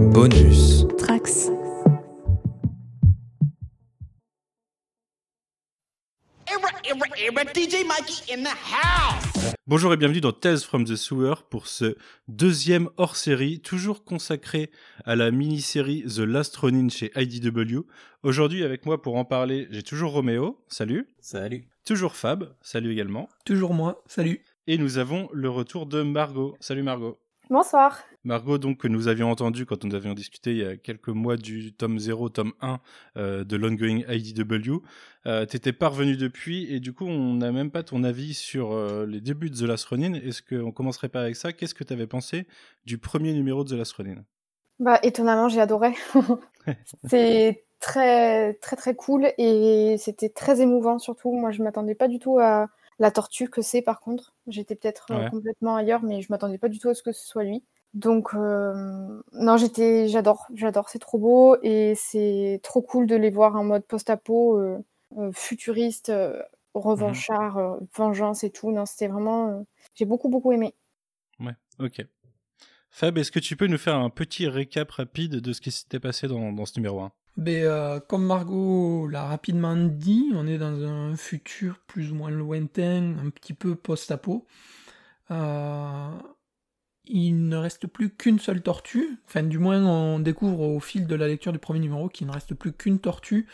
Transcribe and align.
Bonus. 0.00 0.86
Trax. 0.96 1.50
DJ 7.54 7.84
Mikey 7.86 8.32
in 8.32 8.42
the 8.42 8.48
house. 8.48 9.54
Bonjour 9.66 9.92
et 9.92 9.98
bienvenue 9.98 10.22
dans 10.22 10.32
Tales 10.32 10.60
from 10.60 10.84
the 10.84 10.96
Sewer 10.96 11.34
pour 11.50 11.66
ce 11.66 11.96
deuxième 12.28 12.88
hors-série, 12.96 13.60
toujours 13.60 14.04
consacré 14.04 14.70
à 15.04 15.16
la 15.16 15.30
mini-série 15.30 16.04
The 16.04 16.20
Last 16.20 16.56
Ronin 16.56 16.88
chez 16.88 17.12
IDW. 17.14 17.80
Aujourd'hui 18.22 18.64
avec 18.64 18.86
moi 18.86 19.02
pour 19.02 19.16
en 19.16 19.26
parler, 19.26 19.68
j'ai 19.70 19.82
toujours 19.82 20.12
Roméo, 20.12 20.58
salut. 20.68 21.08
Salut. 21.20 21.68
Toujours 21.84 22.16
Fab, 22.16 22.54
salut 22.62 22.92
également. 22.92 23.28
Toujours 23.44 23.74
moi, 23.74 24.02
salut. 24.06 24.42
Et 24.66 24.78
nous 24.78 24.96
avons 24.96 25.28
le 25.32 25.50
retour 25.50 25.84
de 25.86 26.02
Margot. 26.02 26.56
Salut 26.60 26.82
Margot. 26.82 27.18
Bonsoir. 27.50 27.98
Margot, 28.24 28.58
donc, 28.58 28.78
que 28.78 28.88
nous 28.88 29.08
avions 29.08 29.30
entendu 29.30 29.64
quand 29.64 29.82
nous 29.84 29.94
avions 29.94 30.12
discuté 30.12 30.50
il 30.52 30.58
y 30.58 30.64
a 30.64 30.76
quelques 30.76 31.08
mois 31.08 31.36
du 31.38 31.72
tome 31.72 31.98
0, 31.98 32.28
tome 32.28 32.52
1 32.60 32.80
euh, 33.16 33.44
de 33.44 33.56
l'ongoing 33.56 34.02
IDW. 34.08 34.82
Euh, 35.26 35.46
T'étais 35.46 35.72
pas 35.72 35.88
revenu 35.88 36.16
depuis, 36.18 36.70
et 36.72 36.80
du 36.80 36.92
coup, 36.92 37.06
on 37.06 37.34
n'a 37.34 37.50
même 37.50 37.70
pas 37.70 37.82
ton 37.82 38.04
avis 38.04 38.34
sur 38.34 38.72
euh, 38.72 39.06
les 39.06 39.20
débuts 39.22 39.48
de 39.50 39.56
The 39.56 39.62
Last 39.62 39.86
Ronin. 39.86 40.12
Est-ce 40.14 40.42
qu'on 40.42 40.70
commencerait 40.72 41.08
pas 41.08 41.22
avec 41.22 41.36
ça? 41.36 41.52
Qu'est-ce 41.54 41.74
que 41.74 41.84
tu 41.84 41.94
avais 41.94 42.06
pensé 42.06 42.46
du 42.84 42.98
premier 42.98 43.32
numéro 43.32 43.64
de 43.64 43.70
The 43.70 43.78
Last 43.78 43.92
Ronin? 43.94 44.22
Bah, 44.78 44.98
étonnamment, 45.02 45.48
j'ai 45.48 45.60
adoré. 45.60 45.94
c'est 47.04 47.64
très, 47.80 48.54
très, 48.54 48.76
très 48.76 48.94
cool, 48.94 49.32
et 49.38 49.96
c'était 49.98 50.28
très 50.30 50.60
émouvant, 50.60 50.98
surtout. 50.98 51.32
Moi, 51.32 51.50
je 51.50 51.62
m'attendais 51.62 51.94
pas 51.94 52.08
du 52.08 52.18
tout 52.18 52.38
à 52.38 52.68
la 52.98 53.10
tortue 53.10 53.48
que 53.50 53.62
c'est, 53.62 53.82
par 53.82 54.00
contre. 54.00 54.34
J'étais 54.46 54.76
peut-être 54.76 55.08
euh, 55.12 55.24
Ouais. 55.24 55.30
complètement 55.30 55.76
ailleurs, 55.76 56.02
mais 56.02 56.22
je 56.22 56.28
m'attendais 56.30 56.58
pas 56.58 56.68
du 56.68 56.78
tout 56.78 56.88
à 56.88 56.94
ce 56.94 57.02
que 57.02 57.12
ce 57.12 57.26
soit 57.26 57.44
lui. 57.44 57.62
Donc, 57.92 58.34
euh, 58.34 59.20
non, 59.32 59.56
j'étais, 59.56 60.06
j'adore, 60.08 60.46
j'adore, 60.54 60.88
c'est 60.88 61.00
trop 61.00 61.18
beau 61.18 61.56
et 61.62 61.94
c'est 61.96 62.60
trop 62.62 62.82
cool 62.82 63.06
de 63.06 63.16
les 63.16 63.30
voir 63.30 63.56
en 63.56 63.64
mode 63.64 63.84
post-apo, 63.84 64.58
euh, 64.58 64.78
euh, 65.18 65.32
futuriste, 65.32 66.10
euh, 66.10 66.40
revanchard, 66.74 67.58
euh, 67.58 67.76
vengeance 67.96 68.44
et 68.44 68.50
tout. 68.50 68.70
Non, 68.70 68.86
c'était 68.86 69.08
vraiment, 69.08 69.48
euh, 69.48 69.62
j'ai 69.94 70.04
beaucoup, 70.04 70.28
beaucoup 70.28 70.52
aimé. 70.52 70.74
Ouais, 71.40 71.56
ok. 71.80 72.06
Fab, 72.90 73.18
est-ce 73.18 73.32
que 73.32 73.40
tu 73.40 73.56
peux 73.56 73.66
nous 73.66 73.78
faire 73.78 73.96
un 73.96 74.10
petit 74.10 74.48
récap 74.48 74.90
rapide 74.90 75.36
de 75.36 75.52
ce 75.52 75.60
qui 75.60 75.70
s'était 75.70 76.00
passé 76.00 76.28
dans, 76.28 76.52
dans 76.52 76.66
ce 76.66 76.78
numéro 76.78 77.00
1 77.00 77.12
Mais 77.36 77.62
euh, 77.62 77.98
comme 78.00 78.24
Margot 78.24 79.08
l'a 79.08 79.24
rapidement 79.24 79.76
dit, 79.76 80.30
on 80.34 80.46
est 80.46 80.58
dans 80.58 80.84
un 80.84 81.16
futur 81.16 81.80
plus 81.86 82.12
ou 82.12 82.14
moins 82.14 82.30
lointain, 82.30 83.16
un 83.18 83.30
petit 83.30 83.54
peu 83.54 83.74
post-apo. 83.74 84.46
Euh, 85.30 86.10
il 87.10 87.48
ne 87.48 87.56
reste 87.56 87.86
plus 87.86 88.10
qu'une 88.10 88.38
seule 88.38 88.62
tortue. 88.62 89.18
Enfin, 89.26 89.42
du 89.42 89.58
moins, 89.58 89.84
on 89.84 90.20
découvre 90.20 90.60
au 90.60 90.80
fil 90.80 91.06
de 91.06 91.14
la 91.14 91.26
lecture 91.26 91.52
du 91.52 91.58
premier 91.58 91.80
numéro 91.80 92.08
qu'il 92.08 92.26
ne 92.26 92.32
reste 92.32 92.54
plus 92.54 92.72
qu'une 92.72 93.00
tortue. 93.00 93.46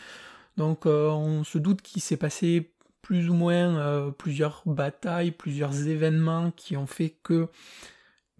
Donc, 0.57 0.85
euh, 0.85 1.09
on 1.09 1.43
se 1.43 1.57
doute 1.57 1.81
qu'il 1.81 2.01
s'est 2.01 2.17
passé 2.17 2.71
plus 3.01 3.29
ou 3.29 3.33
moins 3.33 3.77
euh, 3.77 4.11
plusieurs 4.11 4.63
batailles, 4.65 5.31
plusieurs 5.31 5.87
événements 5.87 6.51
qui 6.51 6.77
ont 6.77 6.87
fait 6.87 7.15
que 7.23 7.47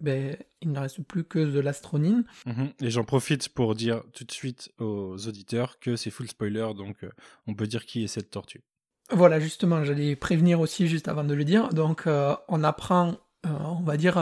ben, 0.00 0.36
il 0.60 0.70
ne 0.70 0.78
reste 0.78 1.02
plus 1.02 1.24
que 1.24 1.38
The 1.38 1.62
Last 1.62 1.84
Ronin. 1.86 2.22
Mhm. 2.46 2.72
Et 2.80 2.90
j'en 2.90 3.04
profite 3.04 3.48
pour 3.48 3.74
dire 3.74 4.02
tout 4.12 4.24
de 4.24 4.30
suite 4.30 4.70
aux 4.78 5.16
auditeurs 5.26 5.80
que 5.80 5.96
c'est 5.96 6.10
full 6.10 6.28
spoiler, 6.28 6.68
donc 6.76 7.02
euh, 7.02 7.10
on 7.46 7.54
peut 7.54 7.66
dire 7.66 7.86
qui 7.86 8.04
est 8.04 8.08
cette 8.08 8.30
tortue. 8.30 8.62
Voilà, 9.10 9.40
justement, 9.40 9.82
j'allais 9.84 10.16
prévenir 10.16 10.60
aussi 10.60 10.86
juste 10.86 11.08
avant 11.08 11.24
de 11.24 11.34
le 11.34 11.42
dire. 11.42 11.70
Donc, 11.70 12.06
on 12.06 12.62
apprend, 12.62 13.16
on 13.42 13.80
va 13.80 13.96
dire, 13.96 14.18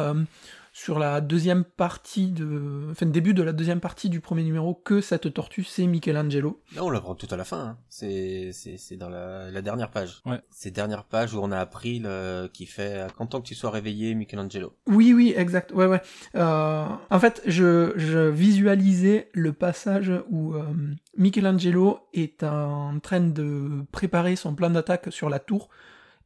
sur 0.78 0.98
la 0.98 1.22
deuxième 1.22 1.64
partie 1.64 2.30
de. 2.32 2.88
Enfin, 2.90 3.06
début 3.06 3.32
de 3.32 3.42
la 3.42 3.54
deuxième 3.54 3.80
partie 3.80 4.10
du 4.10 4.20
premier 4.20 4.42
numéro, 4.42 4.74
que 4.74 5.00
cette 5.00 5.32
tortue, 5.32 5.64
c'est 5.64 5.86
Michelangelo. 5.86 6.60
Là, 6.74 6.84
on 6.84 6.90
l'apprend 6.90 7.14
tout 7.14 7.26
à 7.30 7.36
la 7.38 7.44
fin. 7.44 7.60
Hein. 7.60 7.78
C'est 7.88 8.50
c'est 8.52 8.76
c'est 8.76 8.96
dans 8.98 9.08
la, 9.08 9.50
la 9.50 9.62
dernière 9.62 9.90
page. 9.90 10.20
Ouais. 10.26 10.38
C'est 10.50 10.70
dernière 10.70 11.04
page 11.04 11.32
où 11.32 11.38
on 11.42 11.50
a 11.50 11.58
appris 11.58 11.98
le 11.98 12.50
qui 12.52 12.66
fait 12.66 13.10
content 13.16 13.40
que 13.40 13.46
tu 13.46 13.54
sois 13.54 13.70
réveillé, 13.70 14.14
Michelangelo. 14.14 14.74
Oui, 14.86 15.14
oui, 15.14 15.32
exact. 15.34 15.72
Ouais, 15.72 15.86
ouais. 15.86 16.02
Euh, 16.34 16.84
en 17.08 17.18
fait, 17.18 17.40
je, 17.46 17.94
je 17.96 18.28
visualisais 18.28 19.30
le 19.32 19.54
passage 19.54 20.12
où 20.28 20.54
euh, 20.56 20.62
Michelangelo 21.16 22.00
est 22.12 22.42
en 22.42 22.98
train 23.00 23.20
de 23.20 23.82
préparer 23.92 24.36
son 24.36 24.54
plan 24.54 24.68
d'attaque 24.68 25.06
sur 25.10 25.30
la 25.30 25.38
tour 25.38 25.70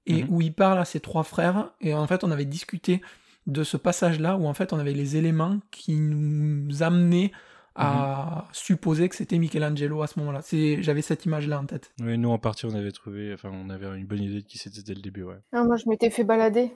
et 0.07 0.25
Mhm. 0.25 0.29
où 0.31 0.41
il 0.41 0.53
parle 0.53 0.79
à 0.81 0.85
ses 0.85 0.99
trois 0.99 1.23
frères. 1.23 1.71
Et 1.81 1.95
en 1.95 2.07
fait, 2.07 2.25
on 2.25 2.31
avait 2.31 2.47
discuté 2.47 3.01
de 3.47 3.65
ce 3.65 3.77
passage-là 3.77 4.37
où 4.37 4.47
en 4.47 4.55
fait 4.55 4.73
on 4.73 4.79
avait 4.79 4.93
les 4.93 5.17
éléments 5.17 5.59
qui 5.71 5.97
nous 5.97 6.83
amenaient 6.83 7.33
à 7.75 8.49
supposer 8.53 9.09
que 9.09 9.17
c'était 9.17 9.39
Michelangelo 9.39 10.03
à 10.03 10.07
ce 10.07 10.19
moment-là. 10.19 10.41
C'est, 10.43 10.83
j'avais 10.83 11.03
cette 11.03 11.25
image-là 11.25 11.61
en 11.61 11.67
tête. 11.67 11.93
Oui, 12.01 12.19
nous 12.19 12.31
en 12.31 12.39
partie 12.39 12.67
on 12.67 12.75
avait 12.75 12.91
trouvé, 12.91 13.33
enfin 13.33 13.51
on 13.53 13.71
avait 13.71 13.87
une 13.99 14.07
bonne 14.07 14.23
idée 14.23 14.43
de 14.43 14.47
qui 14.47 14.59
c'était 14.59 14.83
dès 14.83 14.95
le 14.95 15.01
début, 15.01 15.23
ouais. 15.23 15.39
Ah, 15.53 15.65
moi, 15.65 15.77
je 15.77 15.89
m'étais 15.89 16.11
fait 16.11 16.25
balader. 16.25 16.75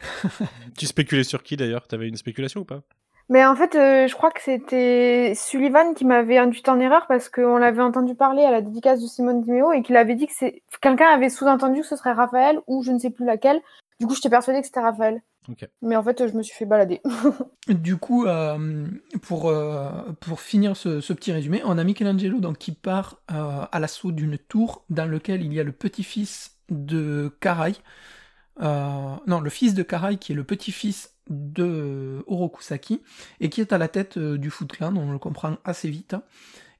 Tu 0.78 0.86
spéculais 0.86 1.24
sur 1.24 1.42
qui 1.42 1.56
d'ailleurs? 1.56 1.86
T'avais 1.86 2.08
une 2.08 2.16
spéculation 2.16 2.60
ou 2.60 2.64
pas? 2.64 2.82
Mais 3.30 3.44
en 3.44 3.56
fait, 3.56 3.74
euh, 3.74 4.06
je 4.06 4.14
crois 4.14 4.30
que 4.30 4.42
c'était 4.42 5.32
Sullivan 5.34 5.94
qui 5.94 6.04
m'avait 6.04 6.36
induit 6.36 6.62
en 6.66 6.78
erreur 6.78 7.06
parce 7.06 7.30
qu'on 7.30 7.56
l'avait 7.56 7.82
entendu 7.82 8.14
parler 8.14 8.42
à 8.44 8.50
la 8.50 8.60
dédicace 8.60 9.00
de 9.00 9.06
Simone 9.06 9.40
Dimeo 9.40 9.72
et 9.72 9.82
qu'il 9.82 9.96
avait 9.96 10.14
dit 10.14 10.26
que 10.26 10.34
c'est 10.36 10.62
quelqu'un 10.82 11.08
avait 11.08 11.30
sous-entendu 11.30 11.80
que 11.80 11.86
ce 11.86 11.96
serait 11.96 12.12
Raphaël 12.12 12.60
ou 12.66 12.82
je 12.82 12.92
ne 12.92 12.98
sais 12.98 13.10
plus 13.10 13.24
laquelle. 13.24 13.62
Du 13.98 14.06
coup, 14.06 14.14
j'étais 14.14 14.28
persuadée 14.28 14.60
que 14.60 14.66
c'était 14.66 14.80
Raphaël. 14.80 15.22
Mais 15.82 15.96
en 15.96 16.02
fait, 16.02 16.26
je 16.26 16.32
me 16.36 16.42
suis 16.42 16.54
fait 16.54 16.66
balader. 16.66 17.00
Du 17.68 17.96
coup, 17.96 18.26
euh, 18.26 18.86
pour, 19.22 19.48
euh, 19.48 19.90
pour 20.20 20.40
finir 20.40 20.76
ce, 20.76 21.00
ce 21.00 21.12
petit 21.12 21.32
résumé, 21.32 21.62
on 21.64 21.78
a 21.78 21.84
Michelangelo 21.84 22.38
donc, 22.38 22.58
qui 22.58 22.72
part 22.72 23.20
euh, 23.30 23.64
à 23.70 23.80
l'assaut 23.80 24.12
d'une 24.12 24.36
tour 24.36 24.84
dans 24.90 25.06
lequel 25.06 25.42
il 25.42 25.52
y 25.52 25.60
a 25.60 25.64
le 25.64 25.72
petit-fils 25.72 26.58
de 26.68 27.34
Karai. 27.40 27.74
Non, 28.60 29.40
le 29.40 29.50
fils 29.50 29.74
de 29.74 29.82
Karai 29.82 30.18
qui 30.18 30.32
est 30.32 30.34
le 30.34 30.44
petit-fils 30.44 31.14
de 31.30 32.22
Orokusaki 32.26 33.02
et 33.40 33.48
qui 33.48 33.60
est 33.60 33.72
à 33.72 33.78
la 33.78 33.88
tête 33.88 34.18
du 34.18 34.50
Foot 34.50 34.72
Clan, 34.72 34.94
on 34.94 35.10
le 35.10 35.18
comprend 35.18 35.56
assez 35.64 35.88
vite, 35.88 36.16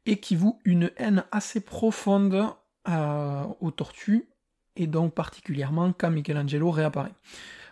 et 0.06 0.18
qui 0.20 0.36
voue 0.36 0.60
une 0.64 0.90
haine 0.96 1.24
assez 1.32 1.60
profonde 1.60 2.46
aux 2.86 3.70
tortues 3.70 4.28
et 4.76 4.86
donc 4.86 5.14
particulièrement 5.14 5.92
quand 5.92 6.10
Michelangelo 6.10 6.70
réapparaît. 6.70 7.14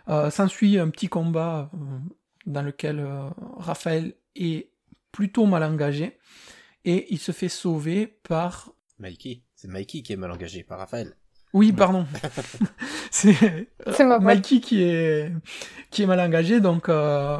Euh, 0.09 0.29
S'ensuit 0.29 0.77
un 0.79 0.89
petit 0.89 1.07
combat 1.07 1.69
euh, 1.73 1.77
dans 2.45 2.61
lequel 2.61 2.99
euh, 2.99 3.29
Raphaël 3.57 4.15
est 4.35 4.69
plutôt 5.11 5.45
mal 5.45 5.63
engagé 5.63 6.17
et 6.85 7.07
il 7.13 7.19
se 7.19 7.31
fait 7.31 7.49
sauver 7.49 8.07
par... 8.07 8.71
Mikey. 8.99 9.43
C'est 9.55 9.69
Mikey 9.69 10.01
qui 10.01 10.13
est 10.13 10.17
mal 10.17 10.31
engagé, 10.31 10.63
pas 10.63 10.75
Raphaël. 10.75 11.15
Oui, 11.53 11.71
pardon. 11.71 12.05
C'est 13.11 13.69
C'est 13.91 14.05
ma 14.05 14.15
faute. 14.15 14.25
Mikey 14.25 14.59
qui 14.59 14.83
est, 14.83 15.31
qui 15.91 16.03
est 16.03 16.05
mal 16.07 16.19
engagé, 16.19 16.59
donc 16.59 16.89
euh, 16.89 17.37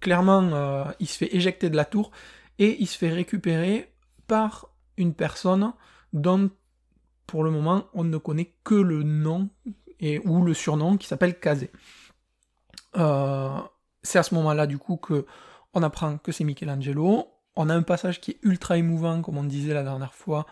clairement 0.00 0.42
euh, 0.52 0.84
il 0.98 1.06
se 1.06 1.18
fait 1.18 1.34
éjecter 1.36 1.70
de 1.70 1.76
la 1.76 1.84
tour 1.84 2.10
et 2.58 2.76
il 2.80 2.86
se 2.86 2.98
fait 2.98 3.10
récupérer 3.10 3.92
par 4.26 4.70
une 4.96 5.14
personne 5.14 5.72
dont 6.12 6.50
pour 7.26 7.44
le 7.44 7.50
moment 7.50 7.84
on 7.94 8.04
ne 8.04 8.16
connaît 8.16 8.52
que 8.64 8.74
le 8.74 9.02
nom 9.02 9.50
et 10.00 10.18
ou 10.20 10.42
le 10.42 10.54
surnom 10.54 10.96
qui 10.96 11.06
s'appelle 11.06 11.38
Kazé. 11.38 11.70
Euh, 12.96 13.58
c'est 14.02 14.18
à 14.18 14.22
ce 14.22 14.34
moment-là 14.34 14.66
du 14.66 14.78
coup 14.78 14.96
que 14.96 15.26
on 15.74 15.82
apprend 15.82 16.18
que 16.18 16.32
c'est 16.32 16.44
Michelangelo. 16.44 17.28
On 17.56 17.68
a 17.68 17.74
un 17.74 17.82
passage 17.82 18.20
qui 18.20 18.32
est 18.32 18.38
ultra 18.42 18.76
émouvant, 18.78 19.22
comme 19.22 19.38
on 19.38 19.44
disait 19.44 19.74
la 19.74 19.82
dernière 19.82 20.14
fois, 20.14 20.46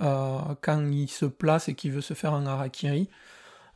euh, 0.00 0.38
quand 0.62 0.80
il 0.90 1.08
se 1.08 1.26
place 1.26 1.68
et 1.68 1.74
qu'il 1.74 1.92
veut 1.92 2.00
se 2.00 2.14
faire 2.14 2.34
un 2.34 2.46
harakiri. 2.46 3.08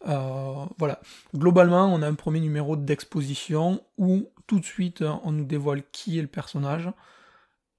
Euh, 0.06 0.64
voilà. 0.78 1.00
Globalement, 1.34 1.86
on 1.86 2.02
a 2.02 2.08
un 2.08 2.14
premier 2.14 2.40
numéro 2.40 2.76
d'exposition 2.76 3.82
où 3.96 4.28
tout 4.46 4.60
de 4.60 4.64
suite 4.64 5.02
on 5.24 5.32
nous 5.32 5.44
dévoile 5.44 5.82
qui 5.92 6.18
est 6.18 6.22
le 6.22 6.28
personnage 6.28 6.90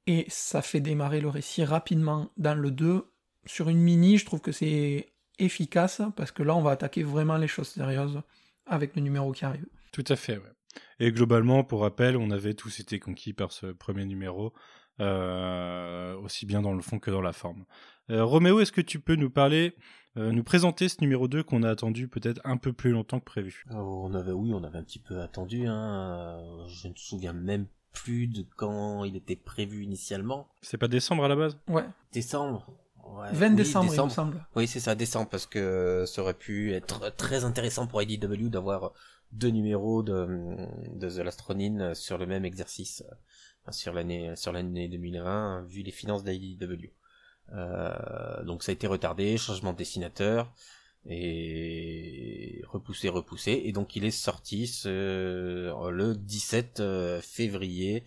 et 0.08 0.26
ça 0.30 0.62
fait 0.62 0.80
démarrer 0.82 1.22
le 1.22 1.30
récit 1.30 1.64
rapidement 1.64 2.30
dans 2.38 2.56
le 2.56 2.72
2. 2.72 3.06
Sur 3.46 3.70
une 3.70 3.80
mini, 3.80 4.18
je 4.18 4.26
trouve 4.26 4.42
que 4.42 4.52
c'est 4.52 5.14
efficace 5.40 6.02
parce 6.16 6.32
que 6.32 6.44
là 6.44 6.56
on 6.56 6.62
va 6.62 6.72
attaquer 6.72 7.04
vraiment 7.04 7.38
les 7.38 7.48
choses 7.48 7.70
sérieuses 7.70 8.22
avec 8.66 8.96
le 8.96 9.02
numéro 9.02 9.32
qui 9.32 9.46
arrive. 9.46 9.66
Tout 10.00 10.14
à 10.14 10.16
fait, 10.16 10.38
ouais. 10.38 10.54
Et 11.02 11.12
globalement, 11.12 11.66
pour 11.66 11.82
rappel, 11.82 12.16
on 12.16 12.32
avait 12.32 12.54
tous 12.54 12.80
été 12.80 13.00
conquis 13.00 13.34
par 13.34 13.52
ce 13.52 13.66
premier 13.66 14.06
numéro, 14.06 14.54
euh, 15.02 16.16
aussi 16.20 16.46
bien 16.46 16.62
dans 16.62 16.74
le 16.74 16.82
fond 16.82 17.00
que 17.00 17.12
dans 17.12 17.22
la 17.22 17.34
forme. 17.34 17.66
Euh, 18.10 18.24
Roméo, 18.24 18.62
est-ce 18.62 18.72
que 18.72 18.80
tu 18.80 19.02
peux 19.02 19.16
nous 19.16 19.30
parler, 19.30 19.76
euh, 20.16 20.32
nous 20.32 20.44
présenter 20.44 20.88
ce 20.88 21.02
numéro 21.02 21.28
2 21.28 21.44
qu'on 21.44 21.64
a 21.64 21.70
attendu 21.70 22.08
peut-être 22.08 22.40
un 22.46 22.56
peu 22.56 22.72
plus 22.72 22.92
longtemps 22.92 23.20
que 23.20 23.26
prévu? 23.26 23.66
Oh, 23.72 24.06
on 24.10 24.14
avait, 24.14 24.32
oui, 24.32 24.54
on 24.54 24.64
avait 24.64 24.78
un 24.78 24.84
petit 24.84 25.00
peu 25.00 25.20
attendu. 25.20 25.68
Hein. 25.68 26.40
Je 26.70 26.88
ne 26.88 26.94
me 26.94 26.98
souviens 26.98 27.34
même 27.34 27.66
plus 27.92 28.28
de 28.28 28.46
quand 28.56 29.04
il 29.04 29.18
était 29.18 29.36
prévu 29.36 29.84
initialement. 29.84 30.48
C'est 30.62 30.78
pas 30.78 30.88
décembre 30.88 31.26
à 31.26 31.28
la 31.28 31.36
base? 31.36 31.58
Ouais, 31.68 31.84
Décembre. 32.14 32.72
Ouais, 33.04 33.28
20 33.34 33.50
oui, 33.50 33.56
décembre, 33.56 33.94
il 33.94 34.02
me 34.02 34.10
semble. 34.10 34.46
Oui, 34.56 34.68
c'est 34.68 34.80
ça, 34.80 34.96
décembre, 34.96 35.30
parce 35.30 35.46
que 35.48 36.06
ça 36.06 36.22
aurait 36.22 36.36
pu 36.36 36.74
être 36.74 37.14
très 37.16 37.44
intéressant 37.44 37.88
pour 37.88 38.02
IDW 38.02 38.50
d'avoir 38.50 38.94
deux 39.32 39.50
numéros 39.50 40.04
de, 40.04 40.68
de 40.94 41.10
The 41.10 41.18
Lastronine 41.18 41.94
sur 41.94 42.18
le 42.18 42.26
même 42.26 42.46
exercice 42.46 43.04
euh, 43.68 43.72
sur 43.72 43.94
l'année 43.94 44.36
sur 44.36 44.52
l'année 44.52 44.88
2020 44.88 45.66
vu 45.68 45.82
les 45.84 45.92
finances 45.92 46.24
d'IDW. 46.24 46.92
Euh, 47.52 48.44
donc 48.44 48.64
ça 48.64 48.72
a 48.72 48.74
été 48.74 48.88
retardé, 48.88 49.38
changement 49.38 49.74
de 49.74 49.78
dessinateur 49.78 50.54
et 51.06 52.62
repoussé, 52.68 53.10
repoussé 53.10 53.62
et 53.66 53.72
donc 53.72 53.96
il 53.96 54.06
est 54.06 54.12
sorti 54.12 54.68
ce, 54.68 55.72
le 55.90 56.16
17 56.16 56.80
euh, 56.80 57.22
février 57.22 58.04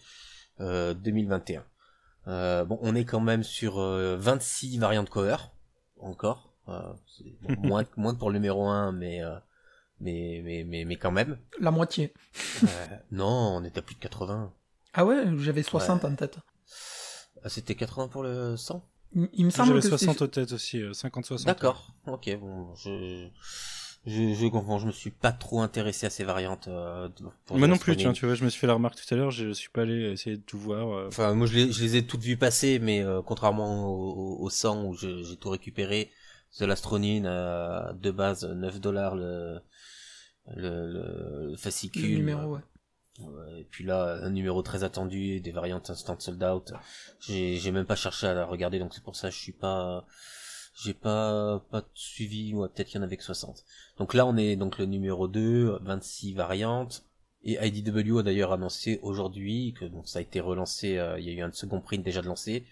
2021. 0.58 1.64
bon, 2.64 2.78
on 2.82 2.94
est 2.94 3.04
quand 3.04 3.20
même 3.20 3.42
sur 3.42 3.78
26 3.78 4.78
variantes 4.78 5.10
cover 5.10 5.36
encore, 5.98 6.54
moins 7.58 7.84
moins 7.96 8.14
que 8.14 8.18
pour 8.18 8.30
le 8.30 8.38
numéro 8.38 8.68
1 8.68 8.92
mais 8.92 9.22
mais, 10.02 10.42
mais, 10.44 10.64
mais, 10.64 10.84
mais 10.84 10.96
quand 10.96 11.12
même. 11.12 11.38
La 11.60 11.70
moitié. 11.70 12.12
euh, 12.64 12.66
non, 13.12 13.56
on 13.56 13.64
était 13.64 13.78
à 13.78 13.82
plus 13.82 13.94
de 13.94 14.00
80. 14.00 14.52
Ah 14.94 15.04
ouais, 15.04 15.24
j'avais 15.38 15.62
60 15.62 16.02
ouais. 16.02 16.10
en 16.10 16.14
tête. 16.14 16.38
Ah, 17.44 17.48
c'était 17.48 17.74
80 17.74 18.08
pour 18.08 18.22
le 18.22 18.56
100 18.56 18.82
Il, 19.14 19.28
il 19.32 19.44
me 19.46 19.50
semble 19.50 19.68
J'avais 19.68 19.80
que 19.80 19.88
60 19.88 20.22
en 20.22 20.26
tête 20.28 20.52
aussi, 20.52 20.80
euh, 20.82 20.92
50-60. 20.92 21.44
D'accord, 21.44 21.92
ok, 22.06 22.36
bon, 22.38 22.74
je, 22.74 23.28
je, 24.06 24.34
je 24.34 24.46
comprends, 24.48 24.78
je 24.78 24.86
me 24.86 24.92
suis 24.92 25.10
pas 25.10 25.32
trop 25.32 25.60
intéressé 25.62 26.06
à 26.06 26.10
ces 26.10 26.24
variantes. 26.24 26.68
Euh, 26.68 27.08
pour 27.46 27.58
moi 27.58 27.68
non 27.68 27.78
plus, 27.78 27.96
tiens, 27.96 28.12
tu 28.12 28.26
vois, 28.26 28.34
je 28.34 28.44
me 28.44 28.50
suis 28.50 28.60
fait 28.60 28.66
la 28.66 28.74
remarque 28.74 28.96
tout 28.96 29.14
à 29.14 29.16
l'heure, 29.16 29.30
je 29.30 29.52
suis 29.52 29.70
pas 29.70 29.82
allé 29.82 30.10
essayer 30.12 30.36
de 30.36 30.42
tout 30.42 30.58
voir. 30.58 30.88
Euh... 30.92 31.08
Enfin, 31.08 31.34
moi 31.34 31.46
je 31.46 31.54
les, 31.54 31.72
je 31.72 31.82
les 31.82 31.96
ai 31.96 32.06
toutes 32.06 32.22
vues 32.22 32.36
passer, 32.36 32.78
mais 32.78 33.02
euh, 33.02 33.22
contrairement 33.22 33.86
au, 33.86 34.38
au, 34.40 34.44
au 34.44 34.50
100 34.50 34.84
où 34.84 34.94
j'ai 34.94 35.36
tout 35.40 35.50
récupéré, 35.50 36.10
The 36.58 36.62
Lastronine 36.62 37.26
à 37.26 37.92
de 37.94 38.10
base 38.10 38.44
9 38.44 38.80
dollars 38.80 39.14
le, 39.14 39.58
le, 40.46 41.50
le 41.50 41.56
fascicule. 41.56 42.10
Le 42.10 42.16
numéro, 42.16 42.54
ouais. 42.54 42.60
Et 43.58 43.64
puis 43.64 43.84
là, 43.84 44.18
un 44.22 44.30
numéro 44.30 44.62
très 44.62 44.84
attendu, 44.84 45.40
des 45.40 45.52
variantes 45.52 45.90
instant 45.90 46.18
sold 46.18 46.42
out. 46.42 46.72
J'ai, 47.20 47.56
j'ai 47.56 47.70
même 47.70 47.86
pas 47.86 47.96
cherché 47.96 48.26
à 48.26 48.34
la 48.34 48.44
regarder, 48.44 48.78
donc 48.78 48.94
c'est 48.94 49.02
pour 49.02 49.16
ça 49.16 49.28
que 49.28 49.34
je 49.34 49.40
suis 49.40 49.52
pas, 49.52 50.06
j'ai 50.82 50.94
pas, 50.94 51.60
pas 51.70 51.84
suivi, 51.94 52.54
ou 52.54 52.66
peut-être 52.68 52.88
qu'il 52.88 52.96
y 52.96 53.00
en 53.00 53.04
avait 53.04 53.16
que 53.16 53.24
60. 53.24 53.64
Donc 53.98 54.14
là, 54.14 54.26
on 54.26 54.36
est 54.36 54.56
donc 54.56 54.78
le 54.78 54.86
numéro 54.86 55.28
2, 55.28 55.78
26 55.82 56.34
variantes. 56.34 57.04
Et 57.44 57.58
IDW 57.60 58.18
a 58.18 58.22
d'ailleurs 58.22 58.52
annoncé 58.52 59.00
aujourd'hui 59.02 59.74
que 59.76 59.84
donc 59.84 60.06
ça 60.06 60.20
a 60.20 60.22
été 60.22 60.40
relancé, 60.40 60.98
euh, 60.98 61.18
il 61.18 61.26
y 61.26 61.28
a 61.28 61.32
eu 61.32 61.42
un 61.42 61.50
second 61.50 61.80
print 61.80 62.04
déjà 62.04 62.22
de 62.22 62.28
lancé, 62.28 62.64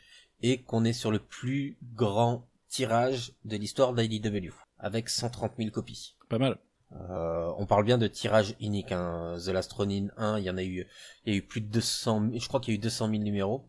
et 0.43 0.62
qu'on 0.62 0.84
est 0.84 0.93
sur 0.93 1.11
le 1.11 1.19
plus 1.19 1.76
grand 1.94 2.49
tirage 2.69 3.32
de 3.44 3.56
l'histoire 3.56 3.93
d'IDW, 3.94 4.52
avec 4.78 5.08
130 5.08 5.55
000 5.58 5.70
copies. 5.70 6.17
Pas 6.28 6.38
mal. 6.38 6.56
Euh, 6.93 7.53
on 7.57 7.67
parle 7.67 7.85
bien 7.85 7.99
de 7.99 8.07
tirage 8.07 8.55
unique. 8.61 8.93
Hein. 8.93 9.37
The 9.45 9.49
Lastronine 9.49 10.13
1, 10.17 10.39
il 10.39 10.45
y 10.45 10.51
en 10.51 10.57
a 10.57 10.63
eu, 10.63 10.87
il 11.25 11.33
y 11.33 11.37
a 11.37 11.39
eu 11.39 11.43
plus 11.43 11.61
de 11.61 11.69
200, 11.69 12.21
000, 12.31 12.39
je 12.39 12.49
crois 12.49 12.61
qu'il 12.61 12.75
y 12.75 12.77
a 12.77 12.79
eu 12.79 12.83
200 12.83 13.11
000 13.11 13.23
numéros. 13.23 13.65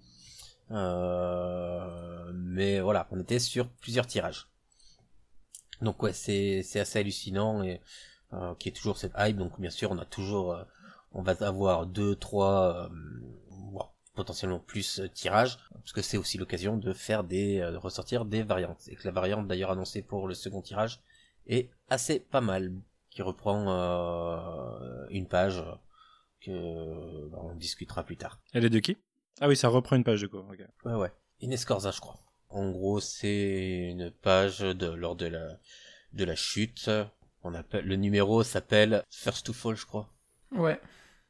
Euh, 0.71 2.31
mais 2.33 2.79
voilà, 2.79 3.07
on 3.11 3.19
était 3.19 3.39
sur 3.39 3.69
plusieurs 3.69 4.07
tirages. 4.07 4.47
Donc 5.81 6.01
ouais, 6.03 6.13
c'est 6.13 6.61
c'est 6.63 6.79
assez 6.79 6.99
hallucinant 6.99 7.63
et 7.63 7.81
euh, 8.33 8.55
qui 8.55 8.69
est 8.69 8.71
toujours 8.71 8.97
cette 8.97 9.13
hype. 9.17 9.37
Donc 9.37 9.59
bien 9.59 9.69
sûr, 9.69 9.91
on 9.91 9.97
a 9.97 10.05
toujours, 10.05 10.53
euh, 10.53 10.63
on 11.13 11.21
va 11.21 11.33
avoir 11.41 11.85
deux, 11.87 12.15
trois, 12.15 12.89
bon, 13.49 13.85
potentiellement 14.15 14.59
plus 14.59 15.01
tirages, 15.13 15.57
parce 15.73 15.93
que 15.93 16.01
c'est 16.01 16.17
aussi 16.17 16.37
l'occasion 16.37 16.77
de 16.77 16.93
faire 16.93 17.23
des, 17.23 17.59
de 17.59 17.77
ressortir 17.77 18.25
des 18.25 18.43
variantes. 18.43 18.87
Et 18.87 18.95
que 18.95 19.05
la 19.05 19.11
variante 19.11 19.47
d'ailleurs 19.47 19.71
annoncée 19.71 20.01
pour 20.01 20.27
le 20.27 20.33
second 20.35 20.61
tirage 20.61 21.01
est 21.47 21.69
assez 21.89 22.19
pas 22.19 22.41
mal 22.41 22.71
qui 23.11 23.21
reprend 23.21 23.65
euh, 23.67 25.05
une 25.09 25.27
page 25.27 25.63
que 26.41 27.29
bah, 27.29 27.39
on 27.43 27.55
discutera 27.55 28.03
plus 28.03 28.17
tard. 28.17 28.39
Elle 28.53 28.65
est 28.65 28.69
de 28.69 28.79
qui? 28.79 28.97
Ah 29.39 29.47
oui, 29.47 29.55
ça 29.55 29.67
reprend 29.67 29.95
une 29.95 30.03
page 30.03 30.21
de 30.21 30.27
quoi 30.27 30.45
okay. 30.51 30.65
Ouais 30.85 30.95
ouais. 30.95 31.11
Inescorza, 31.41 31.91
je 31.91 31.99
crois. 31.99 32.17
En 32.49 32.71
gros, 32.71 32.99
c'est 32.99 33.89
une 33.89 34.11
page 34.11 34.59
de 34.59 34.87
lors 34.87 35.15
de 35.15 35.27
la 35.27 35.59
de 36.13 36.25
la 36.25 36.35
chute. 36.35 36.89
On 37.43 37.53
appelle 37.53 37.85
le 37.85 37.95
numéro 37.95 38.43
s'appelle 38.43 39.03
First 39.09 39.45
to 39.45 39.53
Fall, 39.53 39.75
je 39.75 39.85
crois. 39.85 40.09
Ouais. 40.51 40.79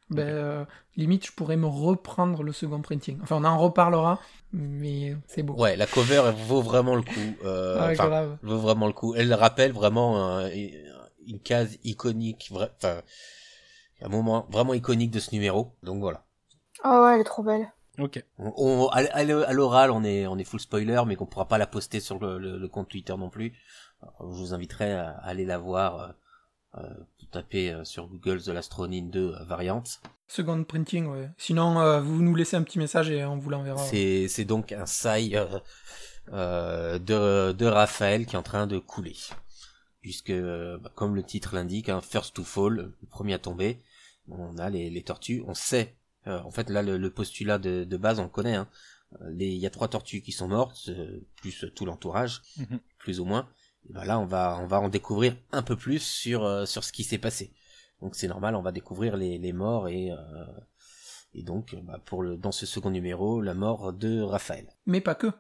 Ben, 0.10 0.28
euh, 0.28 0.66
limite, 0.98 1.26
je 1.28 1.32
pourrais 1.32 1.56
me 1.56 1.68
reprendre 1.68 2.44
le 2.44 2.52
second 2.52 2.82
printing. 2.82 3.20
Enfin, 3.22 3.38
on 3.38 3.46
en 3.46 3.58
reparlera, 3.58 4.20
mais 4.52 5.16
c'est 5.26 5.42
beau. 5.42 5.54
Ouais, 5.54 5.78
la 5.78 5.88
cover 5.88 6.24
elle 6.28 6.36
vaut 6.36 6.62
vraiment 6.62 6.96
le 6.96 7.02
coup. 7.02 7.36
Euh, 7.46 7.94
grave. 7.94 8.38
vaut 8.42 8.58
vraiment 8.58 8.88
le 8.88 8.94
coup. 8.94 9.16
Elle 9.16 9.34
rappelle 9.34 9.72
vraiment 9.72 10.40
euh, 10.40 10.50
une 11.28 11.40
case 11.40 11.78
iconique, 11.84 12.52
enfin, 12.54 13.02
un 14.02 14.10
moment 14.10 14.48
vraiment 14.50 14.74
iconique 14.74 15.12
de 15.12 15.20
ce 15.20 15.32
numéro. 15.34 15.76
Donc 15.84 16.00
voilà. 16.00 16.26
Ah 16.84 17.02
ouais, 17.04 17.16
elle 17.16 17.22
est 17.22 17.26
trop 17.26 17.44
belle. 17.44 17.72
Ok. 18.00 18.24
On, 18.40 18.54
on- 18.58 18.88
à, 18.90 19.00
à 19.14 19.22
l- 19.22 19.46
à 19.48 19.54
l'oral, 19.54 19.92
on 19.92 20.04
est, 20.04 20.26
on 20.28 20.38
est 20.38 20.44
full 20.44 20.60
spoiler, 20.60 21.02
mais 21.06 21.16
qu'on 21.16 21.26
pourra 21.26 21.48
pas 21.48 21.58
la 21.58 21.68
poster 21.68 22.00
sur 22.00 22.20
le, 22.20 22.38
le- 22.40 22.58
le 22.58 22.68
compte 22.68 22.90
Twitter 22.90 23.16
non 23.18 23.30
plus. 23.30 23.54
Alors, 24.02 24.32
je 24.34 24.38
vous 24.38 24.54
inviterai 24.54 24.92
à 24.94 25.10
aller 25.24 25.46
la 25.46 25.58
voir. 25.58 26.00
Euh, 26.00 26.08
euh, 26.78 26.88
taper 27.34 27.72
euh, 27.74 27.84
sur 27.84 28.08
Google 28.08 28.42
The 28.42 28.48
Lastronine 28.48 29.10
2 29.10 29.20
euh, 29.36 29.44
variante. 29.44 30.00
Second 30.30 30.64
printing, 30.64 31.06
ouais. 31.08 31.30
Sinon, 31.38 31.82
euh, 31.82 32.00
vous 32.00 32.22
nous 32.22 32.34
laissez 32.34 32.56
un 32.56 32.64
petit 32.64 32.80
message 32.80 33.10
et 33.12 33.26
on 33.26 33.38
vous 33.38 33.50
l'enverra. 33.50 33.78
C'est, 33.84 34.30
c'est 34.30 34.46
donc 34.46 34.72
un 34.72 34.86
sai 34.86 35.32
euh, 35.36 35.60
euh, 36.32 36.98
de, 37.00 37.52
de 37.52 37.66
Raphaël 37.66 38.26
qui 38.26 38.36
est 38.36 38.40
en 38.40 38.44
train 38.44 38.68
de 38.68 38.80
couler. 38.80 39.16
Puisque, 40.02 40.32
euh, 40.32 40.78
bah, 40.80 40.92
comme 40.96 41.16
le 41.16 41.24
titre 41.24 41.54
l'indique, 41.56 41.90
un 41.90 42.02
first 42.02 42.36
to 42.36 42.44
fall, 42.44 42.74
le 42.74 43.08
premier 43.10 43.34
à 43.36 43.40
tomber, 43.40 43.82
on 44.28 44.58
a 44.58 44.70
les, 44.70 44.90
les 44.90 45.04
tortues, 45.04 45.44
on 45.48 45.54
sait. 45.54 45.96
euh, 46.28 46.40
en 46.42 46.52
fait, 46.52 46.70
là, 46.70 46.82
le, 46.84 46.98
le 46.98 47.10
postulat 47.12 47.58
de, 47.58 47.84
de 47.84 47.98
base, 47.98 48.20
on 48.20 48.24
le 48.24 48.30
connaît. 48.30 48.56
hein. 48.56 48.68
Euh, 49.22 49.30
les- 49.32 49.48
Il 49.50 49.58
y 49.60 49.66
a 49.66 49.70
trois 49.72 49.88
tortues 49.88 50.22
qui 50.22 50.32
sont 50.32 50.48
mortes, 50.48 50.90
euh, 50.90 51.20
plus 51.38 51.66
tout 51.76 51.86
l'entourage, 51.86 52.42
Mhm. 52.58 52.80
plus 53.00 53.20
ou 53.20 53.26
moins. 53.26 53.48
Et 53.90 53.94
ben 53.94 54.04
là, 54.06 54.20
on 54.20 54.26
va, 54.26 54.60
on 54.62 54.68
va 54.68 54.80
en 54.80 54.90
découvrir 54.90 55.36
un 55.52 55.64
peu 55.64 55.76
plus 55.76 56.00
sur, 56.00 56.44
euh, 56.46 56.66
sur 56.66 56.84
ce 56.84 56.92
qui 56.94 57.04
s'est 57.04 57.18
passé. 57.18 57.54
Donc 58.02 58.16
c'est 58.16 58.28
normal, 58.28 58.56
on 58.56 58.62
va 58.62 58.72
découvrir 58.72 59.18
les, 59.18 59.38
les 59.40 59.54
morts 59.54 59.88
et, 59.90 60.12
euh, 60.12 60.18
et 61.34 61.44
donc 61.44 61.76
bah, 61.84 62.00
pour 62.06 62.22
le, 62.24 62.38
dans 62.38 62.52
ce 62.52 62.66
second 62.66 62.90
numéro, 62.92 63.42
la 63.42 63.54
mort 63.56 63.92
de 63.94 64.22
Raphaël. 64.22 64.68
Mais 64.86 65.02
pas 65.02 65.16
que. 65.16 65.32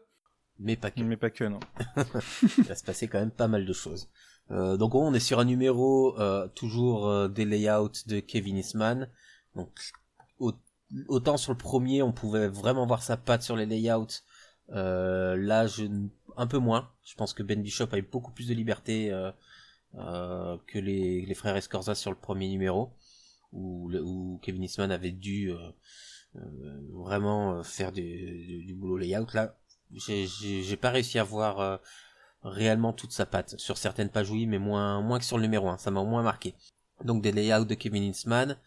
Mais 0.59 0.75
pas 0.75 0.91
que. 0.91 1.01
Mais 1.01 1.17
pas 1.17 1.29
que, 1.29 1.43
non. 1.43 1.59
Il 2.57 2.63
va 2.65 2.75
se 2.75 2.83
passer 2.83 3.07
quand 3.07 3.19
même 3.19 3.31
pas 3.31 3.47
mal 3.47 3.65
de 3.65 3.73
choses. 3.73 4.09
Euh, 4.51 4.75
donc 4.77 4.95
on 4.95 5.13
est 5.13 5.19
sur 5.19 5.39
un 5.39 5.45
numéro 5.45 6.19
euh, 6.19 6.47
toujours 6.49 7.07
euh, 7.07 7.27
des 7.29 7.45
layouts 7.45 7.89
de 8.07 8.19
Kevin 8.19 8.57
Eastman. 8.57 9.09
Donc 9.55 9.69
au- 10.39 10.53
autant 11.07 11.37
sur 11.37 11.53
le 11.53 11.57
premier 11.57 12.01
on 12.01 12.11
pouvait 12.11 12.47
vraiment 12.47 12.85
voir 12.85 13.01
sa 13.03 13.17
patte 13.17 13.43
sur 13.43 13.55
les 13.55 13.65
layouts. 13.65 14.07
Là 14.69 15.67
je 15.67 15.85
un 16.37 16.47
peu 16.47 16.57
moins. 16.57 16.89
Je 17.03 17.15
pense 17.15 17.33
que 17.33 17.43
Ben 17.43 17.61
Bishop 17.61 17.87
a 17.91 17.97
eu 17.97 18.01
beaucoup 18.03 18.31
plus 18.31 18.47
de 18.47 18.53
liberté 18.53 19.11
que 19.93 20.79
les, 20.79 21.33
frères 21.33 21.55
Escorza 21.55 21.95
sur 21.95 22.11
le 22.11 22.17
premier 22.17 22.47
numéro 22.47 22.93
où, 23.51 24.39
Kevin 24.41 24.63
Eastman 24.63 24.91
avait 24.91 25.11
dû 25.11 25.51
vraiment 26.93 27.63
faire 27.63 27.91
du, 27.91 28.63
du, 28.65 28.73
boulot 28.73 28.97
layout. 28.97 29.27
Là 29.33 29.55
j'ai- 29.93 30.77
pas 30.77 30.89
réussi 30.91 31.19
à 31.19 31.23
voir 31.23 31.81
réellement 32.43 32.93
toute 32.93 33.11
sa 33.11 33.25
patte. 33.25 33.59
Sur 33.59 33.77
certaines 33.77 34.09
pages 34.09 34.29
oui, 34.31 34.45
mais 34.45 34.59
moins 34.59 35.01
moins 35.01 35.19
que 35.19 35.25
sur 35.25 35.37
le 35.37 35.43
numéro 35.43 35.69
1, 35.69 35.77
ça 35.77 35.91
m'a 35.91 36.03
moins 36.03 36.23
marqué. 36.23 36.55
Donc 37.03 37.21
des 37.21 37.31
layouts 37.31 37.65
de 37.65 37.75
Kevin 37.75 38.03
Eastman 38.03 38.57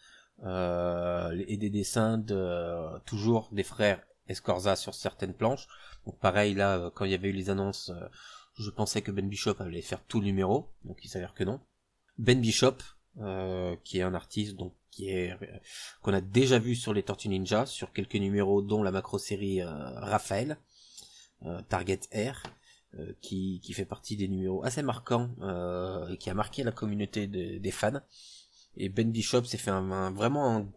euh, 0.43 1.43
et 1.47 1.57
des 1.57 1.69
dessins 1.69 2.17
de 2.17 2.35
euh, 2.35 2.99
toujours 3.05 3.49
des 3.51 3.63
frères 3.63 4.01
Escorza 4.27 4.75
sur 4.75 4.93
certaines 4.93 5.33
planches. 5.33 5.67
Donc 6.05 6.19
pareil 6.19 6.53
là, 6.53 6.77
euh, 6.77 6.89
quand 6.93 7.05
il 7.05 7.11
y 7.11 7.15
avait 7.15 7.29
eu 7.29 7.33
les 7.33 7.49
annonces, 7.49 7.89
euh, 7.89 8.07
je 8.57 8.69
pensais 8.69 9.01
que 9.01 9.11
Ben 9.11 9.27
Bishop 9.27 9.55
allait 9.59 9.81
faire 9.81 10.03
tout 10.05 10.19
le 10.19 10.25
numéro, 10.25 10.69
donc 10.83 10.99
il 11.03 11.09
s'avère 11.09 11.33
que 11.33 11.43
non. 11.43 11.59
Ben 12.17 12.39
Bishop, 12.39 12.77
euh, 13.19 13.75
qui 13.83 13.99
est 13.99 14.03
un 14.03 14.13
artiste 14.13 14.55
donc 14.55 14.73
qui 14.91 15.09
est 15.09 15.31
euh, 15.31 15.59
qu'on 16.01 16.13
a 16.13 16.21
déjà 16.21 16.59
vu 16.59 16.75
sur 16.75 16.93
les 16.93 17.03
Tortues 17.03 17.29
Ninja, 17.29 17.65
sur 17.65 17.91
quelques 17.91 18.15
numéros 18.15 18.61
dont 18.61 18.83
la 18.83 18.91
macro 18.91 19.17
série 19.17 19.61
Raphaël, 19.63 20.57
euh, 21.45 21.61
Target 21.69 21.99
R 22.13 22.17
euh, 22.17 22.49
qui, 23.21 23.59
qui 23.63 23.73
fait 23.73 23.85
partie 23.85 24.15
des 24.15 24.27
numéros 24.27 24.63
assez 24.63 24.81
marquants 24.81 25.29
euh, 25.41 26.07
et 26.09 26.17
qui 26.17 26.29
a 26.29 26.33
marqué 26.33 26.63
la 26.63 26.71
communauté 26.71 27.27
de- 27.27 27.57
des 27.57 27.71
fans. 27.71 28.01
Et 28.77 28.89
Ben 28.89 29.11
Bishop 29.11 29.43
s'est 29.45 29.57
fait 29.57 29.71
un, 29.71 29.91
un- 29.91 30.11
vraiment 30.11 30.55
un 30.55 30.67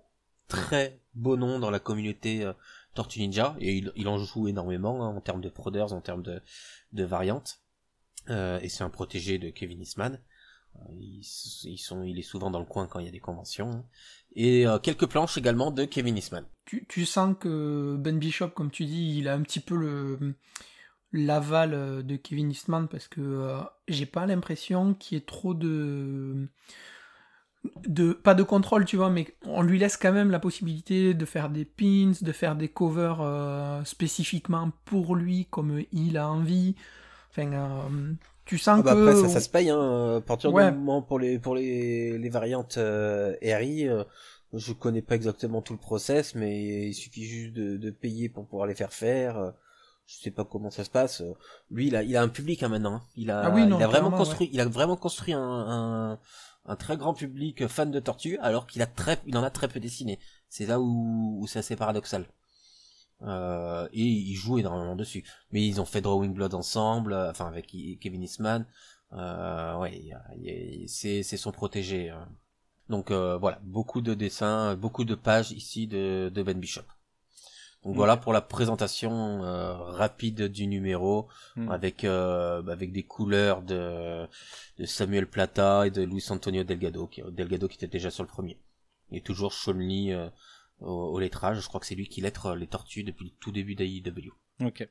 très 0.49 1.01
beau 1.15 1.37
nom 1.37 1.59
dans 1.59 1.71
la 1.71 1.79
communauté 1.79 2.45
euh, 2.45 2.53
Tortue 2.95 3.21
Ninja 3.21 3.57
et 3.61 3.77
il, 3.77 3.93
il 3.97 4.09
en 4.09 4.19
joue 4.19 4.49
énormément 4.49 5.05
hein, 5.05 5.15
en 5.17 5.21
termes 5.21 5.41
de 5.41 5.49
proders, 5.49 5.93
en 5.93 6.01
termes 6.01 6.23
de, 6.23 6.41
de 6.93 7.05
variantes. 7.05 7.61
Euh, 8.31 8.59
et 8.61 8.69
c'est 8.69 8.83
un 8.85 8.91
protégé 8.91 9.39
de 9.39 9.51
Kevin 9.51 9.81
Eastman. 9.81 10.21
Euh, 10.77 10.81
ils 11.01 11.79
sont, 11.79 12.03
il 12.03 12.19
est 12.19 12.23
souvent 12.23 12.51
dans 12.51 12.59
le 12.61 12.65
coin 12.67 12.87
quand 12.87 12.99
il 12.99 13.07
y 13.07 13.09
a 13.09 13.13
des 13.13 13.21
conventions. 13.21 13.71
hein. 13.71 13.85
Et 14.35 14.67
euh, 14.67 14.79
quelques 14.79 15.07
planches 15.07 15.39
également 15.39 15.71
de 15.71 15.85
Kevin 15.85 16.17
Eastman. 16.17 16.45
Tu, 16.65 16.87
tu 16.89 17.07
sens 17.07 17.35
que 17.39 17.97
Ben 17.99 18.19
Bishop, 18.19 18.51
comme 18.51 18.71
tu 18.71 18.85
dis, 18.85 19.19
il 19.19 19.29
a 19.29 19.35
un 19.35 19.43
petit 19.43 19.61
peu 19.61 19.77
le 19.77 20.35
l'aval 21.13 21.75
euh, 21.75 22.03
de 22.03 22.17
Kevin 22.17 22.51
Eastman 22.51 22.89
parce 22.89 23.09
que 23.09 23.21
euh, 23.21 23.61
j'ai 23.89 24.07
pas 24.07 24.27
l'impression 24.27 24.95
qu'il 24.95 25.19
y 25.19 25.21
ait 25.21 25.25
trop 25.25 25.55
de 25.55 26.49
de 27.87 28.13
pas 28.13 28.35
de 28.35 28.43
contrôle, 28.43 28.85
tu 28.85 28.97
vois, 28.97 29.11
mais 29.11 29.27
on 29.45 29.63
lui 29.63 29.79
laisse 29.79 29.97
quand 29.97 30.13
même 30.13 30.31
la 30.31 30.39
possibilité 30.39 31.15
de 31.15 31.25
faire 31.25 31.51
des 31.51 31.65
pins, 31.65 32.13
de 32.21 32.33
faire 32.33 32.57
des 32.57 32.69
covers 32.69 33.21
euh, 33.21 33.83
spécifiquement 33.85 34.71
pour 34.85 35.17
lui, 35.17 35.47
comme 35.51 35.83
il 35.93 36.17
a 36.17 36.29
envie. 36.29 36.77
Enfin, 37.31 37.53
euh, 37.53 38.13
tu 38.45 38.59
sens 38.59 38.81
Ah 38.81 38.83
bah 38.83 38.93
que 38.93 38.93
après, 38.93 39.15
ça, 39.15 39.29
ça 39.29 39.41
se 39.41 39.49
paye, 39.49 39.71
hein. 39.71 40.17
À 40.19 40.21
partir 40.21 40.53
Ouais. 40.53 40.73
du 40.73 40.75
moment 40.75 41.03
pour 41.03 41.19
les, 41.19 41.39
pour 41.39 41.55
les, 41.57 42.17
les 42.19 42.29
variantes 42.29 42.77
RI, 42.79 43.89
euh, 43.89 44.05
je 44.53 44.73
connais 44.73 45.03
pas 45.03 45.15
exactement 45.17 45.63
tout 45.63 45.73
le 45.73 45.79
process, 45.81 46.35
mais 46.35 46.89
il 46.89 46.95
suffit 46.95 47.25
juste 47.25 47.55
de, 47.55 47.77
de 47.77 47.91
payer 47.91 48.29
pour 48.29 48.47
pouvoir 48.47 48.67
les 48.69 48.75
faire 48.75 48.93
faire. 48.93 49.53
Je 50.09 50.17
sais 50.23 50.31
pas 50.31 50.45
comment 50.45 50.71
ça 50.71 50.85
se 50.85 50.91
passe. 50.91 51.21
euh. 51.21 51.35
Lui, 51.71 51.89
il 51.89 51.95
a, 51.97 52.03
il 52.03 52.17
a 52.17 52.23
un 52.23 52.29
public 52.29 52.63
hein, 52.63 52.69
maintenant. 52.69 52.95
hein. 52.95 53.03
Il 53.15 53.31
a, 53.31 53.41
Ah 53.43 53.51
oui, 53.55 53.67
non, 53.67 53.79
il 53.79 53.83
a 53.83 53.87
vraiment 53.87 54.11
construit, 54.11 54.49
il 54.53 54.61
a 54.61 54.65
vraiment 54.65 54.97
construit 54.97 55.35
un, 55.35 55.41
un, 55.43 56.19
un 56.65 56.77
très 56.77 56.97
grand 56.97 57.13
public 57.13 57.67
fan 57.67 57.91
de 57.91 58.01
Tortue, 58.01 58.39
alors 58.39 58.67
qu'il 58.67 58.81
a 58.81 58.87
très, 58.87 59.19
il 59.27 59.37
en 59.37 59.43
a 59.43 59.51
très 59.51 59.69
peu 59.69 59.81
dessiné. 59.81 60.19
C'est 60.49 60.65
là 60.67 60.81
où, 60.81 61.39
où 61.41 61.47
c'est 61.47 61.59
assez 61.59 61.77
paradoxal. 61.77 62.27
Euh, 63.23 63.87
et 63.93 64.03
il 64.03 64.35
joue 64.35 64.59
énormément 64.59 64.97
dessus. 64.97 65.25
Mais 65.53 65.67
ils 65.67 65.81
ont 65.81 65.85
fait 65.85 66.01
Drawing 66.01 66.33
Blood 66.33 66.55
ensemble, 66.55 67.13
euh, 67.13 67.31
enfin 67.31 67.47
avec 67.47 67.67
Kevin 68.01 68.23
Eastman. 68.23 68.65
Euh, 69.13 69.77
ouais, 69.79 70.11
c'est 70.87 71.23
c'est 71.23 71.37
son 71.37 71.53
protégé. 71.53 72.11
hein. 72.11 72.29
Donc 72.89 73.11
euh, 73.11 73.37
voilà, 73.37 73.59
beaucoup 73.65 74.01
de 74.01 74.15
dessins, 74.15 74.75
beaucoup 74.77 75.05
de 75.05 75.15
pages 75.15 75.51
ici 75.53 75.87
de, 75.87 76.31
de 76.33 76.43
Ben 76.43 76.59
Bishop. 76.59 76.85
Donc 77.85 77.95
Mm. 77.95 77.97
voilà 77.97 78.17
pour 78.17 78.33
la 78.33 78.41
présentation 78.41 79.43
euh, 79.45 79.75
rapide 79.75 80.49
du 80.49 80.67
numéro 80.67 81.29
Mm. 81.57 81.69
avec 81.71 82.05
euh, 82.05 82.63
avec 82.67 82.93
des 82.93 83.05
couleurs 83.05 83.63
de, 83.63 84.27
de 84.79 84.85
Samuel 84.85 85.27
Plata 85.29 85.87
et 85.87 85.91
de 85.91 86.03
Luis 86.03 86.27
Antonio 86.31 86.65
Delgado, 86.65 87.07
qui, 87.07 87.23
Delgado 87.31 87.69
qui 87.69 87.77
était 87.77 87.87
déjà 87.87 88.11
sur 88.11 88.23
le 88.25 88.29
premier. 88.29 88.59
Et 89.13 89.21
toujours 89.21 89.53
Sean 89.53 89.73
Lee 89.73 90.13
euh, 90.13 90.29
au, 90.81 90.91
au 91.15 91.19
lettrage. 91.21 91.61
Je 91.61 91.69
crois 91.69 91.81
que 91.81 91.87
c'est 91.87 91.95
lui 91.95 92.09
qui 92.09 92.21
lettre 92.21 92.55
les 92.55 92.67
tortues 92.67 93.05
depuis 93.05 93.27
le 93.27 93.31
tout 93.41 93.53
début 93.53 93.75
d'AEW. 93.75 94.33
Ok. 94.65 94.89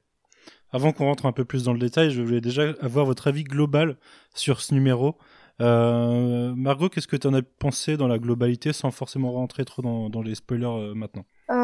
Avant 0.72 0.94
qu'on 0.94 1.06
rentre 1.06 1.26
un 1.26 1.34
peu 1.34 1.44
plus 1.46 1.64
dans 1.66 1.74
le 1.74 1.80
détail, 1.80 2.10
je 2.12 2.22
voulais 2.22 2.42
déjà 2.42 2.64
avoir 2.82 3.06
votre 3.06 3.28
avis 3.28 3.44
global 3.44 3.98
sur 4.34 4.62
ce 4.62 4.74
numéro. 4.74 5.18
Euh, 5.60 6.54
Margot, 6.56 6.88
qu'est-ce 6.90 7.08
que 7.08 7.16
tu 7.18 7.28
en 7.28 7.34
as 7.34 7.42
pensé 7.42 7.98
dans 7.98 8.08
la 8.08 8.18
globalité 8.20 8.72
sans 8.74 8.92
forcément 8.92 9.32
rentrer 9.34 9.66
trop 9.66 9.82
dans, 9.82 10.10
dans 10.10 10.22
les 10.22 10.36
spoilers 10.36 10.66
euh, 10.68 10.94
maintenant? 10.94 11.26
Euh, 11.50 11.56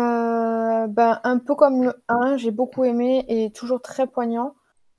ben, 0.87 1.19
un 1.23 1.39
peu 1.39 1.55
comme 1.55 1.83
le 1.83 1.93
1, 2.07 2.37
j'ai 2.37 2.51
beaucoup 2.51 2.83
aimé 2.83 3.25
et 3.27 3.51
toujours 3.51 3.81
très 3.81 4.07
poignant. 4.07 4.55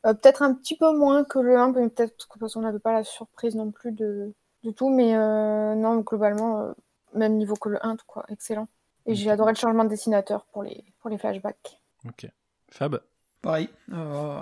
Euh, 0.06 0.12
peut-être 0.14 0.42
un 0.42 0.54
petit 0.54 0.76
peu 0.76 0.96
moins 0.96 1.24
que 1.24 1.38
le 1.38 1.58
1, 1.58 1.72
mais 1.72 1.88
peut-être 1.88 2.26
que- 2.28 2.38
parce 2.38 2.54
qu'on 2.54 2.60
n'avait 2.60 2.78
pas 2.78 2.92
la 2.92 3.04
surprise 3.04 3.54
non 3.56 3.70
plus 3.70 3.92
de, 3.92 4.34
de 4.64 4.70
tout, 4.70 4.90
mais 4.90 5.16
euh, 5.16 5.74
non, 5.74 5.98
globalement, 6.00 6.60
euh, 6.60 6.72
même 7.14 7.36
niveau 7.36 7.54
que 7.54 7.68
le 7.70 7.84
1, 7.84 7.96
tout 7.96 8.04
quoi, 8.06 8.24
excellent. 8.28 8.66
Et 9.06 9.14
j'ai 9.14 9.30
adoré 9.30 9.52
le 9.52 9.58
changement 9.58 9.84
de 9.84 9.88
dessinateur 9.90 10.46
pour 10.52 10.62
les, 10.62 10.84
pour 11.00 11.10
les 11.10 11.18
flashbacks. 11.18 11.80
Ok. 12.06 12.26
Fab 12.70 13.00
pareil. 13.42 13.68
euh, 13.92 14.40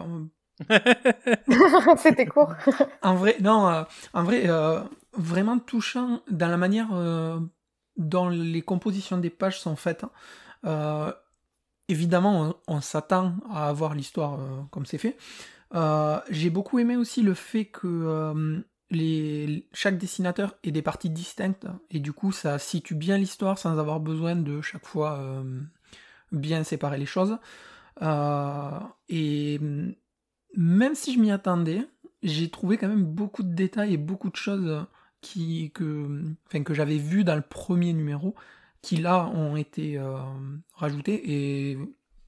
C'était 1.97 2.27
court. 2.27 2.53
En 3.03 3.15
vrai, 3.15 3.37
non, 3.41 3.69
euh, 3.69 3.83
en 4.15 4.23
vrai, 4.25 4.49
euh, 4.49 4.81
vraiment 5.15 5.59
touchant 5.59 6.21
dans 6.31 6.49
la 6.49 6.57
manière 6.57 6.89
euh, 6.93 7.39
dont 7.97 8.29
les 8.29 8.63
compositions 8.63 9.19
des 9.19 9.31
pages 9.31 9.61
sont 9.61 9.77
faites. 9.77 10.05
hein. 10.05 10.11
Euh, 10.65 11.13
évidemment, 11.89 12.57
on, 12.67 12.81
s'attend 12.81 13.35
à 13.51 13.69
avoir 13.69 13.95
l'histoire 13.95 14.41
euh, 14.41 14.63
comme 14.71 14.87
c'est 14.87 14.99
fait. 14.99 15.17
Euh, 15.75 16.19
J'ai 16.31 16.51
beaucoup 16.51 16.79
aimé 16.79 16.97
aussi 16.97 17.23
le 17.23 17.35
fait 17.35 17.67
que 17.67 17.87
euh, 17.87 19.59
chaque 19.73 19.99
dessinateur 19.99 20.55
ait 20.65 20.71
des 20.71 20.83
parties 20.83 21.11
distinctes 21.11 21.67
et 21.91 21.99
du 21.99 22.13
coup, 22.13 22.33
ça 22.33 22.59
situe 22.59 22.95
bien 22.95 23.17
l'histoire 23.17 23.59
sans 23.59 23.79
avoir 23.79 24.01
besoin 24.01 24.37
de 24.37 24.61
chaque 24.61 24.87
fois 24.87 25.43
bien 26.31 26.63
séparer 26.63 26.99
les 26.99 27.07
choses. 27.07 27.39
Et 29.09 29.61
même 30.55 30.95
si 30.95 31.15
je 31.15 31.19
m'y 31.19 31.31
attendais, 31.31 31.87
j'ai 32.23 32.51
trouvé 32.51 32.77
quand 32.77 32.89
même 32.89 33.05
beaucoup 33.05 33.43
de 33.43 33.55
détails 33.55 33.95
et 33.95 33.97
beaucoup 33.97 34.29
de 34.29 34.37
choses 34.37 34.87
que 35.23 36.75
j'avais 36.75 36.99
vues 36.99 37.25
dans 37.25 37.37
le 37.37 37.41
premier 37.41 37.95
numéro 37.95 38.35
qui 38.83 38.97
là 38.99 39.27
ont 39.29 39.57
été 39.57 39.99
euh, 39.99 40.19
rajoutées 40.75 41.23
et 41.73 41.79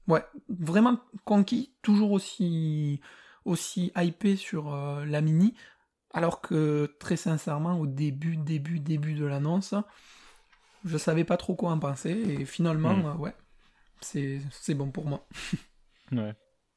ouais, 0.07 0.23
vraiment 0.49 0.99
conquis, 1.25 1.75
toujours 1.81 2.11
aussi, 2.11 3.01
aussi 3.45 3.91
hypé 3.97 4.35
sur 4.37 4.73
euh, 4.73 5.05
la 5.05 5.21
mini, 5.21 5.53
alors 6.13 6.41
que 6.41 6.95
très 6.99 7.17
sincèrement, 7.17 7.79
au 7.79 7.87
début, 7.87 8.37
début, 8.37 8.79
début 8.79 9.15
de 9.15 9.25
l'annonce, 9.25 9.75
je 10.83 10.97
savais 10.97 11.23
pas 11.23 11.37
trop 11.37 11.55
quoi 11.55 11.71
en 11.71 11.79
penser 11.79 12.11
et 12.11 12.45
finalement, 12.45 12.95
Mm. 12.95 13.07
euh, 13.07 13.15
ouais, 13.15 13.35
c'est 14.01 14.41
c'est 14.51 14.75
bon 14.75 14.91
pour 14.91 15.05
moi. 15.05 15.27
Ouais. 16.11 16.33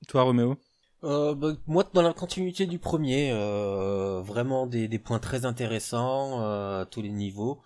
Toi, 0.08 0.23
Roméo? 0.23 0.58
Euh, 1.04 1.35
bah, 1.35 1.52
moi, 1.66 1.85
dans 1.92 2.02
la 2.02 2.12
continuité 2.12 2.66
du 2.66 2.78
premier, 2.78 3.30
euh, 3.32 4.20
vraiment 4.20 4.66
des, 4.66 4.88
des 4.88 4.99
points 4.99 5.18
très 5.20 5.44
intéressants 5.44 6.42
euh, 6.42 6.82
à 6.82 6.87
tous 6.87 7.02
les 7.02 7.11
niveaux. 7.11 7.62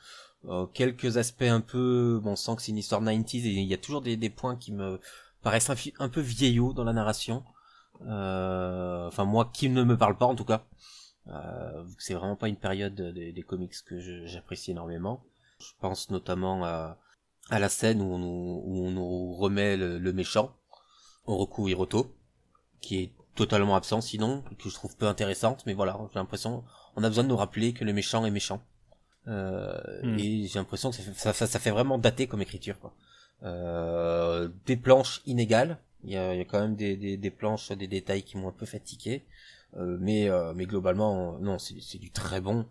Euh, 0.49 0.67
quelques 0.67 1.17
aspects 1.19 1.43
un 1.43 1.61
peu, 1.61 2.21
bon, 2.23 2.33
on 2.33 2.37
sent 2.37 2.57
que 2.57 2.63
c'est 2.63 2.73
une 2.73 2.79
histoire 2.79 3.03
90s 3.03 3.47
et 3.47 3.51
il 3.51 3.69
y 3.69 3.75
a 3.75 3.79
toujours 3.79 4.03
des, 4.03 4.17
des 4.17 4.31
points 4.31 4.57
qui 4.57 4.73
me 4.73 5.01
paraissent 5.43 5.71
un, 5.99 6.09
peu 6.09 6.21
vieillots 6.21 6.73
dans 6.73 6.85
la 6.85 6.93
narration. 6.93 7.45
Euh, 8.07 9.07
Enfin, 9.07 9.25
moi, 9.25 9.51
qui 9.53 9.69
ne 9.69 9.83
me 9.85 9.97
parle 9.97 10.17
pas 10.17 10.27
en 10.27 10.35
tout 10.35 10.45
cas. 10.45 10.65
Euh, 11.29 11.85
c'est 11.99 12.15
vraiment 12.15 12.37
pas 12.37 12.49
une 12.49 12.57
période 12.57 12.95
des, 12.95 13.33
des 13.33 13.43
comics 13.43 13.75
que 13.87 14.27
j'apprécie 14.27 14.73
énormément. 14.73 15.23
Je 15.61 15.71
pense 15.81 16.11
notamment 16.11 16.65
à, 16.65 16.99
à 17.51 17.59
la 17.59 17.69
scène 17.69 18.01
où 18.01 18.07
on 18.07 18.19
nous, 18.19 18.63
où 18.65 18.87
on 18.87 18.91
nous 18.91 19.33
remet 19.35 19.77
le, 19.77 19.99
le 19.99 20.13
méchant, 20.13 20.57
Oroku 21.27 21.69
Hiroto, 21.69 22.17
qui 22.81 22.99
est 22.99 23.13
totalement 23.35 23.77
absent 23.77 24.01
sinon, 24.01 24.43
que 24.59 24.69
je 24.69 24.75
trouve 24.75 24.97
peu 24.97 25.07
intéressante, 25.07 25.65
mais 25.67 25.75
voilà, 25.75 25.99
j'ai 26.13 26.19
l'impression, 26.19 26.65
on 26.97 27.05
a 27.05 27.09
besoin 27.09 27.25
de 27.25 27.29
nous 27.29 27.37
rappeler 27.37 27.73
que 27.73 27.85
le 27.85 27.93
méchant 27.93 28.25
est 28.25 28.31
méchant. 28.31 28.61
Euh, 29.29 29.79
Hmm. 30.03 30.19
Et 30.19 30.47
j'ai 30.47 30.59
l'impression 30.59 30.91
que 30.91 30.97
ça 30.97 31.03
fait, 31.03 31.15
ça, 31.15 31.33
ça- 31.33 31.47
ça 31.47 31.59
fait 31.59 31.71
vraiment 31.71 31.99
dater 31.99 32.27
comme 32.27 32.43
écriture. 32.43 32.79
Quoi. 32.81 32.93
Euh, 33.45 34.49
des 34.67 34.77
planches 34.77 35.23
inégales, 35.27 35.79
il 36.05 36.11
y 36.13 36.17
a, 36.17 36.35
il 36.35 36.39
y 36.39 36.41
a 36.41 36.45
quand 36.45 36.61
même 36.61 36.77
des, 36.77 36.97
des, 36.97 37.17
des 37.17 37.31
planches, 37.31 37.71
des 37.73 37.87
détails 37.87 38.23
qui 38.25 38.37
m'ont 38.37 38.49
un 38.49 38.53
peu 38.53 38.67
fatigué, 38.67 39.25
euh, 39.77 39.97
mais, 40.01 40.29
euh, 40.29 40.53
mais 40.55 40.67
globalement, 40.67 41.39
non, 41.39 41.59
c'est 41.59 41.99
du 41.99 42.11
très 42.11 42.41
bon 42.41 42.67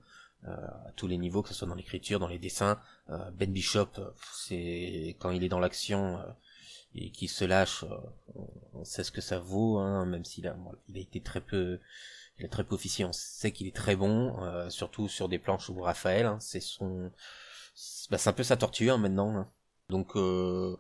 euh, 0.48 0.52
à 0.88 0.92
tous 0.96 1.08
les 1.08 1.18
niveaux, 1.18 1.42
que 1.42 1.50
ce 1.50 1.56
soit 1.56 1.68
dans 1.68 1.76
l'écriture, 1.76 2.20
dans 2.20 2.28
les 2.28 2.40
dessins. 2.40 2.80
Euh, 3.10 3.30
ben 3.32 3.52
Bishop, 3.52 3.90
c'est 4.34 5.16
quand 5.20 5.32
il 5.32 5.44
est 5.44 5.50
dans 5.50 5.60
l'action 5.60 6.20
euh, 6.20 6.24
et 6.96 7.10
qu'il 7.12 7.30
se 7.30 7.46
lâche, 7.46 7.86
on, 8.36 8.48
on 8.74 8.84
sait 8.84 9.04
ce 9.04 9.12
que 9.12 9.22
ça 9.22 9.40
vaut, 9.40 9.78
hein, 9.78 10.06
même 10.06 10.26
s'il 10.26 10.48
a, 10.48 10.54
bon, 10.54 10.72
il 10.90 10.98
a 10.98 11.02
été 11.02 11.22
très 11.22 11.42
peu, 11.42 11.80
il 12.42 12.46
a 12.46 12.50
très 12.50 12.64
peu 12.64 12.76
officié. 12.76 13.06
On 13.06 13.14
sait 13.14 13.52
qu'il 13.52 13.68
est 13.68 13.76
très 13.76 13.96
bon, 13.96 14.36
euh, 14.44 14.70
surtout 14.70 15.08
sur 15.08 15.30
des 15.30 15.40
planches 15.40 15.70
où 15.70 15.80
Raphaël, 15.82 16.26
hein, 16.26 16.38
c'est 16.40 16.60
son, 16.60 17.12
bah, 18.10 18.18
c'est 18.18 18.30
un 18.30 18.34
peu 18.34 18.44
sa 18.44 18.58
torture 18.58 18.98
maintenant. 18.98 19.38
hein. 19.38 19.48
Donc, 19.90 20.16
euh, 20.16 20.76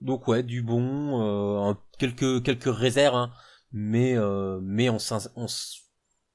donc 0.00 0.28
ouais, 0.28 0.42
du 0.42 0.62
bon, 0.62 1.70
euh, 1.70 1.74
quelques 1.98 2.42
quelques 2.44 2.74
réserves, 2.74 3.14
hein, 3.14 3.32
mais 3.72 4.16
euh, 4.16 4.58
mais 4.62 4.90
on 4.90 4.98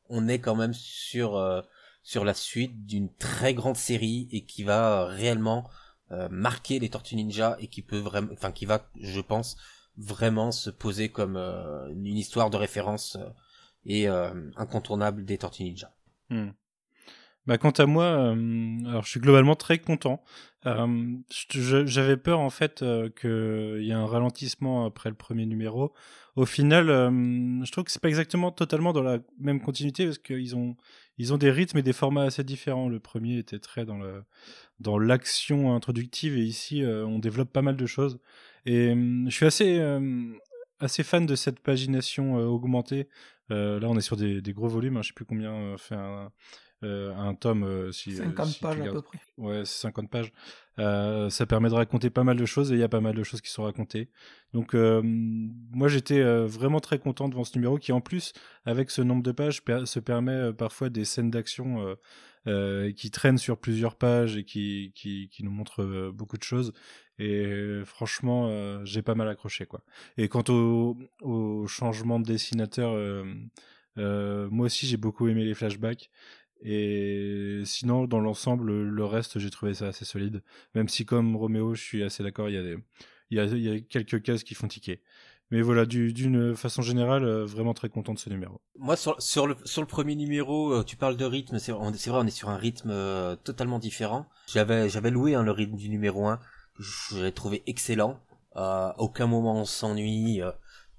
on 0.10 0.28
est 0.28 0.40
quand 0.40 0.56
même 0.56 0.74
sur 0.74 1.64
sur 2.04 2.26
la 2.26 2.34
suite 2.34 2.86
d'une 2.86 3.14
très 3.16 3.54
grande 3.54 3.78
série 3.78 4.28
et 4.32 4.46
qui 4.46 4.64
va 4.64 5.06
réellement 5.06 5.70
marquer 6.30 6.80
les 6.80 6.90
Tortues 6.90 7.16
Ninja 7.16 7.56
et 7.60 7.68
qui 7.68 7.82
peut 7.82 8.00
vraiment, 8.00 8.34
enfin 8.34 8.52
qui 8.52 8.66
va, 8.66 8.86
je 9.00 9.22
pense, 9.22 9.56
vraiment 9.98 10.52
se 10.52 10.70
poser 10.70 11.10
comme 11.10 11.38
une 11.38 12.18
histoire 12.18 12.50
de 12.50 12.58
référence 12.58 13.18
et 13.86 14.08
euh, 14.08 14.32
incontournable 14.56 15.26
des 15.26 15.38
Tortues. 15.38 15.76
Hmm. 16.30 16.52
Bah, 17.48 17.58
quant 17.58 17.72
à 17.72 17.88
moi, 17.88 18.04
euh, 18.04 18.78
alors 18.88 19.04
je 19.04 19.10
suis 19.10 19.20
globalement 19.20 19.56
très 19.56 19.80
content. 19.80 20.24
Euh, 20.68 21.18
J'avais 21.50 22.18
peur 22.18 22.40
en 22.40 22.52
fait 22.52 22.84
euh, 22.84 23.10
qu'il 23.10 23.84
y 23.84 23.90
ait 23.90 23.94
un 23.94 24.06
ralentissement 24.06 24.86
après 24.86 25.10
le 25.10 25.16
premier 25.16 25.48
numéro. 25.48 25.92
Au 26.36 26.46
final, 26.46 26.88
je 26.88 27.72
trouve 27.72 27.84
que 27.84 27.92
c'est 27.92 28.02
pas 28.02 28.08
exactement 28.08 28.52
totalement 28.52 28.94
dans 28.94 29.02
la 29.02 29.20
même 29.40 29.60
continuité 29.60 30.06
parce 30.06 30.20
qu'ils 30.20 30.56
ont 30.56 30.78
ils 31.18 31.34
ont 31.34 31.38
des 31.38 31.52
rythmes 31.52 31.80
et 31.80 31.82
des 31.82 31.94
formats 31.94 32.24
assez 32.24 32.44
différents. 32.44 32.88
Le 32.88 33.00
premier 33.00 33.38
était 33.40 33.60
très 33.60 33.86
dans 33.86 33.98
le 33.98 34.24
dans 34.80 34.98
l'action 34.98 35.76
introductive 35.76 36.38
et 36.38 36.44
ici 36.44 36.84
on 36.86 37.20
développe 37.20 37.52
pas 37.52 37.62
mal 37.62 37.76
de 37.76 37.86
choses. 37.86 38.20
Et 38.66 38.94
je 39.26 39.30
suis 39.30 39.46
assez 39.46 39.78
assez 40.82 41.04
fan 41.04 41.26
de 41.26 41.36
cette 41.36 41.60
pagination 41.60 42.38
euh, 42.40 42.46
augmentée. 42.46 43.08
Euh, 43.52 43.80
là, 43.80 43.88
on 43.90 43.98
est 43.98 44.02
sur 44.02 44.18
des, 44.18 44.42
des 44.42 44.54
gros 44.54 44.68
volumes. 44.68 44.98
Hein, 44.98 45.02
je 45.02 45.10
sais 45.10 45.14
plus 45.14 45.26
combien 45.26 45.54
euh, 45.54 45.78
fait 45.78 45.96
un, 45.96 46.32
un 46.84 47.36
tome. 47.36 47.92
si, 47.92 48.12
euh, 48.14 48.24
50 48.26 48.48
si 48.48 48.54
tu 48.56 48.62
pages 48.62 48.80
à 48.80 48.92
peu 48.92 49.02
près. 49.02 49.20
Ouais, 49.38 49.66
c'est 49.66 49.82
50 49.82 50.10
pages. 50.10 50.32
Euh, 50.80 51.30
ça 51.30 51.46
permet 51.46 51.70
de 51.70 51.74
raconter 51.76 52.10
pas 52.10 52.24
mal 52.24 52.38
de 52.38 52.46
choses 52.46 52.72
et 52.72 52.76
il 52.76 52.80
y 52.80 52.84
a 52.84 52.90
pas 52.90 53.02
mal 53.02 53.14
de 53.16 53.24
choses 53.24 53.42
qui 53.42 53.52
sont 53.52 53.64
racontées. 53.64 54.10
Donc, 54.54 54.74
euh, 54.74 55.02
moi, 55.04 55.88
j'étais 55.90 56.20
euh, 56.20 56.46
vraiment 56.48 56.80
très 56.80 56.98
content 56.98 57.28
devant 57.30 57.44
ce 57.44 57.58
numéro 57.58 57.78
qui, 57.78 57.92
en 57.92 58.02
plus, 58.02 58.34
avec 58.66 58.90
ce 58.90 59.02
nombre 59.02 59.22
de 59.24 59.32
pages, 59.32 59.64
per- 59.64 59.86
se 59.86 60.00
permet 60.00 60.54
parfois 60.54 60.90
des 60.90 61.06
scènes 61.06 61.30
d'action 61.32 61.96
qui 62.96 63.12
traîne 63.12 63.38
sur 63.38 63.60
plusieurs 63.60 63.96
pages 63.96 64.36
et 64.38 64.44
qui, 64.44 64.92
qui, 64.96 65.30
qui 65.30 65.44
nous 65.44 65.52
montre 65.52 65.84
euh, 65.84 66.12
beaucoup 66.12 66.38
de 66.38 66.44
choses. 66.44 66.74
Et 67.22 67.46
euh, 67.46 67.86
franchement, 67.86 68.48
euh, 68.50 68.84
j'ai 68.84 69.04
pas 69.04 69.14
mal 69.14 69.30
accroché 69.30 69.68
quoi. 69.68 69.84
Et 70.18 70.28
quant 70.28 70.44
au, 70.50 71.68
changement 71.68 72.20
de 72.20 72.26
dessinateur, 72.26 72.94
euh, 72.96 74.50
moi 74.50 74.66
aussi 74.66 74.88
j'ai 74.88 74.98
beaucoup 74.98 75.28
aimé 75.28 75.46
les 75.46 75.54
flashbacks. 75.54 76.10
Et 76.64 77.62
sinon, 77.64 78.06
dans 78.06 78.20
l'ensemble, 78.20 78.72
le 78.72 79.06
reste, 79.06 79.38
j'ai 79.38 79.52
trouvé 79.52 79.76
ça 79.76 79.88
assez 79.88 80.06
solide. 80.06 80.44
Même 80.74 80.88
si, 80.90 81.06
comme 81.06 81.36
Roméo, 81.36 81.74
je 81.76 81.82
suis 81.82 82.04
assez 82.04 82.24
d'accord, 82.24 82.50
il 82.50 82.56
y 82.56 82.58
a 82.58 82.78
il 83.32 83.62
y 83.62 83.70
a, 83.70 83.80
quelques 83.80 84.22
cases 84.22 84.44
qui 84.44 84.56
font 84.56 84.68
tiquer. 84.68 85.02
Mais 85.52 85.62
voilà, 85.62 85.86
du- 85.86 86.14
d'une 86.14 86.56
façon 86.56 86.82
générale, 86.82 87.26
vraiment 87.44 87.74
très 87.74 87.90
content 87.90 88.14
de 88.14 88.20
ce 88.20 88.30
numéro. 88.30 88.62
Moi, 88.78 88.96
sur, 88.96 89.48
le, 89.48 89.86
premier 89.86 90.16
numéro, 90.16 90.84
tu 90.84 90.98
parles 90.98 91.18
de 91.18 91.26
rythme, 91.26 91.60
c'est 91.60 91.72
vrai, 91.72 91.82
on 91.84 91.94
est 91.94 92.30
sur 92.30 92.50
un 92.50 92.58
rythme 92.58 92.94
totalement 93.44 93.80
différent. 93.80 94.28
J'avais 94.48 94.90
j'avais 94.90 95.12
loué 95.12 95.36
hein, 95.36 95.44
le 95.44 95.52
rythme 95.52 95.76
du 95.76 95.90
numéro 95.90 96.28
1, 96.28 96.40
je 96.80 97.24
l'ai 97.24 97.32
trouvé 97.32 97.64
excellent. 97.68 98.20
À 98.56 98.96
aucun 98.98 99.28
moment 99.28 99.56
on 99.62 99.66
s'ennuie, 99.66 100.42
euh, 100.42 100.52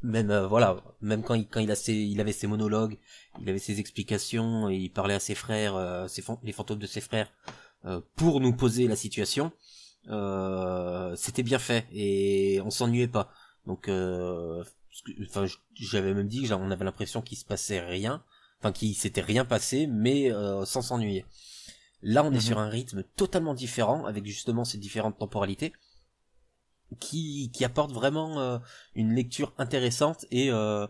même 0.03 0.31
euh, 0.31 0.47
voilà, 0.47 0.83
même 1.01 1.23
quand 1.23 1.35
il 1.35 1.47
quand 1.47 1.61
il 1.61 1.71
a 1.71 1.77
ses, 1.77 1.95
il 1.95 2.21
avait 2.21 2.33
ses 2.33 2.47
monologues, 2.47 2.99
il 3.41 3.49
avait 3.49 3.59
ses 3.59 3.79
explications, 3.79 4.71
et 4.71 4.77
il 4.77 4.91
parlait 4.91 5.15
à 5.15 5.21
ses 5.21 5.35
frères, 5.35 5.77
euh, 5.77 6.09
ses 6.09 6.25
les 6.43 6.53
fantômes 6.53 6.79
de 6.79 6.87
ses 6.87 7.01
frères, 7.03 7.31
euh, 7.85 8.01
pour 8.17 8.41
nous 8.41 8.55
poser 8.55 8.89
la 8.89 8.97
situation. 8.97 9.53
Euh, 10.09 11.15
C'était 11.15 11.45
bien 11.45 11.59
fait 11.59 11.87
et 11.93 12.61
on 12.65 12.71
s'ennuyait 12.71 13.07
pas. 13.09 13.31
Donc, 13.67 13.89
euh, 13.89 14.65
enfin, 15.29 15.47
j'avais 15.75 16.15
même 16.15 16.27
dit 16.27 16.43
que 16.43 16.55
on 16.55 16.71
avait 16.71 16.85
l'impression 16.85 17.23
qu'il 17.23 17.39
se 17.39 17.45
passait 17.45 17.81
rien, 17.81 18.25
enfin 18.59 18.73
qu'il 18.73 18.95
s'était 18.97 19.21
rien 19.21 19.45
passé, 19.45 19.87
mais 19.87 20.33
euh, 20.33 20.65
sans 20.65 20.83
s'ennuyer. 20.83 21.25
Là, 22.03 22.25
on 22.25 22.31
est 22.33 22.37
Mhm. 22.37 22.41
sur 22.41 22.59
un 22.59 22.69
rythme 22.69 23.05
totalement 23.17 23.55
différent, 23.55 24.05
avec 24.07 24.27
justement 24.27 24.65
ces 24.65 24.79
différentes 24.79 25.19
temporalités, 25.19 25.73
qui 27.01 27.51
qui 27.53 27.65
apportent 27.65 27.93
vraiment 27.93 28.41
euh, 28.41 28.59
une 28.95 29.15
lecture 29.15 29.55
intéressante 29.59 30.27
et 30.31 30.51
euh, 30.51 30.87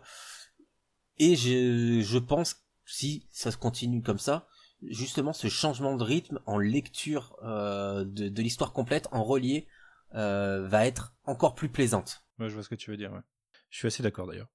et 1.19 1.35
je 1.35 2.01
je 2.01 2.17
pense 2.17 2.55
si 2.85 3.25
ça 3.31 3.51
se 3.51 3.57
continue 3.57 4.01
comme 4.01 4.19
ça, 4.19 4.47
justement 4.81 5.31
ce 5.33 5.47
changement 5.47 5.95
de 5.95 6.03
rythme 6.03 6.39
en 6.45 6.57
lecture 6.57 7.37
euh, 7.43 8.03
de, 8.03 8.27
de 8.27 8.41
l'histoire 8.41 8.73
complète 8.73 9.07
en 9.11 9.23
relié 9.23 9.67
euh, 10.15 10.67
va 10.67 10.85
être 10.85 11.13
encore 11.25 11.55
plus 11.55 11.69
plaisante. 11.69 12.23
Ouais, 12.39 12.49
je 12.49 12.53
vois 12.55 12.63
ce 12.63 12.69
que 12.69 12.75
tu 12.75 12.91
veux 12.91 12.97
dire. 12.97 13.13
Ouais. 13.13 13.21
Je 13.69 13.77
suis 13.77 13.87
assez 13.87 14.03
d'accord 14.03 14.27
d'ailleurs. 14.27 14.49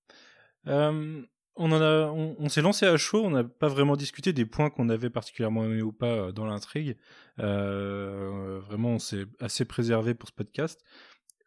Euh, 0.67 1.23
on 1.59 1.73
en 1.73 1.81
a, 1.81 2.07
on, 2.07 2.37
on 2.38 2.49
s'est 2.49 2.62
lancé 2.62 2.87
à 2.87 2.97
chaud. 2.97 3.23
On 3.25 3.31
n'a 3.31 3.45
pas 3.45 3.69
vraiment 3.69 3.97
discuté 3.97 4.33
des 4.33 4.47
points 4.47 4.71
qu'on 4.71 4.88
avait 4.88 5.11
particulièrement 5.11 5.65
aimés 5.65 5.83
ou 5.83 5.93
pas 5.93 6.07
euh, 6.07 6.33
dans 6.33 6.47
l'intrigue. 6.47 6.97
Euh, 7.41 8.61
vraiment, 8.67 8.91
on 8.91 8.99
s'est 8.99 9.27
assez 9.41 9.65
préservé 9.65 10.15
pour 10.15 10.29
ce 10.29 10.35
podcast. 10.35 10.83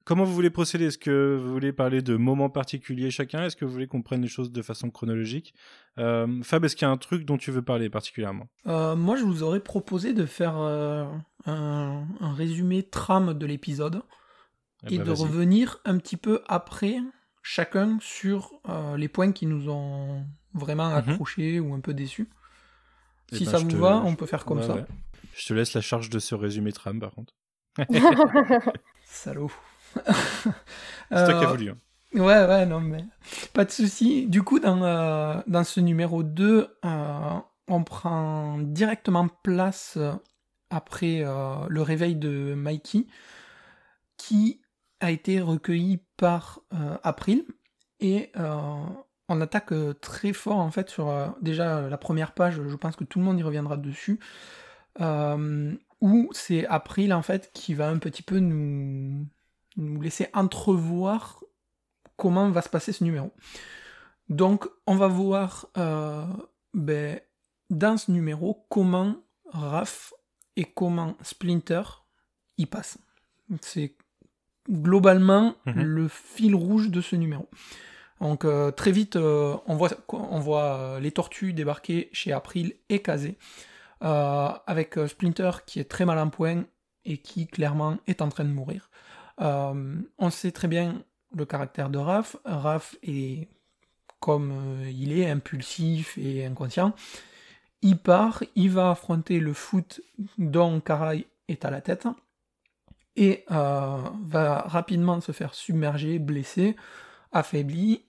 Comment 0.03 0.24
vous 0.24 0.34
voulez 0.34 0.50
procéder? 0.50 0.86
Est-ce 0.86 0.98
que 0.98 1.38
vous 1.39 1.51
voulez 1.51 1.72
parler 1.72 2.01
de 2.01 2.18
moments 2.18 2.50
particuliers 2.50 3.12
chacun? 3.12 3.46
Est-ce 3.46 3.56
que 3.56 3.65
vous 3.65 3.72
voulez 3.72 3.88
qu'on 3.88 4.01
prenne 4.01 4.22
les 4.22 4.27
choses 4.27 4.51
de 4.51 4.62
façon 4.62 4.89
chronologique? 4.89 5.53
Euh, 6.00 6.41
Fab, 6.44 6.65
est-ce 6.65 6.75
qu'il 6.75 6.88
y 6.88 6.89
a 6.89 6.91
un 6.91 6.98
truc 6.98 7.24
dont 7.24 7.38
tu 7.38 7.51
veux 7.51 7.62
parler 7.62 7.89
particulièrement? 7.89 8.48
Euh, 8.68 8.96
moi, 8.96 9.15
je 9.15 9.24
vous 9.24 9.44
aurais 9.44 9.60
proposé 9.60 10.13
de 10.13 10.25
faire 10.25 10.56
un, 10.56 11.22
un 11.46 12.34
résumé 12.34 12.84
trame 12.84 13.36
de 13.36 13.46
l'épisode 13.46 14.01
Eh 14.89 14.96
et 14.96 14.98
ben, 14.98 15.06
de 15.06 15.12
revenir 15.12 15.80
un 15.86 16.00
petit 16.00 16.18
peu 16.18 16.41
après 16.48 16.98
chacun 17.41 17.98
sur 18.01 18.51
euh, 18.69 18.98
les 18.98 19.07
points 19.07 19.31
qui 19.31 19.45
nous 19.45 19.69
ont 19.69 20.25
vraiment 20.53 20.89
Mhm. 20.95 20.98
accrochés 20.98 21.60
ou 21.60 21.74
un 21.74 21.79
peu 21.79 21.93
déçus. 21.93 22.29
Eh 23.31 23.38
si 23.38 23.45
ben, 23.45 23.51
ça 23.51 23.60
vous 23.60 23.69
te- 23.69 23.75
va, 23.77 24.01
on 24.05 24.15
peut 24.15 24.25
faire 24.25 24.45
comme 24.45 24.60
Ouais, 24.60 24.67
ça. 24.67 24.75
ouais. 24.75 24.86
Je 25.33 25.45
te 25.48 25.53
laisse 25.53 25.74
la 25.74 25.81
charge 25.81 26.10
de 26.10 26.19
ce 26.19 26.36
résumé 26.36 26.71
tram, 26.74 27.00
par 27.00 27.12
contre. 27.12 27.33
Salaud. 29.05 29.51
C'est 31.13 31.24
toi 31.24 31.33
qui 31.33 31.43
as 31.43 31.48
Euh, 31.48 31.48
voulu. 31.48 31.69
hein. 31.69 31.77
Ouais, 32.13 32.45
ouais, 32.45 32.65
non, 32.65 32.81
mais 32.81 33.05
pas 33.53 33.65
de 33.65 33.71
souci. 33.71 34.27
Du 34.27 34.43
coup, 34.43 34.60
dans, 34.60 34.83
euh, 34.83 35.41
dans 35.48 35.63
ce 35.63 35.80
numéro 35.80 36.23
2, 36.23 36.75
euh, 36.86 37.39
on 37.67 37.84
prend 37.84 38.58
directement 38.60 39.27
place 39.30 39.97
après 40.69 41.21
euh, 41.23 41.67
le 41.69 41.82
réveil 41.82 42.15
de 42.15 42.54
Mikey, 42.56 43.08
qui 44.17 44.62
a 45.02 45.12
été 45.12 45.42
recueilli 45.42 46.00
par 46.16 46.62
euh, 46.74 46.98
April. 47.04 47.44
Et 48.00 48.32
euh, 48.38 48.84
on 49.28 49.42
attaque 49.42 49.74
euh, 49.74 49.94
très 49.94 50.32
fort, 50.32 50.60
en 50.60 50.72
fait, 50.72 50.90
sur 50.90 51.36
déjà 51.42 51.90
la 51.90 51.98
première 51.98 52.34
page, 52.34 52.62
je 52.66 52.76
pense 52.76 52.96
que 52.96 53.04
tout 53.04 53.20
le 53.20 53.26
monde 53.26 53.40
y 53.40 53.44
reviendra 53.44 53.78
dessus, 53.78 54.20
où 55.00 56.30
c'est 56.32 56.66
April, 56.68 57.14
en 57.14 57.22
fait, 57.22 57.52
qui 57.54 57.74
va 57.74 57.90
un 57.90 57.98
petit 57.98 58.24
peu 58.24 58.40
nous, 58.40 59.28
nous 59.78 60.02
laisser 60.02 60.28
entrevoir 60.34 61.44
comment 62.16 62.50
va 62.50 62.62
se 62.62 62.70
passer 62.70 62.92
ce 62.94 63.04
numéro. 63.04 63.32
Donc, 64.30 64.68
on 64.88 64.96
va 64.96 65.08
voir 65.08 65.68
ben, 66.74 67.20
dans 67.70 67.98
ce 67.98 68.12
numéro 68.12 68.66
comment 68.70 69.16
Raph 69.46 70.14
et 70.56 70.66
comment 70.66 71.18
Splinter 71.22 71.84
y 72.58 72.66
passent. 72.66 73.00
C'est 73.62 73.96
globalement 74.69 75.56
Mhm. 75.65 75.82
le 75.84 76.08
fil 76.08 76.56
rouge 76.56 76.89
de 76.89 77.02
ce 77.02 77.15
numéro. 77.15 77.47
Donc 78.19 78.45
euh, 78.45 78.69
très 78.71 78.91
vite, 78.91 79.15
euh, 79.15 79.56
on 79.65 79.76
voit, 79.76 79.89
on 80.10 80.39
voit 80.39 80.76
euh, 80.76 81.00
les 81.00 81.12
tortues 81.12 81.54
débarquer 81.54 82.10
chez 82.13 82.32
April 82.32 82.74
et 82.89 83.02
Kazé, 83.02 83.38
euh, 84.04 84.50
avec 84.67 85.00
Splinter 85.08 85.52
qui 85.65 85.80
est 85.80 85.86
très 85.89 86.06
mal 86.06 86.19
en 86.19 86.30
point 86.30 86.65
et 87.04 87.17
qui 87.17 87.47
clairement 87.47 87.97
est 88.06 88.21
en 88.21 88.30
train 88.30 88.43
de 88.43 88.50
mourir. 88.54 88.89
On 89.39 90.30
sait 90.30 90.52
très 90.52 90.67
bien 90.67 91.02
le 91.36 91.45
caractère 91.45 91.89
de 91.89 91.97
Raph. 91.97 92.36
Raph 92.45 92.95
est 93.02 93.47
comme 94.19 94.84
il 94.88 95.17
est, 95.17 95.28
impulsif 95.28 96.15
et 96.19 96.45
inconscient. 96.45 96.93
Il 97.82 97.97
part, 97.97 98.43
il 98.56 98.69
va 98.69 98.91
affronter 98.91 99.39
le 99.39 99.54
foot 99.54 100.02
dont 100.38 100.80
Karai 100.80 101.26
est 101.47 101.65
à 101.65 101.71
la 101.71 101.82
tête 101.82 102.06
et 103.15 103.43
euh, 103.52 103.97
va 104.24 104.62
rapidement 104.62 105.19
se 105.21 105.32
faire 105.32 105.54
submerger, 105.54 106.19
blessé, 106.19 106.76
affaibli, 107.32 108.06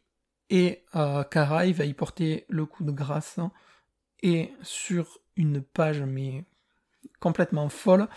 et 0.50 0.84
euh, 0.94 1.24
Karai 1.24 1.72
va 1.72 1.84
y 1.84 1.94
porter 1.94 2.44
le 2.48 2.66
coup 2.66 2.84
de 2.84 2.92
grâce, 2.92 3.40
et 4.22 4.52
sur 4.62 5.18
une 5.36 5.62
page 5.62 6.02
mais 6.02 6.44
complètement 7.20 7.68
folle, 7.68 8.08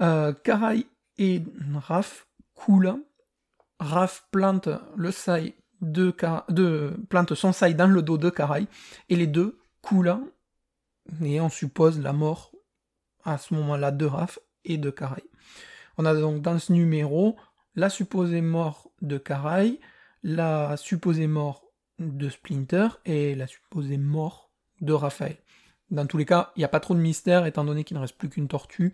euh, 0.00 0.32
Karai 0.32 0.86
et 1.18 1.42
Raph 1.74 2.26
coulent, 2.54 3.04
Raph 3.78 4.26
plante 4.30 4.68
le 4.96 5.10
sai 5.10 5.56
de, 5.80 6.14
plante 7.08 7.34
son 7.34 7.52
sai 7.52 7.74
dans 7.74 7.86
le 7.86 8.02
dos 8.02 8.18
de 8.18 8.30
Karai, 8.30 8.66
et 9.08 9.16
les 9.16 9.26
deux 9.26 9.58
coulent, 9.82 10.18
et 11.22 11.40
on 11.40 11.48
suppose 11.48 12.00
la 12.00 12.12
mort 12.12 12.52
à 13.24 13.36
ce 13.36 13.52
moment-là 13.54 13.90
de 13.90 14.06
Raph 14.06 14.38
et 14.64 14.78
de 14.78 14.90
Karai. 14.90 15.29
On 15.98 16.04
a 16.04 16.14
donc 16.14 16.42
dans 16.42 16.58
ce 16.58 16.72
numéro 16.72 17.36
la 17.74 17.90
supposée 17.90 18.40
mort 18.40 18.90
de 19.02 19.18
Karai, 19.18 19.80
la 20.22 20.76
supposée 20.76 21.26
mort 21.26 21.64
de 21.98 22.28
Splinter 22.28 22.88
et 23.04 23.34
la 23.34 23.46
supposée 23.46 23.98
mort 23.98 24.50
de 24.80 24.92
Raphaël. 24.92 25.36
Dans 25.90 26.06
tous 26.06 26.16
les 26.16 26.24
cas, 26.24 26.52
il 26.56 26.60
n'y 26.60 26.64
a 26.64 26.68
pas 26.68 26.80
trop 26.80 26.94
de 26.94 27.00
mystère 27.00 27.46
étant 27.46 27.64
donné 27.64 27.84
qu'il 27.84 27.96
ne 27.96 28.00
reste 28.00 28.16
plus 28.16 28.28
qu'une 28.28 28.48
tortue. 28.48 28.92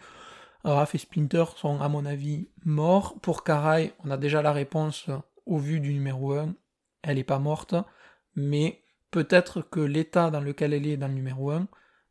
Raph 0.65 0.95
et 0.95 0.99
Splinter 0.99 1.45
sont 1.57 1.81
à 1.81 1.89
mon 1.89 2.05
avis 2.07 2.49
morts. 2.65 3.21
Pour 3.21 3.45
Karai, 3.45 3.93
on 4.05 4.11
a 4.11 4.17
déjà 4.17 4.43
la 4.43 4.53
réponse 4.53 5.09
au 5.45 5.59
vu 5.59 5.81
du 5.81 5.93
numéro 5.93 6.33
1. 6.33 6.55
Elle 7.03 7.17
n'est 7.17 7.25
pas 7.25 7.39
morte, 7.39 7.75
mais 8.35 8.83
peut-être 9.11 9.61
que 9.63 9.81
l'état 9.81 10.31
dans 10.31 10.41
lequel 10.41 10.73
elle 10.73 10.87
est 10.87 10.97
dans 10.97 11.09
le 11.09 11.15
numéro 11.15 11.51
1 11.51 11.69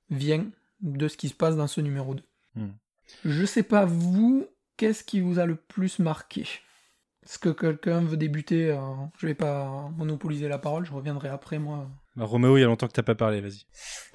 vient 0.09 0.45
de 0.81 1.07
ce 1.07 1.17
qui 1.17 1.29
se 1.29 1.33
passe 1.33 1.57
dans 1.57 1.67
ce 1.67 1.81
numéro 1.81 2.15
2. 2.15 2.23
Hmm. 2.55 2.71
Je 3.25 3.45
sais 3.45 3.63
pas 3.63 3.85
vous, 3.85 4.47
qu'est-ce 4.77 5.03
qui 5.03 5.21
vous 5.21 5.39
a 5.39 5.45
le 5.45 5.55
plus 5.55 5.99
marqué? 5.99 6.47
Est-ce 7.23 7.39
que 7.39 7.49
quelqu'un 7.49 8.01
veut 8.01 8.17
débuter 8.17 8.71
euh, 8.71 8.79
Je 9.17 9.25
vais 9.25 9.33
pas 9.33 9.89
monopoliser 9.97 10.47
la 10.47 10.59
parole, 10.59 10.85
je 10.85 10.93
reviendrai 10.93 11.29
après 11.29 11.57
moi. 11.57 11.89
Bah, 12.15 12.25
Roméo, 12.25 12.57
il 12.57 12.61
y 12.61 12.63
a 12.63 12.67
longtemps 12.67 12.87
que 12.87 12.93
t'as 12.93 13.03
pas 13.03 13.15
parlé, 13.15 13.41
vas-y. 13.41 13.65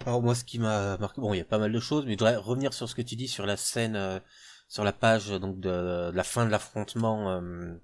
Alors 0.07 0.23
moi, 0.23 0.35
ce 0.35 0.45
qui 0.45 0.59
m'a 0.59 0.97
marqué, 0.99 1.21
bon, 1.21 1.35
il 1.35 1.39
y 1.39 1.41
a 1.41 1.45
pas 1.45 1.59
mal 1.59 1.73
de 1.73 1.81
choses, 1.81 2.05
mais 2.07 2.13
je 2.13 2.19
voudrais 2.19 2.37
revenir 2.37 2.73
sur 2.73 2.89
ce 2.89 2.95
que 2.95 3.03
tu 3.03 3.17
dis 3.17 3.27
sur 3.27 3.47
la 3.47 3.57
scène, 3.57 3.97
euh, 3.97 4.21
sur 4.69 4.85
la 4.85 4.93
page 4.93 5.29
donc 5.31 5.59
de, 5.59 6.11
de 6.11 6.17
la 6.17 6.23
fin 6.23 6.47
de 6.47 6.51
l'affrontement 6.51 7.31
euh, 7.31 7.75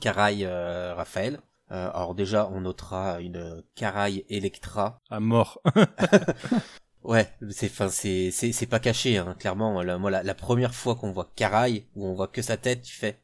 Caraï 0.00 0.44
euh, 0.44 0.94
Raphaël. 0.94 1.40
Euh, 1.70 1.90
alors 1.90 2.14
déjà, 2.14 2.48
on 2.52 2.62
notera 2.62 3.20
une 3.20 3.62
Caraï 3.74 4.24
Electra. 4.28 5.00
À 5.08 5.20
mort. 5.20 5.60
Ouais, 7.04 7.30
c'est 7.50 7.66
enfin 7.66 7.90
c'est 7.90 8.30
c'est 8.30 8.66
pas 8.66 8.80
caché 8.80 9.18
hein, 9.18 9.36
clairement. 9.38 9.82
La, 9.82 9.98
moi, 9.98 10.10
la, 10.10 10.34
première 10.34 10.74
fois 10.74 10.94
qu'on 10.94 11.12
voit 11.12 11.30
Caraï, 11.36 11.84
où 11.94 12.06
on 12.06 12.14
voit 12.14 12.28
que 12.28 12.40
sa 12.40 12.56
tête, 12.56 12.80
tu 12.80 12.94
fais, 12.94 13.20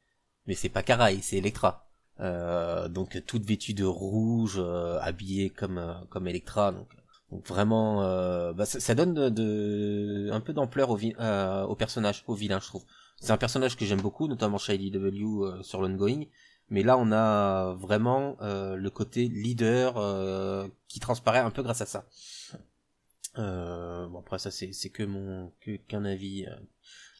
mais 0.46 0.54
c'est 0.54 0.68
pas 0.68 0.82
Caraï, 0.82 1.20
c'est 1.22 1.38
Electra. 1.38 1.86
Euh, 2.20 2.88
donc 2.88 3.22
toute 3.26 3.44
vêtue 3.46 3.72
de 3.72 3.84
rouge, 3.84 4.56
euh, 4.58 4.98
habillée 5.00 5.48
comme 5.48 5.78
euh, 5.78 5.94
comme 6.10 6.28
Electra. 6.28 6.72
Donc 6.72 6.88
Donc 7.30 7.46
vraiment, 7.46 8.02
euh, 8.02 8.52
bah, 8.52 8.66
ça, 8.66 8.94
donne 8.94 9.14
de, 9.14 10.30
un 10.32 10.40
peu 10.40 10.52
d'ampleur 10.52 10.90
au, 10.90 10.98
euh, 11.20 11.64
au 11.64 11.74
personnage, 11.76 12.24
au 12.26 12.34
vilain, 12.34 12.60
je 12.60 12.66
trouve. 12.66 12.84
C'est 13.20 13.32
un 13.32 13.38
personnage 13.38 13.76
que 13.76 13.84
j'aime 13.86 14.00
beaucoup, 14.02 14.28
notamment 14.28 14.58
chez 14.58 14.74
IDW 14.76 15.62
sur 15.62 15.80
l'ongoing. 15.82 16.26
Mais 16.70 16.82
là, 16.82 16.98
on 16.98 17.12
a 17.12 17.74
vraiment 17.74 18.36
le 18.40 18.88
côté 18.90 19.28
leader 19.28 19.94
qui 20.88 21.00
transparaît 21.00 21.40
un 21.40 21.50
peu 21.50 21.62
grâce 21.62 21.80
à 21.82 21.86
ça. 21.86 22.04
Euh, 23.38 24.06
bon 24.08 24.18
après 24.20 24.38
ça 24.38 24.50
c'est 24.50 24.90
que 24.90 25.02
mon 25.04 25.52
qu'un 25.88 26.04
avis 26.04 26.46
euh, 26.46 26.54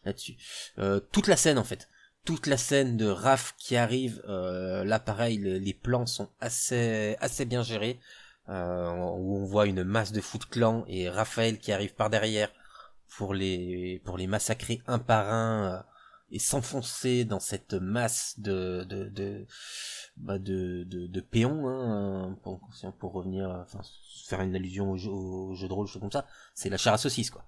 là-dessus. 0.05 0.37
Euh, 0.79 1.01
toute 1.13 1.29
la 1.29 1.37
scène 1.37 1.59
en 1.59 1.65
fait, 1.65 1.89
toute 2.25 2.47
la 2.47 2.57
scène 2.57 2.97
de 2.97 3.07
Raph 3.07 3.55
qui 3.59 3.77
arrive, 3.77 4.23
euh, 4.29 4.85
là 4.85 4.99
pareil 4.99 5.39
le- 5.39 5.59
les 5.59 5.75
plans 5.75 6.07
sont 6.07 6.29
assez 6.41 7.17
assez 7.21 7.45
bien 7.45 7.63
gérés. 7.63 8.01
Où 8.49 9.37
on 9.37 9.45
voit 9.45 9.67
une 9.67 9.85
masse 9.85 10.11
de 10.11 10.21
Foot 10.21 10.47
Clan 10.47 10.85
et 10.89 11.09
Raphaël 11.09 11.59
qui 11.61 11.71
arrive 11.71 11.95
par 11.95 12.11
derrière 12.11 12.51
pour 13.17 13.33
les 13.33 14.03
pour 14.05 14.19
les 14.19 14.27
massacrer 14.27 14.83
un 14.89 14.99
par 14.99 15.33
un 15.33 15.85
et 16.31 16.39
s'enfoncer 16.39 17.25
dans 17.25 17.41
cette 17.41 17.75
masse 17.75 18.35
de 18.39 18.85
de 18.85 19.09
de 19.09 19.47
bah 20.17 20.39
de, 20.39 20.85
de, 20.85 21.07
de 21.07 21.21
péons 21.21 21.69
hein, 21.69 22.37
pour, 22.43 22.61
pour 22.99 23.13
revenir 23.13 23.49
enfin 23.51 23.81
faire 24.27 24.41
une 24.41 24.55
allusion 24.55 24.91
au 24.93 24.97
jeu, 25.55 25.69
de 25.69 25.73
rôle 25.73 25.89
comme 25.91 26.13
ça 26.13 26.27
c'est 26.55 26.69
la 26.69 26.77
chair 26.77 26.93
à 26.93 26.99
saucisse 26.99 27.31
quoi. 27.31 27.47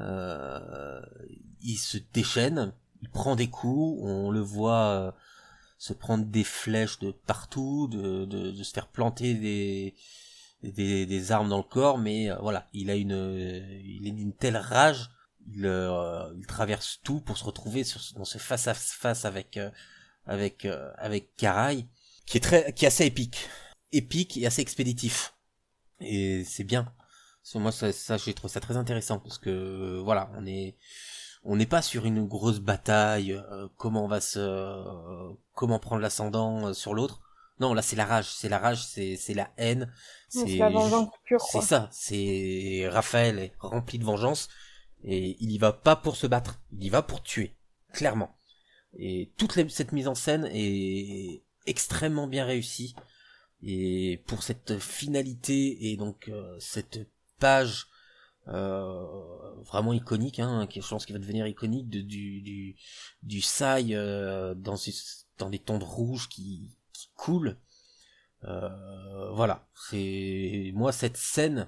Euh, 0.00 1.00
il 1.60 1.76
se 1.76 1.98
déchaîne 2.12 2.72
il 3.02 3.10
prend 3.10 3.36
des 3.36 3.48
coups 3.48 4.00
on 4.02 4.30
le 4.30 4.40
voit 4.40 4.86
euh, 4.86 5.12
se 5.78 5.92
prendre 5.92 6.24
des 6.24 6.44
flèches 6.44 6.98
de 6.98 7.12
partout 7.12 7.88
de, 7.88 8.24
de, 8.24 8.50
de 8.50 8.62
se 8.62 8.72
faire 8.72 8.88
planter 8.88 9.34
des 9.34 9.94
des, 10.72 11.06
des 11.06 11.32
armes 11.32 11.48
dans 11.48 11.58
le 11.58 11.62
corps, 11.62 11.98
mais 11.98 12.30
euh, 12.30 12.36
voilà, 12.40 12.66
il 12.72 12.90
a 12.90 12.96
une, 12.96 13.12
euh, 13.12 13.60
il 13.84 14.06
est 14.06 14.12
d'une 14.12 14.32
telle 14.32 14.56
rage, 14.56 15.10
il, 15.52 15.66
euh, 15.66 16.32
il 16.36 16.46
traverse 16.46 17.00
tout 17.02 17.20
pour 17.20 17.36
se 17.38 17.44
retrouver 17.44 17.84
sur, 17.84 18.00
dans 18.16 18.24
ce 18.24 18.38
face 18.38 18.66
à 18.68 18.74
face 18.74 19.24
avec 19.24 19.56
euh, 19.56 19.70
avec 20.26 20.64
euh, 20.64 20.90
avec 20.96 21.34
Karai, 21.36 21.86
qui 22.26 22.38
est 22.38 22.40
très, 22.40 22.72
qui 22.72 22.84
est 22.84 22.88
assez 22.88 23.06
épique, 23.06 23.48
épique 23.92 24.36
et 24.36 24.46
assez 24.46 24.62
expéditif, 24.62 25.34
et 26.00 26.44
c'est 26.44 26.64
bien. 26.64 26.92
Moi, 27.54 27.72
ça, 27.72 27.92
ça 27.92 28.16
j'ai 28.16 28.32
trouvé 28.32 28.52
ça 28.52 28.60
très 28.60 28.76
intéressant 28.76 29.18
parce 29.18 29.38
que 29.38 29.50
euh, 29.50 30.00
voilà, 30.02 30.30
on 30.36 30.46
est 30.46 30.76
on 31.44 31.56
n'est 31.56 31.66
pas 31.66 31.82
sur 31.82 32.06
une 32.06 32.26
grosse 32.26 32.58
bataille, 32.58 33.32
euh, 33.32 33.68
comment 33.76 34.04
on 34.04 34.08
va 34.08 34.22
se, 34.22 34.38
euh, 34.38 35.30
comment 35.52 35.78
prendre 35.78 36.00
l'ascendant 36.00 36.72
sur 36.72 36.94
l'autre. 36.94 37.20
Non, 37.60 37.74
là 37.74 37.82
c'est 37.82 37.96
la 37.96 38.06
rage, 38.06 38.30
c'est 38.32 38.48
la 38.48 38.58
rage, 38.58 38.84
c'est 38.84 39.16
c'est 39.16 39.34
la 39.34 39.50
haine, 39.58 39.92
C'est 40.28 40.56
la 40.56 40.70
vengeance 40.70 41.10
pure, 41.24 41.40
c'est 41.42 41.60
ça, 41.60 41.88
c'est 41.92 42.88
Raphaël 42.90 43.38
est 43.38 43.52
rempli 43.60 43.98
de 43.98 44.04
vengeance 44.04 44.48
et 45.04 45.36
il 45.40 45.52
y 45.52 45.58
va 45.58 45.72
pas 45.72 45.96
pour 45.96 46.16
se 46.16 46.26
battre, 46.26 46.60
il 46.72 46.84
y 46.84 46.88
va 46.88 47.02
pour 47.02 47.22
tuer, 47.22 47.54
clairement. 47.92 48.36
Et 48.96 49.32
toute 49.36 49.52
cette 49.70 49.92
mise 49.92 50.08
en 50.08 50.14
scène 50.14 50.48
est 50.52 51.42
extrêmement 51.66 52.26
bien 52.26 52.44
réussie 52.44 52.94
et 53.66 54.22
pour 54.26 54.42
cette 54.42 54.78
finalité 54.78 55.90
et 55.90 55.96
donc 55.96 56.28
euh, 56.28 56.56
cette 56.58 57.08
page 57.38 57.88
euh, 58.48 59.02
vraiment 59.62 59.94
iconique, 59.94 60.38
hein, 60.38 60.66
qui 60.66 60.82
je 60.82 60.88
pense 60.88 61.06
qu'il 61.06 61.14
va 61.14 61.20
devenir 61.20 61.46
iconique 61.46 61.88
de, 61.88 62.00
du 62.02 62.42
du 62.42 62.76
du 63.22 63.40
Sai 63.40 63.86
euh, 63.92 64.54
dans 64.54 65.48
des 65.48 65.58
tons 65.58 65.78
de 65.78 65.84
rouge 65.84 66.28
qui 66.28 66.76
qui 66.92 67.08
coulent. 67.14 67.56
Voilà, 68.42 69.66
c'est 69.88 70.70
moi 70.74 70.92
cette 70.92 71.16
scène, 71.16 71.66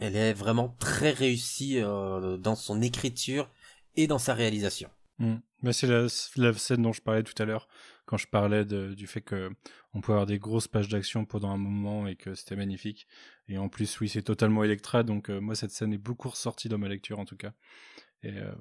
elle 0.00 0.16
est 0.16 0.32
vraiment 0.32 0.74
très 0.78 1.10
réussie 1.10 1.78
euh, 1.78 2.36
dans 2.36 2.56
son 2.56 2.82
écriture 2.82 3.50
et 3.96 4.06
dans 4.06 4.18
sa 4.18 4.34
réalisation. 4.34 4.88
Mm. 5.18 5.36
Mais 5.62 5.72
c'est 5.72 5.86
la, 5.86 6.06
la 6.36 6.52
scène 6.54 6.82
dont 6.82 6.92
je 6.92 7.02
parlais 7.02 7.22
tout 7.22 7.40
à 7.40 7.44
l'heure, 7.44 7.68
quand 8.06 8.16
je 8.16 8.26
parlais 8.26 8.64
de- 8.64 8.94
du 8.94 9.06
fait 9.06 9.20
que 9.20 9.50
on 9.92 10.00
pouvait 10.00 10.14
avoir 10.14 10.26
des 10.26 10.38
grosses 10.38 10.68
pages 10.68 10.88
d'action 10.88 11.24
pendant 11.24 11.50
un 11.50 11.58
moment 11.58 12.06
et 12.06 12.16
que 12.16 12.34
c'était 12.34 12.56
magnifique. 12.56 13.06
Et 13.48 13.58
en 13.58 13.68
plus, 13.68 14.00
oui, 14.00 14.08
c'est 14.08 14.22
totalement 14.22 14.64
Electra, 14.64 15.02
donc 15.02 15.28
euh, 15.28 15.40
moi, 15.40 15.54
cette 15.54 15.72
scène 15.72 15.92
est 15.92 15.98
beaucoup 15.98 16.28
ressortie 16.28 16.68
dans 16.68 16.78
ma 16.78 16.88
lecture, 16.88 17.18
en 17.18 17.24
tout 17.24 17.36
cas. 17.36 17.52
Et 18.22 18.36
euh, 18.36 18.52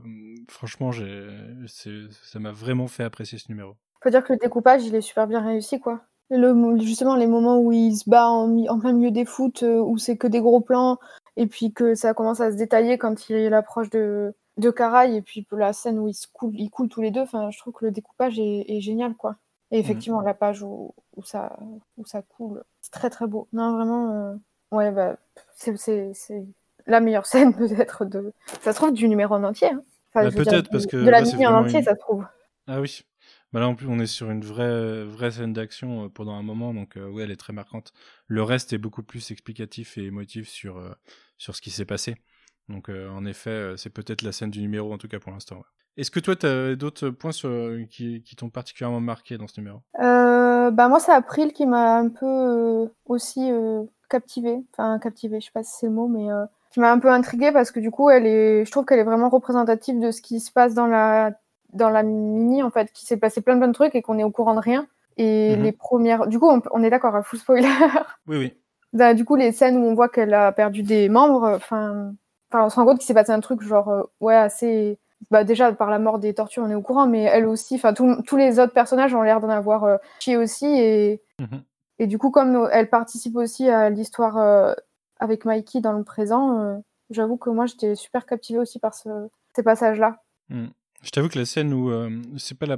franchement, 0.50 0.92
ça 0.92 2.40
m'a 2.40 2.52
vraiment 2.52 2.88
fait 2.88 3.04
apprécier 3.04 3.38
ce 3.38 3.50
numéro. 3.50 3.76
Faut 4.02 4.10
dire 4.10 4.24
que 4.24 4.34
le 4.34 4.40
découpage, 4.40 4.86
il 4.86 4.96
est 4.96 5.02
super 5.02 5.28
bien 5.28 5.42
réussi, 5.42 5.80
quoi. 5.80 6.02
Le, 6.32 6.80
justement, 6.80 7.16
les 7.16 7.28
moments 7.28 7.60
où 7.60 7.72
il 7.72 7.96
se 7.96 8.10
bat 8.10 8.28
en, 8.30 8.56
en 8.68 8.80
plein 8.80 8.94
milieu 8.94 9.12
des 9.12 9.26
foot, 9.26 9.64
où 9.64 9.98
c'est 9.98 10.16
que 10.16 10.28
des 10.28 10.40
gros 10.40 10.62
plans, 10.62 11.00
et 11.42 11.48
puis 11.48 11.72
que 11.72 11.96
ça 11.96 12.14
commence 12.14 12.42
à 12.42 12.52
se 12.52 12.58
détailler 12.58 12.98
quand 12.98 13.30
il 13.30 13.54
approche 13.54 13.90
de, 13.90 14.34
de 14.58 14.70
Karai, 14.72 15.16
et 15.16 15.22
puis 15.22 15.48
la 15.52 15.72
scène 15.74 15.98
où 16.00 16.08
ils, 16.10 16.14
se 16.14 16.28
coulent, 16.32 16.54
ils 16.56 16.70
coulent 16.70 16.90
tous 16.90 17.02
les 17.02 17.12
deux, 17.12 17.22
enfin, 17.22 17.50
je 17.50 17.58
trouve 17.60 17.74
que 17.74 17.86
le 17.86 17.92
découpage 17.92 18.38
est, 18.40 18.66
est 18.68 18.82
génial, 18.82 19.16
quoi. 19.16 19.38
Et 19.72 19.80
effectivement, 19.80 20.22
la 20.22 20.34
page 20.34 20.64
où, 20.64 20.94
où, 21.16 21.24
ça, 21.24 21.58
où 21.98 22.06
ça 22.06 22.22
coule, 22.24 22.64
c'est 22.82 22.92
très 22.92 23.10
très 23.10 23.28
beau. 23.28 23.48
Non, 23.54 23.74
vraiment, 23.76 24.12
euh, 24.14 24.36
ouais, 24.72 24.92
bah, 24.92 25.16
c'est- 25.56 26.12
la 26.88 27.00
meilleure 27.00 27.26
scène 27.52 27.54
peut-être 27.56 28.04
de. 28.06 28.34
Ça 28.62 28.72
se 28.74 28.78
trouve 28.78 28.94
du 28.94 29.08
numéro 29.08 29.36
en 29.36 29.44
entier. 29.44 29.70
hein. 29.72 29.82
Enfin, 30.14 30.26
Bah, 30.28 30.32
peut-être, 30.36 30.70
parce 30.72 30.86
de- 30.88 30.92
que 30.92 30.98
De 30.98 31.10
la 31.10 31.22
là, 31.22 31.26
mini 31.26 31.46
en 31.46 31.54
entier, 31.54 31.80
une- 31.80 31.86
ça 31.86 31.94
se 31.94 32.00
trouve. 32.00 32.26
Ah 32.68 32.82
oui. 32.82 33.06
Bah 33.52 33.60
là, 33.60 33.68
en 33.68 33.76
plus, 33.76 33.88
on 33.88 34.00
est 34.00 34.06
sur 34.06 34.30
une 34.30 34.44
vraie, 34.44 35.04
vraie 35.04 35.32
scène 35.32 35.54
d'action 35.54 36.06
euh, 36.06 36.10
pendant 36.10 36.34
un 36.34 36.44
moment, 36.44 36.74
donc 36.74 36.98
euh, 36.98 37.10
ouais, 37.10 37.24
elle 37.24 37.32
est 37.32 37.36
très 37.36 37.54
marquante. 37.54 37.94
Le 38.28 38.44
reste 38.44 38.74
est 38.74 38.78
beaucoup 38.78 39.02
plus 39.02 39.32
explicatif 39.32 39.98
et 39.98 40.04
émotif 40.06 40.48
sur, 40.48 40.78
euh, 40.78 40.92
sur 41.38 41.56
ce 41.56 41.62
qui 41.62 41.72
s'est 41.72 41.86
passé. 41.86 42.16
Donc, 42.68 42.90
euh, 42.90 43.10
en 43.10 43.26
effet, 43.26 43.50
euh, 43.50 43.78
c'est 43.78 43.90
peut-être 43.90 44.22
la 44.22 44.32
scène 44.32 44.52
du 44.52 44.62
numéro, 44.62 44.94
en 44.94 45.00
tout 45.00 45.08
cas 45.08 45.20
pour 45.20 45.32
l'instant. 45.32 45.64
Est-ce 45.98 46.12
que 46.12 46.20
toi, 46.20 46.36
tu 46.36 46.46
as 46.46 46.76
d'autres 46.76 47.10
points 47.10 47.32
euh, 47.46 47.86
qui, 47.88 48.22
qui 48.22 48.36
t'ont 48.36 48.52
particulièrement 48.52 49.02
marqué 49.02 49.38
dans 49.40 49.48
ce 49.48 49.60
numéro? 49.60 49.82
Euh, 50.00 50.70
bah 50.70 50.88
moi, 50.88 51.00
c'est 51.00 51.12
April 51.12 51.52
qui 51.52 51.66
m'a 51.66 51.98
un 51.98 52.10
peu 52.10 52.26
euh, 52.26 52.88
aussi 53.06 53.52
euh, 53.52 53.84
captivée. 54.10 54.60
Enfin, 54.74 55.00
captivée, 55.00 55.42
je 55.42 55.48
sais 55.48 55.52
pas 55.52 55.64
si 55.64 55.72
c'est 55.80 55.88
le 55.88 55.94
mot, 55.94 56.08
mais 56.08 56.32
euh, 56.32 56.46
qui 56.72 56.80
m'a 56.80 56.92
un 56.92 57.00
peu 57.00 57.10
intriguée 57.10 57.52
parce 57.52 57.72
que 57.72 57.80
du 57.80 57.90
coup, 57.90 58.12
elle 58.12 58.28
est, 58.28 58.64
je 58.64 58.72
trouve 58.72 58.86
qu'elle 58.86 59.00
est 59.00 59.04
vraiment 59.04 59.30
représentative 59.30 60.00
de 60.00 60.12
ce 60.12 60.22
qui 60.22 60.40
se 60.40 60.52
passe 60.52 60.76
dans 60.76 60.88
la, 60.88 61.32
dans 61.74 61.90
la 61.90 62.04
mini, 62.04 62.64
en 62.64 62.70
fait, 62.72 62.92
qui 62.92 63.06
s'est 63.06 63.18
passé 63.18 63.42
plein 63.42 63.58
plein 63.58 63.68
de 63.68 63.74
trucs 63.74 63.96
et 63.96 64.02
qu'on 64.02 64.18
est 64.20 64.24
au 64.24 64.32
courant 64.32 64.56
de 64.56 64.60
rien. 64.60 64.88
Et 65.18 65.56
Mhm. 65.58 65.64
les 65.64 65.72
premières. 65.72 66.28
Du 66.28 66.40
coup, 66.40 66.48
on, 66.50 66.62
on 66.72 66.82
est 66.84 66.90
d'accord, 66.90 67.16
à 67.16 67.24
full 67.24 67.40
spoiler. 67.40 67.68
Oui, 68.28 68.38
oui. 68.38 68.54
Bah, 68.94 69.14
du 69.14 69.24
coup, 69.26 69.36
les 69.36 69.52
scènes 69.52 69.78
où 69.78 69.86
on 69.86 69.94
voit 69.94 70.10
qu'elle 70.10 70.34
a 70.34 70.52
perdu 70.52 70.82
des 70.84 71.10
membres, 71.10 71.48
enfin, 71.56 72.14
enfin, 72.52 72.66
on 72.66 72.70
se 72.70 72.76
rend 72.76 72.86
compte 72.86 72.98
qu'il 73.00 73.06
s'est 73.06 73.14
passé 73.14 73.32
un 73.32 73.40
truc 73.40 73.62
genre, 73.62 73.90
euh, 73.90 74.04
ouais, 74.20 74.36
assez. 74.36 74.98
Bah, 75.32 75.44
déjà, 75.44 75.72
par 75.74 75.90
la 75.90 76.00
mort 76.00 76.18
des 76.20 76.34
tortues, 76.34 76.60
on 76.62 76.70
est 76.70 76.76
au 76.76 76.82
courant, 76.82 77.06
mais 77.06 77.24
elle 77.24 77.46
aussi, 77.46 77.76
enfin, 77.76 77.94
tous 77.94 78.38
les 78.38 78.60
autres 78.60 78.74
personnages 78.74 79.14
ont 79.14 79.22
l'air 79.22 79.42
d'en 79.42 79.50
avoir 79.50 79.84
euh, 79.84 79.98
chié 80.20 80.38
aussi. 80.38 80.66
Et, 80.66 81.22
Mhm. 81.40 81.62
et 82.00 82.08
du 82.08 82.18
coup, 82.18 82.32
comme 82.32 82.56
euh, 82.56 82.70
elle 82.72 82.90
participe 82.90 83.36
aussi 83.36 83.70
à 83.70 83.90
l'histoire 83.90 84.38
euh, 84.38 84.74
avec 85.20 85.44
Mikey 85.46 85.82
dans 85.82 85.92
le 85.94 86.04
présent, 86.04 86.82
j'avoue 87.10 87.36
que 87.38 87.50
moi, 87.50 87.66
j'étais 87.66 87.94
super 87.96 88.26
captivée 88.26 88.60
aussi 88.60 88.80
par 88.80 88.94
ce, 88.94 89.10
ces 89.56 89.64
passages-là. 89.64 90.22
Mm. 90.50 90.68
Je 91.04 91.10
t'avoue 91.12 91.30
que 91.30 91.40
la 91.40 91.46
scène 91.46 91.74
où 91.74 91.92
euh, 91.92 92.22
c'est 92.38 92.58
pas 92.58 92.66
la 92.66 92.78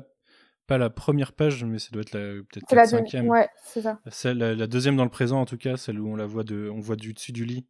pas 0.68 0.78
la 0.78 0.90
première 0.90 1.34
page, 1.34 1.64
mais 1.66 1.80
ça 1.80 1.90
doit 1.92 2.02
être 2.02 2.14
la- 2.14 2.44
peut-être 2.44 2.66
C'est 2.70 2.76
la 2.76 2.86
cinquième. 2.86 3.28
Ouais, 3.30 3.50
c'est 3.66 3.82
ça. 3.82 4.00
Celle, 4.10 4.38
la, 4.38 4.56
la 4.56 4.68
deuxième 4.68 4.96
dans 4.96 5.04
le 5.04 5.10
présent, 5.10 5.42
en 5.42 5.46
tout 5.46 5.58
cas, 5.58 5.76
celle 5.76 6.00
où 6.00 6.08
on 6.08 6.16
la 6.16 6.26
voit 6.26 6.44
de, 6.44 6.70
on 6.70 6.80
voit 6.80 6.96
du 6.96 7.14
dessus 7.14 7.32
du 7.34 7.46
lit, 7.46 7.66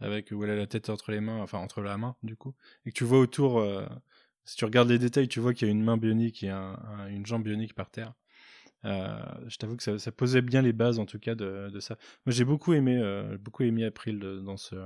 avec 0.00 0.30
où 0.30 0.44
elle 0.44 0.50
a 0.50 0.56
la 0.56 0.66
tête 0.66 0.88
entre 0.88 1.10
les 1.10 1.20
mains, 1.20 1.40
enfin 1.40 1.58
entre 1.58 1.80
la 1.80 1.96
main, 1.96 2.16
du 2.22 2.36
coup, 2.36 2.54
et 2.86 2.90
que 2.90 2.94
tu 2.96 3.04
vois 3.04 3.18
autour, 3.18 3.58
euh, 3.58 3.84
si 4.44 4.56
tu 4.56 4.64
regardes 4.64 4.88
les 4.90 4.98
détails, 4.98 5.26
tu 5.26 5.40
vois 5.40 5.52
qu'il 5.54 5.66
y 5.66 5.70
a 5.70 5.72
une 5.72 5.82
main 5.82 5.96
bionique 5.96 6.42
et 6.44 6.50
un- 6.50 6.78
un- 6.98 7.08
une 7.08 7.26
jambe 7.26 7.42
bionique 7.42 7.74
par 7.74 7.90
terre. 7.90 8.12
Euh, 8.84 9.18
je 9.48 9.56
t'avoue 9.56 9.76
que 9.76 9.82
ça, 9.82 9.98
ça 9.98 10.12
posait 10.12 10.42
bien 10.42 10.62
les 10.62 10.72
bases, 10.74 10.98
en 10.98 11.06
tout 11.06 11.18
cas, 11.18 11.34
de, 11.34 11.70
de 11.72 11.80
ça. 11.80 11.96
Moi, 12.26 12.32
j'ai 12.34 12.44
beaucoup 12.44 12.74
aimé, 12.74 12.98
euh, 13.00 13.36
beaucoup 13.38 13.62
aimé 13.62 13.84
April 13.84 14.18
dans 14.44 14.58
ce, 14.58 14.76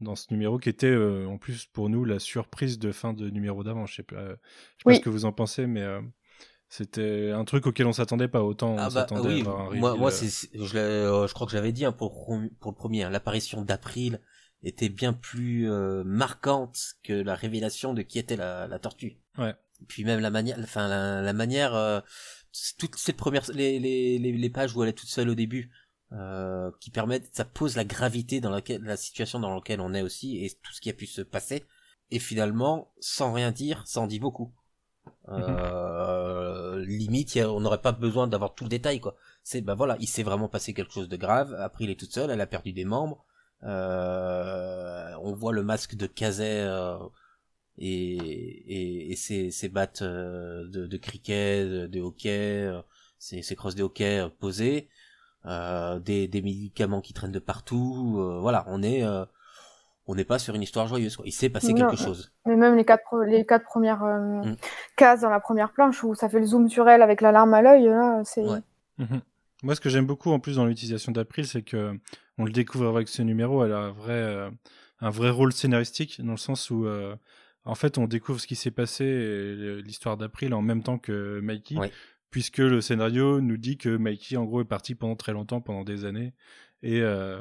dans 0.00 0.16
ce 0.16 0.26
numéro, 0.32 0.58
qui 0.58 0.68
était 0.68 0.86
euh, 0.86 1.26
en 1.26 1.38
plus 1.38 1.66
pour 1.66 1.88
nous 1.90 2.04
la 2.04 2.18
surprise 2.18 2.78
de 2.78 2.92
fin 2.92 3.12
de 3.14 3.30
numéro 3.30 3.64
d'avant. 3.64 3.86
Je 3.86 3.96
sais 3.96 4.02
pas, 4.02 4.16
euh, 4.16 4.36
je 4.78 4.82
sais 4.82 4.86
pas 4.86 4.92
Oui. 4.92 4.96
ce 4.96 5.00
que 5.00 5.10
vous 5.10 5.24
en 5.24 5.32
pensez, 5.32 5.66
mais 5.66 5.82
euh, 5.82 6.00
c'était 6.68 7.30
un 7.30 7.44
truc 7.44 7.66
auquel 7.66 7.86
on 7.86 7.92
s'attendait 7.92 8.28
pas 8.28 8.42
autant. 8.44 8.74
On 8.74 8.78
Ah 8.78 8.90
bah 8.90 8.90
s'attendait 8.90 9.28
oui, 9.28 9.38
à 9.38 9.40
avoir 9.40 9.60
un 9.60 9.70
moi, 9.72 9.92
reveal, 9.92 9.98
moi 9.98 10.10
euh, 10.10 10.10
c'est, 10.10 10.28
c'est- 10.30 10.50
je, 10.54 10.76
euh, 10.78 11.26
je 11.26 11.34
crois 11.34 11.46
que 11.46 11.52
je 11.52 11.56
l'avais 11.56 11.72
dit 11.72 11.84
hein, 11.84 11.92
pour, 11.92 12.26
pour 12.60 12.70
le 12.70 12.76
premier, 12.76 13.02
hein, 13.04 13.10
l'apparition 13.10 13.62
d'April 13.62 14.20
était 14.62 14.88
bien 14.88 15.12
plus 15.12 15.70
euh, 15.70 16.04
marquante 16.04 16.94
que 17.02 17.12
la 17.12 17.34
révélation 17.34 17.94
de 17.94 18.02
qui 18.02 18.18
était 18.18 18.36
la, 18.36 18.66
la 18.68 18.78
tortue. 18.78 19.18
Ouais. 19.38 19.54
Puis 19.88 20.04
même 20.04 20.20
la 20.20 20.30
manière, 20.30 20.58
enfin 20.62 20.88
la, 20.88 21.22
la 21.22 21.32
manière, 21.32 21.74
euh, 21.74 22.00
toutes 22.78 22.96
ces 22.96 23.12
premières, 23.12 23.50
les, 23.54 23.78
les, 23.78 24.18
les, 24.18 24.32
les 24.32 24.50
pages 24.50 24.76
où 24.76 24.82
elle 24.82 24.90
est 24.90 24.94
toute 24.94 25.08
seule 25.08 25.30
au 25.30 25.34
début, 25.34 25.70
euh, 26.12 26.70
qui 26.80 26.90
permettent, 26.90 27.28
ça 27.32 27.44
pose 27.44 27.76
la 27.76 27.84
gravité 27.84 28.40
dans 28.40 28.50
laquelle, 28.50 28.82
la 28.82 28.96
situation 28.96 29.38
dans 29.40 29.54
laquelle 29.54 29.80
on 29.80 29.94
est 29.94 30.02
aussi 30.02 30.44
et 30.44 30.50
tout 30.62 30.72
ce 30.72 30.80
qui 30.80 30.90
a 30.90 30.94
pu 30.94 31.06
se 31.06 31.22
passer. 31.22 31.64
Et 32.10 32.18
finalement, 32.18 32.92
sans 33.00 33.32
rien 33.32 33.52
dire, 33.52 33.82
ça 33.86 34.00
en 34.00 34.06
dit 34.06 34.18
beaucoup. 34.18 34.52
Euh, 35.28 36.84
limite, 36.84 37.34
y 37.36 37.40
a- 37.40 37.52
on 37.52 37.60
n'aurait 37.60 37.80
pas 37.80 37.92
besoin 37.92 38.26
d'avoir 38.26 38.54
tout 38.54 38.64
le 38.64 38.70
détail, 38.70 39.00
quoi. 39.00 39.16
C'est, 39.44 39.60
bah 39.60 39.74
voilà, 39.74 39.96
il 40.00 40.08
s'est 40.08 40.22
vraiment 40.24 40.48
passé 40.48 40.74
quelque 40.74 40.92
chose 40.92 41.08
de 41.08 41.16
grave. 41.16 41.54
Après, 41.60 41.84
il 41.84 41.90
est 41.90 41.98
toute 41.98 42.12
seule, 42.12 42.30
elle 42.30 42.40
a 42.40 42.46
perdu 42.46 42.72
des 42.72 42.84
membres. 42.84 43.24
Euh, 43.62 45.14
on 45.22 45.32
voit 45.32 45.52
le 45.52 45.62
masque 45.62 45.94
de 45.94 46.06
Kazay 46.06 46.62
euh, 46.62 46.98
et, 47.78 48.16
et, 48.16 49.12
et 49.12 49.16
ses, 49.16 49.50
ses 49.50 49.68
battes 49.68 50.02
euh, 50.02 50.66
de, 50.68 50.86
de 50.86 50.96
cricket, 50.96 51.64
de, 51.68 51.86
de 51.86 52.00
hockey, 52.00 52.64
euh, 52.64 52.80
ses, 53.18 53.42
ses 53.42 53.56
crosses 53.56 53.74
de 53.74 53.82
hockey 53.82 54.26
posées, 54.40 54.88
des, 55.44 56.28
des 56.28 56.42
médicaments 56.42 57.00
qui 57.00 57.12
traînent 57.12 57.32
de 57.32 57.38
partout. 57.38 58.16
euh, 58.18 58.38
voilà, 58.40 58.64
on 58.68 58.82
est 58.82 59.02
euh, 59.04 59.24
on 60.06 60.14
n'est 60.16 60.24
pas 60.24 60.38
sur 60.40 60.54
une 60.56 60.62
histoire 60.62 60.88
joyeuse. 60.88 61.16
Quoi. 61.16 61.24
Il 61.26 61.32
s'est 61.32 61.50
passé 61.50 61.72
Non. 61.72 61.86
quelque 61.88 61.96
chose. 62.02 62.32
Mais 62.44 62.56
même 62.56 62.76
les 62.76 62.84
quatre, 62.84 63.22
les 63.24 63.46
quatre 63.46 63.64
premières 63.64 64.02
euh, 64.02 64.42
Mm. 64.42 64.56
cases 64.96 65.20
dans 65.20 65.30
la 65.30 65.38
première 65.40 65.72
planche 65.72 66.02
où 66.02 66.14
ça 66.14 66.28
fait 66.28 66.40
le 66.40 66.46
zoom 66.46 66.68
sur 66.68 66.88
elle 66.88 67.02
avec 67.02 67.20
la 67.20 67.30
larme 67.32 67.54
à 67.54 67.62
l'œil, 67.62 67.84
là, 67.84 68.20
c'est. 68.24 68.42
Ouais. 68.44 68.58
Mhm. 68.98 69.20
Moi, 69.62 69.74
ce 69.74 69.80
que 69.80 69.88
j'aime 69.90 70.06
beaucoup 70.06 70.30
en 70.32 70.40
plus 70.40 70.56
dans 70.56 70.64
l'utilisation 70.66 71.12
d'April, 71.12 71.46
c'est 71.46 71.62
que 71.62 71.98
on 72.38 72.44
le 72.44 72.50
découvre 72.50 72.88
avec 72.88 73.08
ce 73.08 73.22
numéro, 73.22 73.62
elle 73.64 73.72
a 73.72 73.78
un 73.78 73.90
vrai, 73.92 74.14
euh, 74.14 74.50
un 75.00 75.10
vrai 75.10 75.30
rôle 75.30 75.52
scénaristique 75.52 76.20
dans 76.24 76.32
le 76.32 76.38
sens 76.38 76.70
où, 76.70 76.86
euh, 76.86 77.14
en 77.66 77.74
fait, 77.74 77.98
on 77.98 78.06
découvre 78.06 78.40
ce 78.40 78.46
qui 78.46 78.56
s'est 78.56 78.70
passé 78.70 79.04
et 79.04 79.82
l'histoire 79.82 80.16
d'April 80.16 80.54
en 80.54 80.62
même 80.62 80.82
temps 80.82 80.98
que 80.98 81.40
Mikey, 81.40 81.76
Ouais. 81.76 81.92
Puisque 82.30 82.58
le 82.58 82.80
scénario 82.80 83.40
nous 83.40 83.56
dit 83.56 83.76
que 83.76 83.96
Mikey, 83.96 84.36
en 84.36 84.44
gros, 84.44 84.62
est 84.62 84.64
parti 84.64 84.94
pendant 84.94 85.16
très 85.16 85.32
longtemps, 85.32 85.60
pendant 85.60 85.84
des 85.84 86.04
années, 86.04 86.32
et 86.82 87.00
euh, 87.00 87.40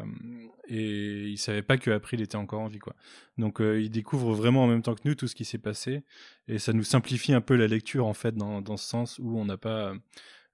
et 0.67 1.29
il 1.29 1.37
savait 1.37 1.61
pas 1.61 1.77
que 1.77 1.91
April 1.91 2.21
était 2.21 2.35
encore 2.35 2.61
en 2.61 2.67
vie, 2.67 2.79
quoi. 2.79 2.95
Donc, 3.37 3.61
euh, 3.61 3.81
il 3.81 3.89
découvre 3.89 4.33
vraiment 4.33 4.63
en 4.63 4.67
même 4.67 4.81
temps 4.81 4.95
que 4.95 5.01
nous 5.05 5.15
tout 5.15 5.27
ce 5.27 5.35
qui 5.35 5.45
s'est 5.45 5.57
passé, 5.57 6.03
et 6.47 6.59
ça 6.59 6.73
nous 6.73 6.83
simplifie 6.83 7.33
un 7.33 7.41
peu 7.41 7.55
la 7.55 7.67
lecture 7.67 8.05
en 8.07 8.13
fait 8.13 8.35
dans 8.35 8.61
dans 8.61 8.77
ce 8.77 8.87
sens 8.87 9.19
où 9.19 9.37
on 9.39 9.45
n'a 9.45 9.57
pas 9.57 9.93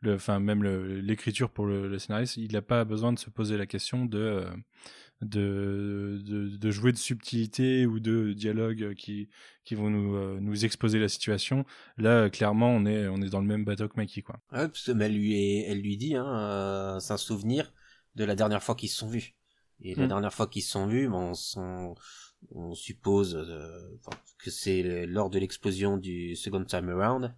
le, 0.06 0.16
enfin 0.16 0.40
même 0.40 0.64
l'écriture 0.64 1.50
pour 1.50 1.66
le, 1.66 1.88
le 1.90 2.00
scénariste, 2.00 2.38
il 2.38 2.52
n'a 2.54 2.62
pas 2.62 2.86
besoin 2.86 3.14
de 3.14 3.20
se 3.20 3.30
poser 3.30 3.58
la 3.58 3.66
question 3.66 4.06
de, 4.06 4.18
euh, 4.20 4.50
de, 5.22 6.22
de, 6.24 6.58
de 6.58 6.72
jouer 6.72 6.92
de 6.92 6.98
subtilité 6.98 7.86
ou 7.86 8.00
de 8.00 8.34
dialogue 8.34 8.94
qui, 8.96 9.30
qui 9.64 9.76
vont 9.76 9.90
nous, 9.90 10.16
euh, 10.16 10.40
nous 10.42 10.66
exposer 10.66 11.00
la 11.00 11.10
situation. 11.10 11.66
Là, 11.98 12.24
euh, 12.26 12.30
clairement, 12.30 12.70
on 12.70 12.86
est, 12.86 13.08
on 13.08 13.22
est 13.22 13.30
dans 13.30 13.42
le 13.42 13.48
même 13.48 13.66
bateau 13.66 13.88
que 13.88 13.98
Mikey, 13.98 14.22
quoi. 14.22 14.40
Ouais, 14.52 14.68
parce 14.68 14.84
que, 14.86 14.92
mais 14.92 15.06
elle 15.06 15.16
lui, 15.16 15.34
est- 15.36 15.72
elle 15.72 15.82
lui 15.82 15.98
dit, 15.98 16.16
hein, 16.16 16.28
euh, 16.28 17.00
c'est 17.00 17.14
un 17.14 17.18
souvenir 17.18 17.74
de 18.16 18.24
la 18.26 18.36
dernière 18.36 18.64
fois 18.64 18.76
qu'ils 18.76 18.90
se 18.90 18.98
sont 18.98 19.08
vus. 19.10 19.36
Et 19.82 19.96
la 19.96 20.06
Mm. 20.06 20.10
dernière 20.10 20.34
fois 20.34 20.48
qu'ils 20.48 20.64
se 20.64 20.72
sont 20.72 20.88
vus, 20.88 21.08
bon, 21.10 21.34
on, 22.52 22.74
suppose 22.76 23.36
euh, 23.36 23.98
que 24.40 24.52
c'est 24.52 25.06
lors 25.08 25.30
de 25.30 25.40
l'explosion 25.40 25.98
du 25.98 26.36
Second 26.36 26.64
Time 26.64 26.90
Around, 26.90 27.34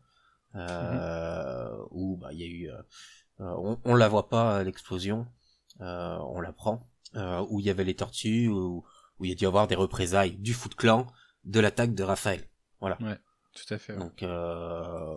euh, 0.56 1.78
où 1.92 2.18
bah, 2.18 2.30
il 2.34 2.40
y 2.40 2.44
a 2.44 2.48
eu, 2.48 2.70
euh, 2.70 2.82
euh, 3.42 3.56
on, 3.58 3.80
on 3.84 3.96
la 3.96 4.08
voit 4.08 4.30
pas 4.30 4.64
l'explosion, 4.64 5.28
euh, 5.82 6.18
on 6.30 6.42
la 6.42 6.54
prend, 6.54 6.90
euh, 7.16 7.46
où 7.50 7.60
il 7.60 7.66
y 7.66 7.70
avait 7.70 7.84
les 7.84 7.96
tortues, 7.96 8.48
où, 8.48 8.84
où 9.20 9.26
il 9.26 9.30
y 9.30 9.32
a 9.32 9.36
dû 9.36 9.44
y 9.44 9.48
avoir 9.48 9.68
des 9.68 9.76
représailles 9.76 10.38
du 10.38 10.54
Foot 10.54 10.76
Clan 10.76 11.08
de 11.44 11.60
l'attaque 11.60 11.94
de 11.94 12.04
Raphaël. 12.04 12.42
Tout 13.54 13.74
à 13.74 13.78
fait. 13.78 13.94
ouais. 13.94 14.00
Donc, 14.00 14.24
euh, 14.24 15.16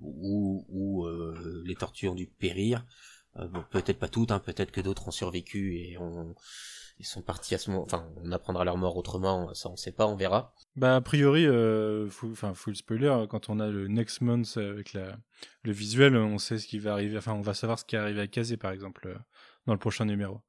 où, 0.00 0.64
où 0.68 1.06
euh, 1.06 1.62
les 1.66 1.74
tortues 1.74 2.08
ont 2.08 2.14
dû 2.14 2.26
périr. 2.26 2.84
Euh, 3.36 3.48
bon, 3.48 3.64
peut-être 3.70 3.98
pas 3.98 4.08
toutes, 4.08 4.30
hein, 4.30 4.40
peut-être 4.40 4.70
que 4.70 4.80
d'autres 4.80 5.08
ont 5.08 5.12
survécu 5.12 5.78
et 5.78 5.98
ont, 5.98 6.34
ils 7.02 7.06
sont 7.06 7.20
partis 7.20 7.54
à 7.54 7.58
ce 7.58 7.70
moment. 7.70 7.82
Enfin, 7.82 8.06
on 8.22 8.32
apprendra 8.32 8.64
leur 8.64 8.76
mort 8.78 8.96
autrement, 8.96 9.52
ça 9.54 9.68
on 9.68 9.76
sait 9.76 9.92
pas, 9.92 10.06
on 10.06 10.14
verra. 10.14 10.54
Bah, 10.76 10.96
a 10.96 11.00
priori, 11.00 11.44
euh, 11.46 12.08
full 12.08 12.76
spoiler, 12.76 13.26
quand 13.28 13.50
on 13.50 13.60
a 13.60 13.68
le 13.68 13.88
next 13.88 14.20
month 14.22 14.56
avec 14.56 14.92
la, 14.94 15.16
le 15.64 15.72
visuel, 15.72 16.16
on 16.16 16.38
sait 16.38 16.58
ce 16.58 16.66
qui 16.66 16.78
va 16.78 16.92
arriver, 16.92 17.18
enfin, 17.18 17.32
on 17.34 17.42
va 17.42 17.54
savoir 17.54 17.78
ce 17.78 17.84
qui 17.84 17.96
est 17.96 17.98
arrivé 17.98 18.20
à 18.20 18.26
Kazé, 18.28 18.56
par 18.56 18.70
exemple, 18.70 19.08
euh, 19.08 19.16
dans 19.66 19.72
le 19.74 19.78
prochain 19.78 20.04
numéro. 20.06 20.40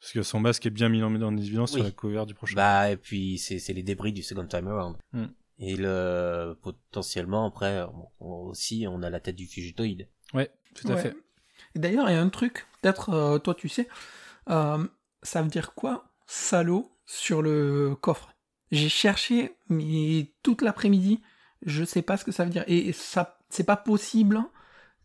Parce 0.00 0.12
que 0.12 0.22
son 0.22 0.40
masque 0.40 0.66
est 0.66 0.70
bien 0.70 0.88
mis 0.88 1.02
en, 1.02 1.14
en 1.22 1.36
évidence 1.36 1.72
sur 1.72 1.82
la 1.84 1.90
cover 1.90 2.24
du 2.26 2.34
prochain. 2.34 2.54
Bah, 2.56 2.90
et 2.90 2.96
puis 2.96 3.38
c'est 3.38 3.58
c'est 3.58 3.72
les 3.74 3.82
débris 3.82 4.12
du 4.12 4.22
Second 4.22 4.46
Time 4.46 4.66
Around. 4.68 4.96
Mm. 5.12 5.24
Et 5.58 5.76
le 5.76 6.54
potentiellement 6.62 7.44
après 7.46 7.82
on- 7.82 8.08
on- 8.20 8.48
aussi 8.48 8.86
on 8.88 9.02
a 9.02 9.10
la 9.10 9.20
tête 9.20 9.36
du 9.36 9.46
Fugitoïde. 9.46 10.08
Ouais, 10.32 10.50
tout 10.74 10.88
à 10.88 10.94
Ouais. 10.94 11.02
fait. 11.02 11.16
D'ailleurs, 11.74 12.08
il 12.08 12.14
y 12.14 12.16
a 12.16 12.22
un 12.22 12.30
truc, 12.30 12.66
peut-être 12.80 13.10
euh, 13.10 13.38
toi 13.38 13.54
tu 13.54 13.68
sais, 13.68 13.88
euh, 14.48 14.82
ça 15.22 15.42
veut 15.42 15.48
dire 15.48 15.74
quoi, 15.74 16.10
salaud, 16.26 16.90
sur 17.06 17.42
le 17.42 17.94
coffre? 18.00 18.32
J'ai 18.70 18.88
cherché, 18.88 19.56
mais 19.68 20.32
toute 20.42 20.62
l'après-midi, 20.62 21.20
je 21.66 21.84
sais 21.84 22.02
pas 22.02 22.16
ce 22.16 22.24
que 22.24 22.32
ça 22.32 22.44
veut 22.44 22.50
dire. 22.50 22.64
Et 22.68 22.92
ça, 22.92 23.38
c'est 23.48 23.64
pas 23.64 23.76
possible 23.76 24.42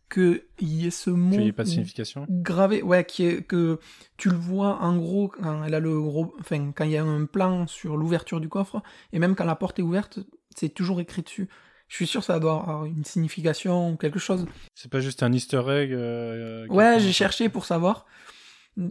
qu'il 0.08 0.40
y 0.60 0.86
ait 0.86 0.90
ce 0.90 1.10
mot 1.10 1.32
Qu'il 1.32 1.40
n'y 1.42 1.48
ait 1.48 1.52
pas 1.52 1.64
de 1.64 1.68
signification? 1.68 2.26
gravé, 2.28 2.82
ouais, 2.82 3.04
qui 3.04 3.24
est, 3.24 3.42
que 3.42 3.80
tu 4.16 4.30
le 4.30 4.36
vois 4.36 4.80
en 4.80 4.96
gros 4.96 5.28
quand 5.28 5.64
elle 5.64 5.74
a 5.74 5.80
le 5.80 6.00
gros, 6.00 6.34
enfin 6.40 6.70
quand 6.72 6.84
il 6.84 6.92
y 6.92 6.96
a 6.96 7.02
un 7.04 7.24
plan 7.24 7.66
sur 7.66 7.96
l'ouverture 7.96 8.40
du 8.40 8.48
coffre, 8.48 8.82
et 9.12 9.18
même 9.18 9.34
quand 9.34 9.44
la 9.44 9.56
porte 9.56 9.78
est 9.80 9.82
ouverte, 9.82 10.20
c'est 10.54 10.68
toujours 10.68 11.00
écrit 11.00 11.22
dessus. 11.22 11.48
Je 11.88 11.96
suis 11.96 12.06
sûr 12.06 12.20
que 12.20 12.26
ça 12.26 12.38
doit 12.40 12.54
avoir 12.60 12.84
une 12.84 13.04
signification 13.04 13.92
ou 13.92 13.96
quelque 13.96 14.18
chose. 14.18 14.46
C'est 14.74 14.90
pas 14.90 15.00
juste 15.00 15.22
un 15.22 15.32
easter 15.32 15.62
egg. 15.68 15.92
euh, 15.92 16.66
Ouais, 16.68 16.84
quelqu'un- 16.84 16.98
j'ai 17.00 17.12
cherché 17.12 17.48
pour 17.48 17.64
savoir. 17.64 18.06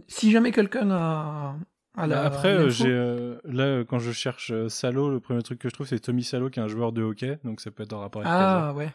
Si 0.08 0.30
jamais 0.32 0.52
quelqu'un 0.52 0.90
a, 0.90 1.56
a 1.96 2.06
la. 2.06 2.16
Bah, 2.16 2.24
après, 2.26 2.48
euh, 2.54 2.68
j'ai 2.70 2.88
euh, 2.90 3.38
là 3.44 3.64
euh, 3.64 3.84
quand 3.84 3.98
je 3.98 4.10
cherche 4.12 4.52
Salo, 4.68 5.10
le 5.10 5.20
premier 5.20 5.42
truc 5.42 5.58
que 5.60 5.68
je 5.68 5.74
trouve 5.74 5.86
c'est 5.86 6.00
Tommy 6.00 6.24
Salo 6.24 6.50
qui 6.50 6.58
est 6.58 6.62
un 6.62 6.68
joueur 6.68 6.92
de 6.92 7.02
hockey, 7.02 7.38
donc 7.44 7.60
ça 7.60 7.70
peut 7.70 7.84
être 7.84 7.92
en 7.92 8.00
rapport 8.00 8.22
avec 8.22 8.32
Ah 8.34 8.72
ouais. 8.74 8.92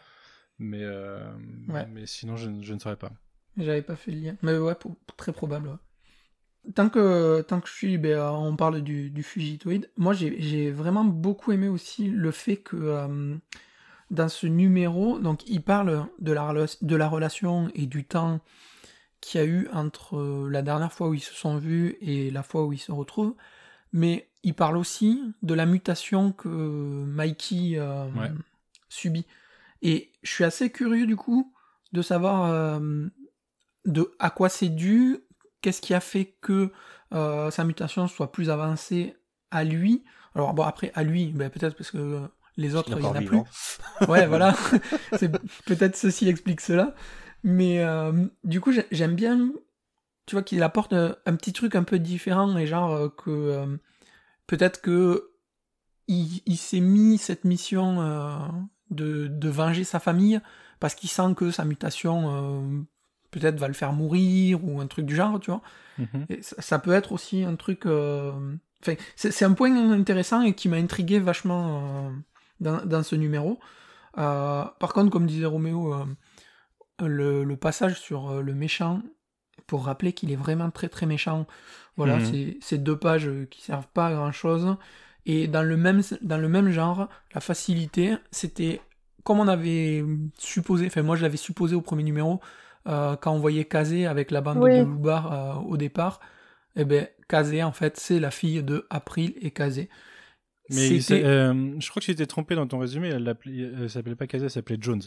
Mais 0.58 0.82
euh, 0.82 1.18
Ouais. 1.68 1.86
mais 1.90 2.06
sinon 2.06 2.36
je, 2.36 2.50
je 2.60 2.74
ne 2.74 2.78
saurais 2.78 2.96
pas. 2.96 3.10
j'avais 3.56 3.82
pas 3.82 3.96
fait 3.96 4.10
le 4.12 4.18
lien. 4.20 4.36
Mais 4.42 4.56
ouais, 4.58 4.74
pour- 4.74 4.96
très 5.16 5.32
probable. 5.32 5.68
ouais. 5.68 6.72
Tant 6.76 6.88
que, 6.90 7.40
tant 7.40 7.60
que 7.60 7.68
je 7.68 7.72
suis, 7.74 7.98
ben, 7.98 8.20
on 8.30 8.54
parle 8.54 8.82
du, 8.82 9.10
du 9.10 9.24
Fugitoid. 9.24 9.88
Moi, 9.96 10.12
j'ai 10.12 10.70
vraiment 10.70 11.04
beaucoup 11.04 11.50
aimé 11.50 11.66
aussi 11.68 12.08
le 12.08 12.30
fait 12.30 12.56
que 12.56 12.76
euh, 12.76 13.34
dans 14.12 14.28
ce 14.28 14.46
numéro, 14.46 15.18
donc 15.18 15.48
il 15.48 15.60
parle 15.62 16.06
de 16.20 16.32
la, 16.32 16.52
de 16.82 16.96
la 16.96 17.08
relation 17.08 17.68
et 17.74 17.86
du 17.86 18.04
temps 18.04 18.40
qu'il 19.22 19.40
y 19.40 19.44
a 19.44 19.46
eu 19.46 19.68
entre 19.72 20.18
euh, 20.18 20.48
la 20.50 20.60
dernière 20.60 20.92
fois 20.92 21.08
où 21.08 21.14
ils 21.14 21.20
se 21.20 21.32
sont 21.32 21.56
vus 21.56 21.96
et 22.02 22.30
la 22.30 22.42
fois 22.42 22.64
où 22.66 22.72
ils 22.74 22.78
se 22.78 22.92
retrouvent. 22.92 23.34
Mais 23.92 24.28
il 24.42 24.52
parle 24.54 24.76
aussi 24.76 25.22
de 25.42 25.54
la 25.54 25.64
mutation 25.64 26.32
que 26.32 26.48
Mikey 26.48 27.74
euh, 27.76 28.06
Ouais. 28.10 28.30
subit. 28.90 29.26
Et 29.80 30.12
je 30.22 30.30
suis 30.30 30.44
assez 30.44 30.70
curieux 30.70 31.06
du 31.06 31.16
coup 31.16 31.52
de 31.92 32.02
savoir 32.02 32.50
euh, 32.50 33.06
de 33.84 34.12
à 34.18 34.30
quoi 34.30 34.48
c'est 34.48 34.68
dû, 34.68 35.18
qu'est-ce 35.60 35.80
qui 35.80 35.94
a 35.94 36.00
fait 36.00 36.34
que 36.40 36.72
euh, 37.14 37.50
sa 37.50 37.64
mutation 37.64 38.08
soit 38.08 38.32
plus 38.32 38.50
avancée 38.50 39.16
à 39.50 39.64
lui. 39.64 40.02
Alors 40.34 40.54
bon 40.54 40.62
après 40.62 40.90
à 40.94 41.02
lui, 41.02 41.26
ben, 41.32 41.50
peut-être 41.50 41.76
parce 41.76 41.90
que 41.90 42.22
les 42.56 42.74
autres 42.74 42.90
Il 42.90 42.98
est 42.98 43.00
il 43.00 43.04
y 43.04 43.08
en 43.08 43.14
a 43.14 43.22
plus. 43.22 43.40
Ouais, 44.08 44.26
voilà. 44.26 44.54
c'est 45.18 45.30
peut-être 45.66 45.96
ceci 45.96 46.28
explique 46.28 46.60
cela. 46.60 46.94
Mais 47.44 47.80
euh, 47.80 48.12
du 48.44 48.60
coup, 48.60 48.72
j'ai- 48.72 48.86
j'aime 48.90 49.14
bien, 49.14 49.52
tu 50.26 50.34
vois, 50.36 50.42
qu'il 50.42 50.62
apporte 50.62 50.92
un, 50.92 51.16
un 51.26 51.36
petit 51.36 51.52
truc 51.52 51.74
un 51.74 51.84
peu 51.84 51.98
différent 51.98 52.56
et 52.56 52.66
genre 52.66 52.92
euh, 52.92 53.08
que 53.08 53.30
euh, 53.30 53.76
peut-être 54.46 54.80
que 54.82 55.30
il, 56.08 56.42
il 56.46 56.56
s'est 56.56 56.80
mis 56.80 57.18
cette 57.18 57.44
mission 57.44 58.00
euh, 58.02 58.36
de, 58.90 59.28
de 59.28 59.48
venger 59.48 59.84
sa 59.84 60.00
famille 60.00 60.40
parce 60.80 60.94
qu'il 60.94 61.10
sent 61.10 61.34
que 61.36 61.50
sa 61.50 61.64
mutation 61.64 62.62
euh, 62.62 62.82
peut-être 63.30 63.58
va 63.58 63.68
le 63.68 63.74
faire 63.74 63.92
mourir 63.92 64.64
ou 64.64 64.80
un 64.80 64.86
truc 64.86 65.06
du 65.06 65.14
genre, 65.16 65.40
tu 65.40 65.50
vois. 65.50 65.62
Mhm. 65.98 66.26
Et 66.28 66.42
ça, 66.42 66.60
ça 66.60 66.78
peut 66.78 66.92
être 66.92 67.12
aussi 67.12 67.44
un 67.44 67.56
truc. 67.56 67.86
Enfin, 67.86 68.94
c'est 69.16 69.44
un 69.44 69.52
point 69.52 69.74
intéressant 69.92 70.42
et 70.42 70.54
qui 70.54 70.68
m'a 70.68 70.76
intrigué 70.76 71.18
vachement 71.20 72.12
dans, 72.60 72.84
dans 72.84 73.02
ce 73.02 73.14
numéro. 73.16 73.60
Euh, 74.18 74.64
par 74.80 74.92
contre, 74.92 75.10
comme 75.10 75.26
disait 75.26 75.46
Roméo, 75.46 75.94
le, 77.06 77.44
le 77.44 77.56
passage 77.56 77.98
sur 78.00 78.30
euh, 78.30 78.42
le 78.42 78.54
méchant, 78.54 79.02
pour 79.66 79.84
rappeler 79.84 80.12
qu'il 80.12 80.30
est 80.32 80.36
vraiment 80.36 80.70
très 80.70 80.88
très 80.88 81.06
méchant, 81.06 81.46
voilà, 81.96 82.18
Mhm. 82.18 82.54
c'est 82.60 82.78
deux 82.78 82.96
pages 82.98 83.30
qui 83.50 83.62
servent 83.62 83.88
pas 83.88 84.06
à 84.08 84.14
grand 84.14 84.32
chose. 84.32 84.76
Et 85.26 85.46
dans 85.46 85.62
le 85.62 85.76
même, 85.76 86.00
dans 86.22 86.38
le 86.38 86.48
même 86.48 86.70
genre, 86.70 87.08
la 87.34 87.40
facilité, 87.40 88.16
c'était 88.30 88.80
comme 89.24 89.38
on 89.38 89.46
avait 89.46 90.04
supposé, 90.38 90.86
enfin 90.86 91.02
moi 91.02 91.14
je 91.16 91.22
l'avais 91.22 91.36
supposé 91.36 91.76
au 91.76 91.80
premier 91.80 92.02
numéro, 92.02 92.40
euh, 92.88 93.14
quand 93.16 93.32
on 93.32 93.38
voyait 93.38 93.64
Kazé 93.66 94.06
avec 94.06 94.32
la 94.32 94.40
bande 94.40 94.58
Oui. 94.58 94.78
de 94.78 94.82
Loubar 94.82 95.32
euh, 95.32 95.54
au 95.62 95.76
départ, 95.76 96.18
eh 96.74 96.84
ben 96.84 97.06
Kazé 97.28 97.62
en 97.62 97.70
fait 97.72 97.96
c'est 97.98 98.18
la 98.18 98.32
fille 98.32 98.62
de 98.64 98.84
April 98.90 99.34
et 99.40 99.52
Kazé. 99.52 99.88
Mais 100.70 100.98
euh, 101.12 101.74
je 101.78 101.88
crois 101.90 102.00
que 102.00 102.06
tu 102.06 102.14
t'es 102.16 102.26
trompé 102.26 102.54
dans 102.54 102.66
ton 102.66 102.78
résumé. 102.78 103.08
Elle, 103.08 103.36
elle 103.46 103.90
s'appelait 103.90 104.16
pas 104.16 104.26
Kazé, 104.26 104.46
elle 104.46 104.50
s'appelait 104.50 104.78
Jones. 104.80 105.02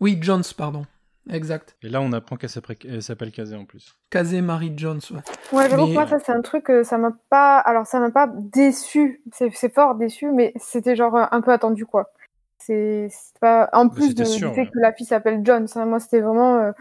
Oui, 0.00 0.18
Jones, 0.20 0.42
pardon. 0.56 0.84
Exact. 1.30 1.76
Et 1.82 1.88
là, 1.88 2.00
on 2.00 2.12
apprend 2.12 2.36
qu'elle 2.36 2.50
s'appelle 2.50 2.76
elle 2.84 3.02
s'appelle 3.02 3.32
Kazé 3.32 3.56
en 3.56 3.64
plus. 3.64 3.94
Kazé 4.10 4.40
Marie 4.40 4.72
Jones, 4.76 5.00
ouais. 5.10 5.20
Ouais, 5.52 5.68
j'avoue 5.68 5.86
que 5.86 5.92
moi, 5.92 6.06
ça, 6.06 6.18
c'est 6.18 6.32
un 6.32 6.42
truc, 6.42 6.70
euh, 6.70 6.84
ça 6.84 6.98
m'a 6.98 7.12
pas. 7.30 7.58
Alors, 7.58 7.86
ça 7.86 7.98
m'a 7.98 8.10
pas 8.10 8.28
déçu. 8.32 9.22
C'est 9.32 9.74
fort 9.74 9.94
déçu, 9.96 10.30
mais 10.32 10.52
c'était 10.56 10.94
genre 10.96 11.16
euh, 11.16 11.24
un 11.30 11.40
peu 11.40 11.52
attendu, 11.52 11.84
quoi. 11.86 12.10
C'est 12.58 13.08
pas. 13.40 13.68
En 13.72 13.88
plus 13.88 14.14
de, 14.14 14.24
sûr, 14.24 14.50
du 14.50 14.54
fait 14.54 14.60
ouais. 14.62 14.70
que 14.72 14.78
la 14.78 14.92
fille 14.92 15.06
s'appelle 15.06 15.40
John, 15.44 15.66
ça, 15.66 15.84
moi, 15.84 15.98
c'était 16.00 16.20
vraiment. 16.20 16.58
euh, 16.58 16.72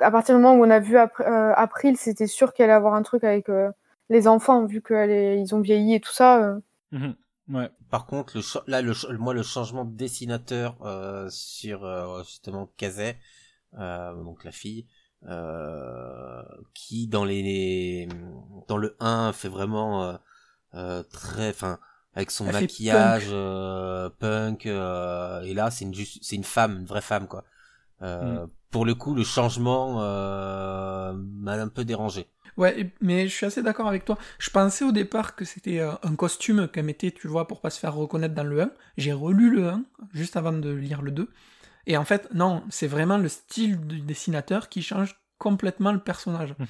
À 0.00 0.10
partir 0.10 0.34
du 0.36 0.42
moment 0.42 0.58
où 0.60 0.64
on 0.66 0.70
a 0.70 0.80
vu 0.80 0.96
Ap- 0.96 1.20
euh, 1.20 1.52
April, 1.56 1.96
c'était 1.96 2.26
sûr 2.26 2.52
qu'elle 2.52 2.64
allait 2.70 2.74
avoir 2.76 2.94
un 2.94 3.02
truc 3.02 3.22
avec, 3.24 3.48
euh, 3.48 3.70
les 4.10 4.26
enfants, 4.28 4.64
vu 4.66 4.82
qu'ils 4.82 5.54
ont 5.54 5.60
vieilli 5.60 5.94
et 5.94 6.00
tout 6.00 6.12
ça. 6.12 6.42
euh. 6.42 6.60
Mhm. 6.92 7.14
Ouais. 7.50 7.70
Par 7.90 8.06
contre, 8.06 8.36
le 8.38 8.42
là, 8.70 8.80
le, 8.82 8.92
moi, 9.18 9.34
le 9.34 9.42
changement 9.42 9.84
de 9.84 9.94
dessinateur 9.96 10.76
euh, 10.82 11.28
sur 11.30 11.84
euh, 11.84 12.22
justement 12.24 12.70
Kazay, 12.76 13.16
donc 13.78 14.44
la 14.44 14.52
fille, 14.52 14.86
euh, 15.26 16.42
qui 16.74 17.08
dans 17.08 17.24
les 17.24 18.08
dans 18.68 18.76
le 18.78 18.96
1 19.00 19.32
fait 19.32 19.48
vraiment 19.48 20.04
euh, 20.04 20.16
euh, 20.74 21.02
très, 21.04 21.50
enfin, 21.50 21.78
avec 22.14 22.30
son 22.30 22.46
Elle 22.46 22.52
maquillage 22.52 23.24
punk. 23.24 23.32
euh, 23.32 24.10
punk, 24.10 24.66
euh, 24.66 25.42
et 25.42 25.54
là, 25.54 25.70
c'est 25.70 25.84
une 25.84 25.94
juste, 25.94 26.18
c'est 26.22 26.36
une 26.36 26.44
femme, 26.44 26.78
une 26.80 26.86
vraie 26.86 27.00
femme, 27.02 27.28
quoi. 27.28 27.44
Euh, 28.02 28.46
Pour 28.70 28.84
le 28.86 28.94
coup, 28.94 29.14
le 29.14 29.24
changement 29.24 30.02
euh, 30.02 31.12
m'a 31.14 31.52
un 31.54 31.68
peu 31.68 31.84
dérangé. 31.84 32.28
Ouais, 32.56 32.92
mais 33.00 33.26
je 33.28 33.34
suis 33.34 33.46
assez 33.46 33.62
d'accord 33.62 33.88
avec 33.88 34.04
toi. 34.04 34.16
Je 34.38 34.50
pensais 34.50 34.84
au 34.84 34.92
départ 34.92 35.34
que 35.34 35.44
c'était 35.44 35.80
euh, 35.80 35.92
un 36.02 36.14
costume 36.14 36.68
qu'elle 36.68 36.84
mettait, 36.84 37.10
tu 37.10 37.26
vois, 37.28 37.48
pour 37.48 37.60
pas 37.60 37.70
se 37.70 37.80
faire 37.80 37.94
reconnaître 37.94 38.34
dans 38.34 38.44
le 38.44 38.62
1. 38.62 38.70
J'ai 38.96 39.12
relu 39.12 39.50
le 39.50 39.68
1 39.68 39.84
juste 40.12 40.36
avant 40.36 40.52
de 40.52 40.70
lire 40.70 41.02
le 41.02 41.10
2. 41.10 41.28
Et 41.86 41.96
en 41.96 42.04
fait, 42.04 42.28
non, 42.34 42.62
c'est 42.70 42.86
vraiment 42.86 43.18
le 43.18 43.28
style 43.28 43.78
du 43.86 44.00
dessinateur 44.00 44.68
qui 44.68 44.82
change 44.82 45.16
complètement 45.38 45.92
le 45.92 45.98
personnage. 46.00 46.54
Mhm. 46.58 46.66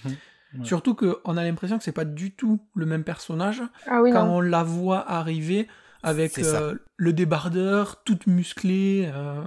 Ouais. 0.60 0.64
Surtout 0.64 0.94
qu'on 0.94 1.36
a 1.36 1.42
l'impression 1.44 1.78
que 1.78 1.84
c'est 1.84 1.92
pas 1.92 2.04
du 2.04 2.32
tout 2.34 2.60
le 2.74 2.86
même 2.86 3.02
personnage 3.04 3.60
Ah 3.88 4.02
oui, 4.02 4.12
quand 4.12 4.24
non. 4.26 4.36
on 4.36 4.40
la 4.40 4.62
voit 4.62 5.08
arriver 5.10 5.66
avec 6.04 6.38
euh, 6.38 6.76
le 6.96 7.12
débardeur, 7.12 8.02
toute 8.04 8.26
musclée. 8.28 9.10
euh, 9.12 9.42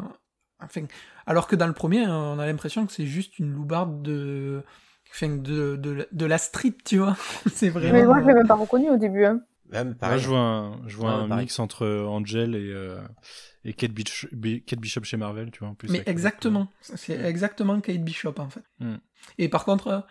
enfin, 0.62 0.82
alors 1.26 1.48
que 1.48 1.56
dans 1.56 1.68
le 1.68 1.74
premier, 1.74 2.06
euh, 2.06 2.10
on 2.12 2.40
a 2.40 2.46
l'impression 2.46 2.86
que 2.86 2.92
c'est 2.92 3.06
juste 3.06 3.40
une 3.40 3.54
loubarde 3.54 4.02
de, 4.02 4.64
enfin, 5.12 5.30
de, 5.30 5.76
de, 5.78 6.08
de 6.12 6.26
la 6.26 6.38
street, 6.38 6.76
tu 6.84 6.98
vois. 6.98 7.16
c'est 7.54 7.70
vraiment. 7.70 7.94
Mais 7.94 8.04
moi, 8.06 8.22
je 8.22 8.28
l'ai 8.28 8.34
même 8.34 8.48
pas 8.48 8.56
reconnu 8.56 8.90
au 8.90 8.98
début. 8.98 9.24
Hein. 9.26 9.40
Même 9.70 9.96
pareil. 9.96 10.20
je 10.20 10.28
vois 10.30 10.40
un, 10.40 10.88
je 10.88 10.96
vois 10.98 11.10
Ouais, 11.18 11.24
un 11.24 11.28
pareil. 11.30 11.44
mix 11.46 11.60
entre 11.60 11.86
Angel 12.08 12.56
et, 12.56 12.72
euh, 12.74 13.00
et 13.68 13.74
Kate, 13.74 13.92
Bishop, 13.92 14.30
Kate 14.66 14.80
Bishop 14.80 15.04
chez 15.04 15.18
Marvel, 15.18 15.52
tu 15.52 15.60
vois, 15.60 15.68
en 15.68 15.76
plus. 15.76 15.90
Mais 15.90 16.02
exactement, 16.06 16.72
c'est 16.80 17.20
exactement 17.26 17.80
Kate 17.82 18.02
Bishop 18.04 18.36
en 18.38 18.50
fait. 18.50 18.64
Mm. 18.80 18.96
Et 19.38 19.50
par 19.50 19.66
contre, 19.66 20.08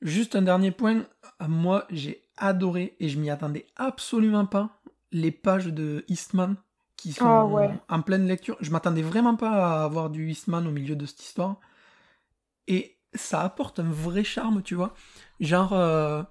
juste 0.00 0.36
un 0.36 0.42
dernier 0.42 0.70
point, 0.70 1.04
moi 1.40 1.84
j'ai 1.90 2.22
adoré 2.36 2.94
et 3.00 3.08
je 3.08 3.18
m'y 3.18 3.28
attendais 3.28 3.66
absolument 3.76 4.46
pas 4.46 4.80
les 5.10 5.32
pages 5.32 5.66
de 5.66 6.04
Eastman 6.06 6.56
qui 6.96 7.12
sont 7.12 7.26
Ah 7.26 7.44
ouais. 7.44 7.70
en 7.88 8.02
pleine 8.02 8.26
lecture. 8.28 8.56
Je 8.60 8.70
m'attendais 8.70 9.02
vraiment 9.02 9.34
pas 9.34 9.80
à 9.80 9.84
avoir 9.84 10.08
du 10.08 10.30
Eastman 10.30 10.64
au 10.66 10.70
milieu 10.70 10.94
de 10.94 11.04
cette 11.04 11.22
histoire. 11.22 11.58
Et 12.68 12.98
ça 13.14 13.42
apporte 13.42 13.80
un 13.80 13.90
vrai 13.90 14.22
charme, 14.22 14.62
tu 14.62 14.76
vois. 14.76 14.94
Genre 15.40 15.72
euh, 15.72 16.22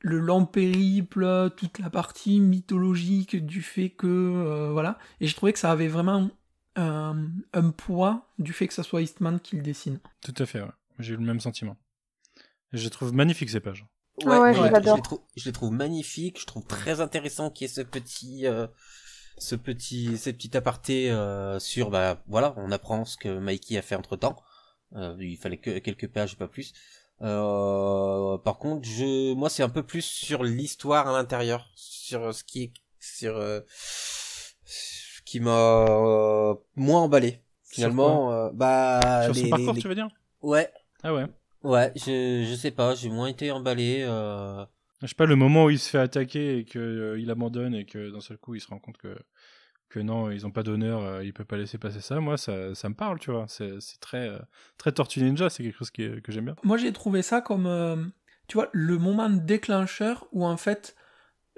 le 0.00 0.18
long 0.18 0.46
périple, 0.46 1.50
toute 1.56 1.78
la 1.78 1.90
partie 1.90 2.40
mythologique 2.40 3.44
du 3.44 3.62
fait 3.62 3.90
que 3.90 4.06
euh, 4.06 4.70
voilà. 4.72 4.98
Et 5.20 5.26
je 5.26 5.34
trouvais 5.34 5.52
que 5.52 5.58
ça 5.58 5.72
avait 5.72 5.88
vraiment 5.88 6.30
un, 6.76 7.28
un 7.52 7.70
poids 7.70 8.28
du 8.38 8.52
fait 8.52 8.68
que 8.68 8.74
ça 8.74 8.82
soit 8.82 9.02
Eastman 9.02 9.40
qui 9.40 9.56
le 9.56 9.62
dessine. 9.62 9.98
Tout 10.22 10.34
à 10.38 10.46
fait, 10.46 10.60
ouais. 10.60 10.70
J'ai 10.98 11.14
eu 11.14 11.16
le 11.16 11.24
même 11.24 11.40
sentiment. 11.40 11.76
Et 12.72 12.78
je 12.78 12.84
les 12.84 12.90
trouve 12.90 13.12
magnifiques 13.14 13.50
ces 13.50 13.60
pages. 13.60 13.86
Ah 14.26 14.40
ouais, 14.40 14.54
je, 14.54 14.58
je 14.58 14.64
les- 14.64 14.70
l'adore. 14.70 14.96
je 14.96 14.96
les 14.96 15.02
trouve, 15.02 15.20
je 15.36 15.44
les 15.44 15.52
trouve 15.52 15.72
magnifiques. 15.72 16.40
Je 16.40 16.46
trouve 16.46 16.66
très 16.66 17.00
intéressant 17.00 17.50
qu'il 17.50 17.66
y 17.66 17.70
ait 17.70 17.74
ce 17.74 17.80
petit, 17.82 18.46
euh, 18.46 18.66
ce 19.38 19.54
petit, 19.56 20.16
ces 20.18 20.32
petits 20.32 20.56
apartés 20.56 21.10
euh, 21.10 21.58
sur, 21.58 21.90
bah 21.90 22.22
voilà, 22.26 22.54
on 22.56 22.70
apprend 22.72 23.04
ce 23.04 23.16
que 23.16 23.38
Mikey 23.38 23.76
a 23.76 23.82
fait 23.82 23.94
entre 23.94 24.16
temps. 24.16 24.36
il 25.18 25.36
fallait 25.36 25.58
que 25.58 25.78
quelques 25.78 26.08
pages, 26.08 26.36
pas 26.36 26.48
plus. 26.48 26.72
Euh, 27.22 28.36
par 28.38 28.58
contre, 28.58 28.86
je, 28.86 29.32
moi, 29.34 29.48
c'est 29.48 29.62
un 29.62 29.68
peu 29.68 29.82
plus 29.82 30.02
sur 30.02 30.44
l'histoire 30.44 31.08
à 31.08 31.12
l'intérieur, 31.12 31.70
sur 31.74 32.34
ce 32.34 32.44
qui 32.44 32.64
est, 32.64 32.72
sur 33.00 33.36
euh, 33.36 33.60
ce 34.66 35.22
qui 35.24 35.40
m'a 35.40 35.86
euh, 35.88 36.54
moins 36.76 37.02
emballé. 37.02 37.40
Finalement, 37.64 38.32
euh, 38.32 38.50
bah 38.52 39.22
Sur 39.24 39.34
les- 39.34 39.40
son 39.42 39.48
parcours, 39.48 39.74
les- 39.74 39.80
tu 39.80 39.88
veux 39.88 39.94
dire? 39.94 40.08
Ouais, 40.42 40.70
Ah 41.02 41.12
ouais. 41.14 41.26
ouais, 41.62 41.92
je, 41.96 42.44
je 42.48 42.54
sais 42.54 42.70
pas, 42.70 42.94
j'ai 42.94 43.08
moins 43.10 43.26
été 43.28 43.50
emballé. 43.50 44.02
Euh... 44.06 44.64
Je 45.02 45.06
sais 45.08 45.14
pas, 45.14 45.26
le 45.26 45.36
moment 45.36 45.64
où 45.64 45.70
il 45.70 45.78
se 45.78 45.90
fait 45.90 45.98
attaquer 45.98 46.58
et 46.58 46.64
qu'il 46.64 47.28
abandonne 47.30 47.74
et 47.74 47.84
que 47.84 48.10
d'un 48.10 48.20
seul 48.20 48.38
coup 48.38 48.54
il 48.54 48.60
se 48.60 48.68
rend 48.68 48.78
compte 48.78 48.96
que, 48.98 49.18
que 49.88 50.00
non, 50.00 50.30
ils 50.30 50.46
ont 50.46 50.50
pas 50.50 50.62
d'honneur, 50.62 51.00
euh, 51.02 51.24
il 51.24 51.32
peut 51.32 51.44
pas 51.44 51.56
laisser 51.56 51.78
passer 51.78 52.00
ça, 52.00 52.18
moi 52.20 52.36
ça, 52.36 52.74
ça 52.74 52.88
me 52.88 52.94
parle, 52.94 53.18
tu 53.18 53.30
vois. 53.30 53.46
C'est 53.48 53.80
c'est 53.80 54.00
très, 54.00 54.28
euh, 54.28 54.38
très 54.78 54.92
Tortue 54.92 55.22
Ninja, 55.22 55.48
c'est 55.50 55.62
quelque 55.62 55.78
chose 55.78 55.90
qui 55.90 56.20
que 56.22 56.32
j'aime 56.32 56.46
bien. 56.46 56.56
Moi 56.64 56.76
j'ai 56.76 56.92
trouvé 56.92 57.22
ça 57.22 57.40
comme, 57.40 57.66
euh, 57.66 57.96
tu 58.48 58.54
vois, 58.58 58.68
le 58.72 58.98
moment 58.98 59.30
déclencheur 59.30 60.26
où 60.32 60.44
en 60.46 60.56
fait 60.56 60.96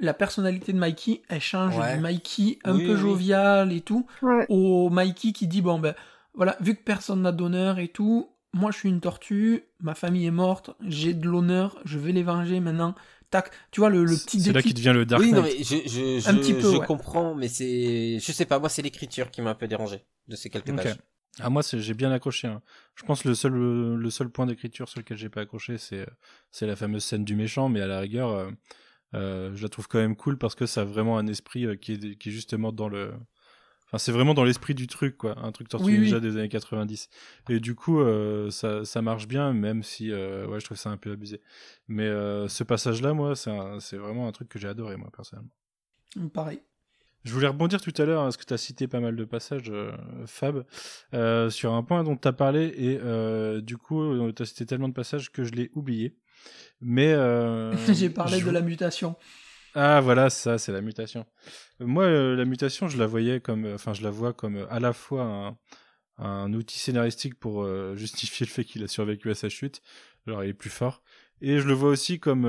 la 0.01 0.15
personnalité 0.15 0.73
de 0.73 0.79
Mikey, 0.79 1.23
elle 1.29 1.41
change 1.41 1.77
Ouais. 1.79 1.97
du 1.97 2.01
Mikey 2.01 2.59
un 2.65 2.77
Oui, 2.77 2.85
peu 2.87 2.93
oui. 2.93 2.99
jovial 2.99 3.73
et 3.73 3.81
tout, 3.81 4.07
Ouais. 4.23 4.47
au 4.49 4.91
Mikey 4.91 5.33
qui 5.33 5.47
dit 5.49 5.63
bon 5.63 5.79
ben 5.81 5.95
voilà 6.35 6.57
vu 6.61 6.75
que 6.77 6.83
personne 6.83 7.23
n'a 7.23 7.33
d'honneur 7.33 7.79
et 7.81 7.89
tout 7.89 8.31
moi 8.55 8.71
je 8.71 8.79
suis 8.79 8.89
une 8.89 9.01
tortue 9.01 9.65
ma 9.81 9.95
famille 9.95 10.25
est 10.27 10.31
morte 10.31 10.71
j'ai 10.87 11.13
de 11.15 11.27
l'honneur 11.27 11.79
je 11.85 11.99
vais 11.99 12.13
les 12.13 12.23
venger 12.23 12.61
maintenant 12.61 12.95
tac 13.31 13.51
tu 13.71 13.81
vois 13.81 13.91
le, 13.91 14.05
le 14.05 14.17
petit 14.17 14.41
C'est 14.41 14.53
là 14.53 14.63
qu'il 14.63 14.73
déclic 14.73 14.77
devient 14.87 14.97
le 14.99 15.07
Dark 15.07 15.23
oui, 15.23 15.33
Knight. 15.33 15.37
non, 15.37 15.43
mais 15.59 15.65
je, 15.65 15.89
je, 15.89 16.21
je, 16.21 16.29
Un 16.29 16.35
petit 16.39 16.55
peu, 16.55 16.63
je 16.73 16.77
ouais. 16.79 16.87
comprends, 16.87 17.35
mais 17.35 17.49
c'est, 17.49 18.19
je 18.21 18.33
sais 18.33 18.47
pas, 18.47 18.59
moi, 18.59 18.69
c'est 18.69 18.83
l'écriture 18.83 19.31
qui 19.31 19.43
m'a 19.43 19.51
un 19.51 19.55
peu 19.55 19.69
dérangé 19.69 20.05
de 20.29 20.37
ces 20.37 20.51
quelques 20.51 20.71
Ok. 20.71 20.77
pages. 20.77 20.97
Ah 21.41 21.51
moi 21.51 21.63
c'est- 21.63 21.79
j'ai 21.79 21.95
bien 21.95 22.11
accroché. 22.11 22.49
hein. 22.49 22.63
Je 22.97 23.05
pense 23.05 23.23
que 23.23 23.29
le 23.29 23.35
seul 23.37 23.53
le 23.53 24.11
seul 24.11 24.29
point 24.29 24.45
d'écriture 24.47 24.89
sur 24.89 24.99
lequel 24.99 25.17
j'ai 25.19 25.29
pas 25.29 25.43
accroché 25.43 25.79
c'est 25.79 26.05
c'est 26.51 26.67
la 26.67 26.75
fameuse 26.75 27.05
scène 27.05 27.25
du 27.25 27.37
méchant, 27.37 27.69
mais 27.69 27.81
à 27.81 27.87
la 27.87 28.01
rigueur 28.01 28.31
euh, 28.31 28.51
euh, 29.15 29.53
je 29.55 29.63
la 29.63 29.69
trouve 29.69 29.87
quand 29.89 29.99
même 29.99 30.17
cool 30.17 30.37
parce 30.39 30.55
que 30.57 30.67
ça 30.67 30.81
a 30.81 30.85
vraiment 30.85 31.17
un 31.19 31.27
esprit 31.29 31.65
euh, 31.67 31.77
qui 31.77 31.93
est 31.93 32.17
qui 32.19 32.31
est 32.31 32.33
justement 32.33 32.73
dans 32.73 32.89
le 32.89 33.13
Enfin, 33.89 33.99
c'est 33.99 34.13
vraiment 34.13 34.35
dans 34.35 34.45
l'esprit 34.45 34.75
du 34.75 34.87
truc, 34.87 35.17
quoi. 35.17 35.39
Un 35.39 35.51
truc 35.51 35.69
Tortue 35.69 35.87
Oui, 35.87 35.95
oui. 35.95 36.01
Ninja 36.01 36.21
des 36.21 36.37
années 36.37 36.51
90. 36.51 37.09
Et 37.49 37.59
du 37.59 37.75
coup, 37.75 38.01
euh, 38.01 38.51
ça, 38.51 38.85
ça 38.85 39.01
marche 39.01 39.27
bien, 39.27 39.55
même 39.55 39.83
si, 39.83 40.13
euh, 40.13 40.47
ouais, 40.47 40.61
je 40.61 40.67
trouve 40.67 40.77
ça 40.77 40.91
un 40.91 40.99
peu 40.99 41.11
abusé. 41.11 41.41
Mais 41.89 42.05
euh, 42.05 42.49
ce 42.49 42.65
passage-là, 42.65 43.15
moi, 43.15 43.35
c'est 43.35 43.97
vraiment 43.97 44.29
un 44.29 44.33
truc 44.33 44.51
que 44.51 44.59
j'ai 44.59 44.69
adoré, 44.69 44.97
moi, 44.97 45.09
personnellement. 45.15 45.51
pareil 46.35 46.61
Je 47.25 47.33
voulais 47.33 47.49
rebondir 47.49 47.81
tout 47.81 47.95
à 47.97 48.05
l'heure, 48.05 48.21
hein, 48.21 48.27
parce 48.27 48.37
que 48.37 48.45
tu 48.45 48.53
as 48.53 48.59
cité 48.59 48.89
pas 48.89 49.01
mal 49.01 49.17
de 49.17 49.25
passages, 49.25 49.73
Fab, 50.27 50.67
sur 51.51 51.73
un 51.73 51.83
point 51.83 52.05
dont 52.05 52.17
tu 52.17 52.29
as 52.29 52.33
parlé, 52.35 52.67
et 52.77 53.63
du 53.63 53.79
coup, 53.79 54.31
tu 54.33 54.43
as 54.43 54.47
cité 54.47 54.67
tellement 54.67 54.89
de 54.89 54.95
passages 54.95 55.33
que 55.33 55.45
je 55.45 55.53
l'ai 55.53 55.71
oublié. 55.75 56.15
Mais. 56.83 57.15
j'ai 57.95 58.11
parlé 58.11 58.39
je 58.39 58.45
de 58.45 58.51
la 58.51 58.61
mutation 58.61 59.17
ah 59.81 60.01
voilà, 60.01 60.29
ça 60.29 60.59
c'est 60.59 60.73
la 60.73 60.81
mutation. 60.81 61.25
Moi, 61.79 62.03
euh, 62.03 62.35
la 62.35 62.45
mutation, 62.45 62.89
je 62.89 62.99
la 62.99 63.07
voyais 63.07 63.41
comme, 63.41 63.65
euh, 63.65 63.77
enfin, 63.77 63.93
je 63.93 64.03
la 64.03 64.11
vois 64.11 64.33
comme 64.33 64.57
euh, 64.57 64.67
à 64.71 64.81
la 64.81 64.93
fois 64.93 65.57
un, 66.19 66.53
outil 66.53 66.81
scénaristique 66.81 67.39
pour 67.39 67.65
justifier 67.97 68.45
le 68.45 68.51
fait 68.51 68.65
qu'il 68.65 68.83
a 68.83 68.89
survécu 68.89 69.31
à 69.31 69.37
sa 69.37 69.49
chute, 69.49 69.81
genre 70.27 70.43
il 70.43 70.51
est 70.51 70.55
plus 70.55 70.71
fort, 70.71 71.01
et 71.41 71.61
je 71.61 71.69
le 71.69 71.75
vois 71.75 71.91
aussi 71.91 72.19
comme 72.19 72.43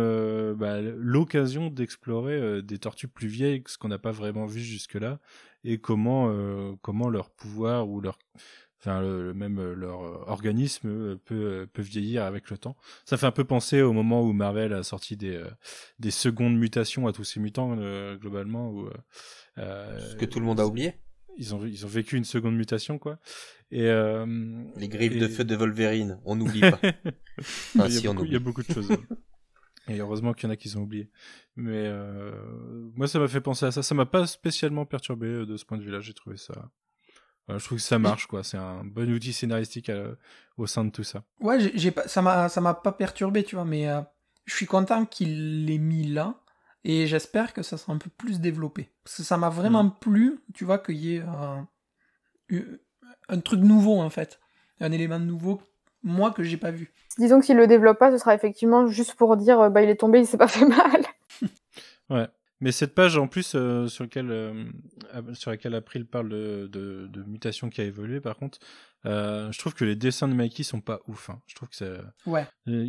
bah, 0.58 0.82
l'occasion 0.82 1.68
d'explorer 1.70 2.64
des 2.64 2.80
tortues 2.80 3.08
plus 3.08 3.28
vieilles, 3.28 3.64
ce 3.68 3.78
qu'on 3.78 3.90
n'a 3.90 4.00
pas 4.00 4.12
vraiment 4.12 4.48
vu 4.48 4.62
jusque-là, 4.62 5.20
et 5.64 5.78
comment, 5.78 6.34
comment 6.82 7.10
leur 7.10 7.30
pouvoir 7.30 7.88
ou 7.90 8.02
leur 8.02 8.18
Enfin, 8.80 9.02
le, 9.02 9.24
le- 9.28 9.34
même 9.34 9.60
euh, 9.60 9.74
leur 9.76 10.02
euh, 10.04 10.24
organisme 10.28 10.88
euh, 10.88 11.16
peut, 11.26 11.68
peut 11.74 11.82
vieillir 11.82 12.24
avec 12.24 12.50
le 12.50 12.58
temps. 12.58 12.78
Ça 13.06 13.18
fait 13.18 13.26
un 13.26 13.32
peu 13.32 13.44
penser 13.44 13.82
au 13.82 13.92
moment 13.94 14.22
où 14.24 14.32
Marvel 14.32 14.72
a 14.74 14.84
sorti 14.84 15.18
des, 15.18 15.44
des 16.00 16.12
secondes 16.12 16.58
mutations 16.58 17.06
à 17.08 17.12
tous 17.14 17.24
ces 17.26 17.40
mutants, 17.42 17.76
euh, 17.78 18.16
globalement. 18.16 18.70
Où, 18.72 18.90
euh, 19.58 20.00
Ce 20.12 20.16
que 20.16 20.26
tout 20.26 20.40
le 20.40 20.46
monde 20.46 20.60
a 20.62 20.66
oublié. 20.68 20.94
Ils 21.38 21.54
ont, 21.56 21.66
ils 21.66 21.86
ont 21.86 21.90
vécu 21.90 22.18
une 22.18 22.24
seconde 22.26 22.56
mutation, 22.56 22.98
quoi. 22.98 23.18
Et, 23.72 23.88
euh, 23.88 24.26
Les 24.78 24.88
griffes 24.90 25.18
de 25.18 25.28
feu 25.28 25.44
de 25.46 25.56
Wolverine, 25.56 26.20
on 26.26 26.36
n'oublie 26.36 26.62
pas. 26.62 26.80
il, 27.76 27.86
y 27.86 27.92
si, 27.92 28.08
beaucoup, 28.08 28.26
il 28.26 28.34
y 28.34 28.36
a 28.36 28.40
beaucoup 28.40 28.64
de 28.64 28.74
choses. 28.74 28.90
Et 29.88 30.00
heureusement 30.00 30.34
qu'il 30.34 30.48
y 30.48 30.50
en 30.50 30.54
a 30.54 30.56
qui 30.58 30.76
ont 30.78 30.82
oublié. 30.82 31.10
Mais 31.56 31.84
euh, 31.86 32.32
moi, 32.96 33.08
ça 33.08 33.20
m'a 33.20 33.28
fait 33.28 33.42
penser 33.42 33.66
à 33.66 33.72
ça. 33.72 33.84
Ça 33.84 33.96
m'a 33.96 34.06
pas 34.06 34.26
spécialement 34.28 34.86
perturbé 34.86 35.46
de 35.46 35.58
ce 35.58 35.66
point 35.66 35.78
de 35.78 35.84
vue-là. 35.84 36.00
J'ai 36.02 36.14
trouvé 36.14 36.38
ça. 36.38 36.70
Je 37.58 37.66
trouve 37.66 37.78
que 37.78 37.84
ça 37.84 37.98
marche, 38.00 38.28
quoi. 38.28 38.44
C'est 38.44 38.58
un 38.58 38.84
bon 38.84 39.10
outil 39.12 39.34
scénaristique 39.34 39.90
euh, 39.90 40.14
au 40.58 40.68
sein 40.68 40.84
de 40.86 40.92
tout 40.92 41.04
ça. 41.04 41.24
ouais 41.40 41.60
j'ai- 41.60 41.72
j'ai 41.78 41.92
pas 41.92 42.08
ça 42.08 42.22
m'a 42.22 42.50
ça 42.50 42.62
m'a 42.62 42.74
pas 42.74 42.92
perturbé 42.92 43.44
tu 43.44 43.56
vois 43.56 43.66
mais 43.66 43.88
euh, 43.90 44.02
je 44.46 44.54
suis 44.56 44.66
content 44.66 45.06
qu'il 45.06 45.66
l'ait 45.66 45.78
mis 45.78 46.04
là 46.08 46.36
et 46.84 47.08
j'espère 47.08 47.54
que 47.54 47.64
ça 47.64 47.78
sera 47.78 47.94
un 47.94 47.98
peu 47.98 48.10
plus 48.10 48.40
développé 48.40 48.90
parce 49.04 49.18
que 49.18 49.24
ça 49.24 49.38
m'a 49.38 49.50
vraiment 49.50 49.84
Mm. 49.86 49.94
plu 50.00 50.40
tu 50.54 50.66
vois 50.66 50.78
qu'il 50.80 50.98
y 50.98 51.16
ait 51.16 51.22
un, 51.22 51.68
un 53.30 53.40
truc 53.40 53.62
nouveau 53.62 54.00
en 54.00 54.10
fait 54.10 54.40
un 54.82 54.92
élément 54.92 55.20
nouveau 55.20 55.62
moi 56.04 56.32
que 56.32 56.44
j'ai 56.44 56.58
pas 56.58 56.72
vu 56.72 56.92
Disons 57.18 57.40
que 57.40 57.46
s'il 57.46 57.58
le 57.58 57.68
développe 57.68 58.00
pas, 58.00 58.12
ce 58.12 58.18
sera 58.18 58.34
effectivement 58.34 58.88
juste 58.88 59.16
pour 59.16 59.36
dire 59.36 59.60
euh, 59.60 59.70
bah 59.70 59.82
il 59.82 59.90
est 59.90 59.98
tombé, 60.00 60.20
il 60.20 60.26
s'est 60.28 60.38
pas 60.38 60.48
fait 60.48 60.64
mal. 60.66 61.02
Ouais. 62.10 62.28
Mais 62.62 62.72
cette 62.74 62.94
page 62.94 63.18
en 63.18 63.28
plus 63.28 63.54
euh, 63.56 63.88
sur, 63.88 64.04
laquelle, 64.04 64.32
euh, 64.32 64.66
sur 65.34 65.50
laquelle 65.52 65.76
April 65.76 66.06
parle 66.06 66.30
de, 66.30 66.68
de, 66.72 67.08
de 67.08 67.24
mutation 67.24 67.70
qui 67.70 67.80
a 67.80 67.86
évolué, 67.86 68.20
par 68.20 68.36
contre, 68.36 68.60
euh, 69.06 69.50
je 69.52 69.58
trouve 69.60 69.74
que 69.74 69.86
les 69.86 69.96
dessins 69.96 70.28
de 70.28 70.34
Mikey 70.34 70.64
sont 70.64 70.82
pas 70.82 71.00
ouf. 71.08 71.30
Hein. 71.30 71.42
Je 71.48 71.56
trouve 71.56 71.70
que 71.70 71.76
ça, 71.78 71.86
Ouais. 72.26 72.46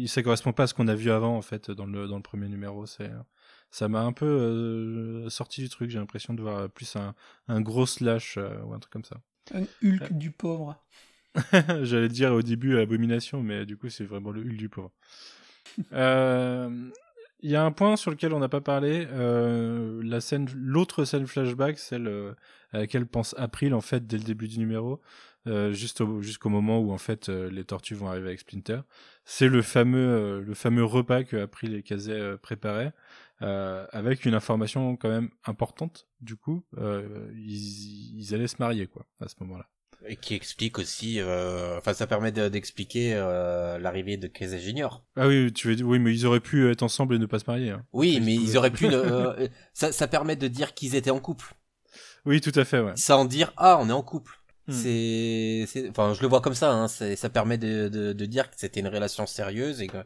ça 0.07 0.23
correspond 0.25 0.53
pas 0.53 0.65
à 0.65 0.67
ce 0.67 0.75
qu'on 0.75 0.89
a 0.89 0.95
vu 0.97 1.11
avant 1.13 1.37
en 1.37 1.43
fait 1.43 1.71
dans 1.71 1.87
le 1.87 2.09
dans 2.09 2.17
le 2.17 2.23
premier 2.23 2.49
numéro. 2.49 2.85
C'est 2.87 3.11
ça 3.71 3.87
m'a 3.89 4.01
un 4.01 4.13
peu 4.13 5.27
sorti 5.29 5.61
du 5.63 5.69
truc. 5.69 5.89
J'ai 5.91 6.01
l'impression 6.01 6.35
de 6.35 6.43
voir 6.43 6.69
plus 6.69 6.97
un, 6.97 7.15
un 7.47 7.61
gros 7.61 7.87
slash 7.87 8.39
ou 8.65 8.75
un 8.75 8.79
truc 8.81 8.93
comme 8.93 9.05
ça. 9.05 9.21
Un 9.55 9.63
Hulk 9.85 10.13
du 10.19 10.33
pauvre. 10.33 10.83
J'allais 11.83 12.09
dire 12.09 12.33
au 12.33 12.43
début 12.43 12.77
Abomination, 12.79 13.41
mais 13.41 13.65
du 13.67 13.77
coup 13.77 13.89
c'est 13.89 14.05
vraiment 14.05 14.33
le 14.33 14.41
Hulk 14.43 14.57
du 14.57 14.69
pauvre. 14.69 14.91
Euh, 15.93 16.91
Il 17.43 17.51
y 17.51 17.57
a 17.57 17.65
un 17.65 17.73
point 17.73 17.97
sur 17.97 18.11
lequel 18.11 18.35
on 18.35 18.39
n'a 18.39 18.51
pas 18.51 18.61
parlé, 18.61 19.07
euh, 19.13 20.03
la 20.05 20.21
scène, 20.21 20.47
l'autre 20.55 21.05
scène 21.07 21.27
flashback, 21.27 21.79
celle 21.79 22.35
à 22.73 22.79
laquelle 22.81 23.07
pense 23.07 23.35
April 23.39 23.73
en 23.75 23.81
fait 23.81 24.07
dès 24.07 24.19
le 24.19 24.25
début 24.25 24.47
du 24.47 24.59
numéro, 24.59 25.01
euh, 25.47 25.73
juste 25.73 26.03
au- 26.03 26.21
jusqu'au 26.21 26.51
moment 26.51 26.81
où 26.81 26.93
en 26.93 26.99
fait 26.99 27.31
euh, 27.31 27.51
les 27.51 27.65
tortues 27.65 27.95
vont 27.95 28.09
arriver 28.09 28.29
avec 28.29 28.41
Splinter. 28.41 28.81
C'est 29.25 29.49
le 29.49 29.63
fameux 29.63 29.99
euh, 29.99 30.41
le 30.43 30.55
fameux 30.55 30.85
repas 30.85 31.25
que 31.25 31.37
April 31.39 31.75
et 31.75 31.83
Kazé 31.83 32.13
euh, 32.13 32.37
préparaient, 32.37 32.93
avec 33.41 34.27
une 34.27 34.35
information 34.35 34.97
quand 34.97 35.09
même 35.09 35.31
importante. 35.47 36.07
Du 36.21 36.37
coup, 36.37 36.63
ils, 37.35 38.19
ils 38.19 38.35
allaient 38.35 38.49
se 38.49 38.57
marier 38.59 38.87
quoi 38.87 39.07
à 39.19 39.29
ce 39.29 39.35
moment-là. 39.41 39.67
Et 40.07 40.17
qui 40.17 40.35
explique 40.35 40.79
aussi, 40.79 41.21
euh, 41.21 41.77
enfin 41.79 41.93
ça 41.93 42.07
permet 42.07 42.33
de- 42.33 42.49
d'expliquer 42.49 43.13
euh, 43.15 43.79
l'arrivée 43.79 44.17
de 44.17 44.27
Casey 44.29 44.59
Junior. 44.59 45.05
Ah 45.15 45.29
oui, 45.29 45.53
tu 45.53 45.69
veux 45.69 45.77
dire, 45.77 45.87
oui, 45.87 45.99
mais 45.99 46.13
ils 46.13 46.25
auraient 46.27 46.41
pu 46.41 46.71
être 46.71 46.83
ensemble 46.83 47.15
et 47.15 47.19
ne 47.19 47.27
pas 47.27 47.39
se 47.39 47.45
marier. 47.47 47.71
hein. 47.71 47.85
Oui, 47.93 48.19
mais 48.23 48.35
ils 48.35 48.57
auraient 48.57 48.71
pu. 48.71 48.87
ne- 48.89 48.95
euh, 48.95 49.49
ça, 49.75 49.93
ça 49.93 50.09
permet 50.09 50.37
de 50.37 50.49
dire 50.49 50.73
qu'ils 50.75 50.95
étaient 50.95 51.11
en 51.11 51.21
couple, 51.21 51.55
Oui, 52.25 52.41
tout 52.41 52.53
à 52.55 52.65
fait, 52.65 52.81
ouais. 52.81 52.93
sans 52.97 53.25
dire 53.27 53.53
ah 53.59 53.79
on 53.81 53.89
est 53.91 53.93
en 53.93 54.03
couple. 54.03 54.37
Hmm. 54.69 54.73
C'est, 54.73 55.67
enfin 55.91 56.15
je 56.15 56.23
le 56.23 56.29
vois 56.29 56.41
comme 56.41 56.55
ça. 56.55 56.73
Hein, 56.73 56.89
ça 56.89 57.29
permet 57.29 57.59
de, 57.59 57.89
de, 57.89 58.13
de 58.15 58.27
dire 58.27 58.49
que 58.51 58.57
c'était 58.59 58.81
une 58.81 58.89
relation 58.89 59.27
sérieuse 59.27 59.83
et 59.83 59.87
que 59.89 59.99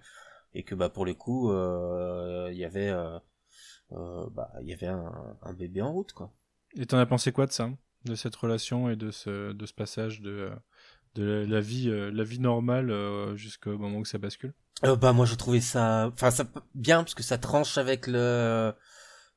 et 0.55 0.63
que 0.65 0.75
bah 0.75 0.89
pour 0.89 1.07
les 1.07 1.15
coups 1.15 1.53
euh, 1.55 2.49
il 2.53 2.59
y 2.59 2.65
avait 2.65 2.89
euh, 2.91 4.27
bah 4.33 4.51
il 4.63 4.69
y 4.69 4.73
avait 4.73 4.87
un, 4.87 5.37
un 5.43 5.53
bébé 5.53 5.83
en 5.83 5.93
route 5.93 6.13
quoi. 6.13 6.33
Et 6.77 6.87
t'en 6.87 6.99
as 6.99 7.07
pensé 7.07 7.31
quoi 7.33 7.47
de 7.47 7.53
ça? 7.53 7.71
De 8.05 8.15
cette 8.15 8.37
relation 8.37 8.91
et 8.91 8.97
de 8.97 9.11
ce, 9.11 9.53
de 9.53 9.67
ce 9.67 9.73
passage 9.73 10.21
de, 10.21 10.51
de 11.15 11.47
la, 11.49 11.61
vie, 11.61 11.89
euh, 11.89 12.11
la 12.13 12.25
vie 12.25 12.41
normale 12.41 12.91
euh, 12.91 13.37
jusqu'au 13.37 13.79
moment 13.79 13.99
où 13.99 14.05
ça 14.05 14.19
bascule. 14.19 14.53
Euh, 14.85 14.97
bah 14.97 15.13
moi 15.13 15.25
je 15.25 15.37
trouvais 15.37 15.61
ça 15.61 16.11
enfin 16.13 16.33
ça 16.33 16.45
bien 16.75 17.05
parce 17.05 17.15
que 17.15 17.23
ça 17.23 17.39
tranche 17.39 17.79
avec 17.79 18.07
le 18.09 18.75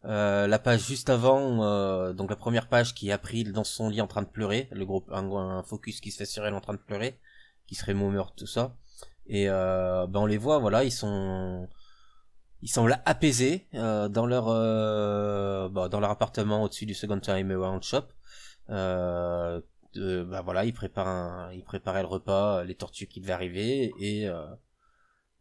la 0.04 0.60
page 0.60 0.86
juste 0.86 1.10
avant 1.10 2.14
donc 2.14 2.30
la 2.30 2.36
première 2.36 2.68
page 2.68 2.96
qui 2.96 3.10
est 3.10 3.12
April 3.12 3.52
dans 3.52 3.64
son 3.64 3.90
lit 3.90 4.02
en 4.02 4.08
train 4.08 4.24
de 4.24 4.28
pleurer 4.28 4.68
le 4.72 4.86
groupe 4.86 5.10
un, 5.12 5.62
focus 5.64 6.02
qui 6.02 6.12
se 6.12 6.18
fait 6.18 6.26
sur 6.26 6.46
elle 6.46 6.56
en 6.56 6.62
train 6.62 6.74
de 6.74 6.80
pleurer 6.80 7.20
qui 7.68 7.76
serait 7.76 7.94
meurt 7.94 8.36
tout 8.36 8.48
ça. 8.48 8.76
Et 9.28 9.48
ben 9.48 10.10
on 10.16 10.26
les 10.26 10.38
voit 10.38 10.58
voilà 10.58 10.84
ils 10.84 10.92
sont 10.92 11.68
ils 12.64 12.70
semblent 12.70 13.00
apaisés 13.06 13.68
dans 13.74 14.26
leur 14.26 14.46
bah, 15.70 15.88
dans 15.88 16.00
leur 16.00 16.10
appartement 16.10 16.64
au-dessus 16.64 16.88
du 16.88 16.96
Second 16.96 17.20
Time 17.20 17.52
Around 17.52 17.84
Shop 17.84 18.08
euh, 18.70 19.62
de- 19.94 20.24
bah 20.24 20.42
voilà 20.42 20.66
ils 20.66 20.74
préparent 20.74 21.08
un, 21.08 21.54
ils 21.54 21.64
préparaient 21.64 22.02
le 22.02 22.08
repas 22.08 22.64
les 22.64 22.76
tortues 22.76 23.08
qui 23.08 23.22
devaient 23.22 23.34
arriver 23.34 23.92
et 24.00 24.28
euh, 24.28 24.46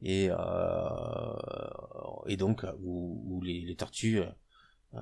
et 0.02 0.28
euh, 0.30 1.36
et 2.26 2.36
donc 2.36 2.64
où, 2.80 3.22
où 3.26 3.42
les, 3.42 3.62
les 3.62 3.76
tortues 3.76 4.20
euh, 4.94 5.00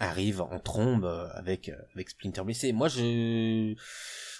arrivent 0.00 0.42
en 0.42 0.58
trombe 0.60 1.04
euh, 1.04 1.28
avec 1.34 1.68
euh, 1.68 1.76
avec 1.94 2.10
Splinter 2.10 2.42
blessé. 2.42 2.72
Moi 2.72 2.88
je 2.88 3.74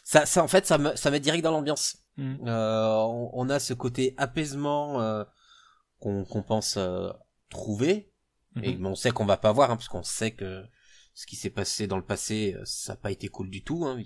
ça 0.05 0.27
ça 0.27 0.43
en 0.43 0.49
fait 0.49 0.67
ça 0.67 0.79
me 0.79 0.95
ça 0.97 1.11
met 1.11 1.21
direct 1.21 1.45
dans 1.45 1.53
l'ambiance. 1.53 1.99
Euh, 2.19 2.95
on, 2.97 3.31
on 3.33 3.51
a 3.51 3.59
ce 3.59 3.75
côté 3.75 4.15
apaisement 4.17 5.01
euh, 5.01 5.25
qu'on 5.99 6.25
qu'on 6.25 6.43
pense 6.43 6.77
euh, 6.77 7.11
trouver 7.51 8.11
et 8.63 8.73
Mhm. 8.75 8.79
mais 8.83 8.89
on 8.89 8.95
sait 8.95 9.11
qu'on 9.11 9.25
va 9.27 9.37
pas 9.37 9.51
voir 9.51 9.71
hein, 9.73 9.77
parce 9.77 9.89
qu'on 9.89 10.05
sait 10.05 10.31
que 10.31 10.63
ce 11.15 11.27
qui 11.27 11.37
s'est 11.37 11.51
passé 11.51 11.87
dans 11.87 11.97
le 11.97 12.05
passé 12.05 12.55
euh, 12.57 12.65
ça 12.65 12.93
n'a 12.93 12.97
pas 12.97 13.11
été 13.11 13.29
cool 13.29 13.51
du 13.51 13.63
tout 13.63 13.87
hein. 13.87 14.03